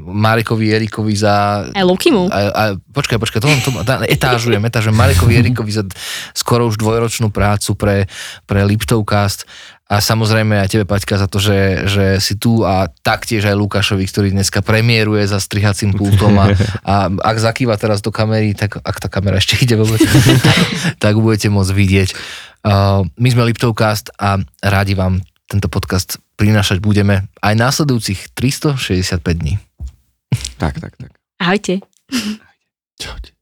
Marekovi 0.00 0.72
Erikovi 0.72 1.14
za 1.14 1.64
Aj 1.68 1.84
Lukimu. 1.84 2.32
a, 2.32 2.38
a, 2.50 2.62
počkaj, 2.76 3.20
počkaj, 3.20 3.40
to, 3.44 3.48
to 3.60 3.70
etážujem, 4.08 4.62
etážujem 4.64 4.96
Marekovi 4.96 5.36
Erikovi 5.38 5.70
za 5.70 5.84
skoro 6.32 6.66
už 6.66 6.80
dvojročnú 6.80 7.28
prácu 7.28 7.76
pre, 7.76 8.08
pre 8.48 8.64
Liptovcast 8.64 9.44
a 9.90 9.98
samozrejme 9.98 10.54
aj 10.62 10.70
tebe, 10.70 10.86
Paťka, 10.86 11.18
za 11.18 11.26
to, 11.26 11.42
že, 11.42 11.90
že 11.90 12.22
si 12.22 12.38
tu 12.38 12.62
a 12.62 12.86
taktiež 13.02 13.42
aj 13.50 13.58
Lukášovi, 13.58 14.06
ktorý 14.06 14.28
dneska 14.30 14.62
premiéruje 14.62 15.26
za 15.26 15.42
strihacím 15.42 15.90
pultom 15.98 16.38
a, 16.38 16.54
a 16.86 17.10
ak 17.10 17.36
zakýva 17.42 17.74
teraz 17.74 17.98
do 17.98 18.14
kamery, 18.14 18.54
tak 18.54 18.78
ak 18.78 18.96
tá 19.02 19.10
kamera 19.10 19.42
ešte 19.42 19.58
ide 19.58 19.74
vôbec, 19.74 19.98
tak 21.02 21.18
budete 21.18 21.50
môcť 21.50 21.72
vidieť. 21.74 22.08
Uh, 22.62 23.02
my 23.18 23.28
sme 23.34 23.50
Liptovcast 23.50 24.14
a 24.14 24.38
rádi 24.62 24.94
vám 24.94 25.26
tento 25.50 25.66
podcast 25.66 26.22
prinášať 26.38 26.78
budeme 26.78 27.26
aj 27.42 27.58
následujúcich 27.58 28.30
365 28.38 29.18
dní. 29.42 29.58
Tak, 30.60 30.80
tak, 30.80 30.96
tak. 30.96 31.10
Ahojte. 31.40 31.80
Čaute. 33.00 33.32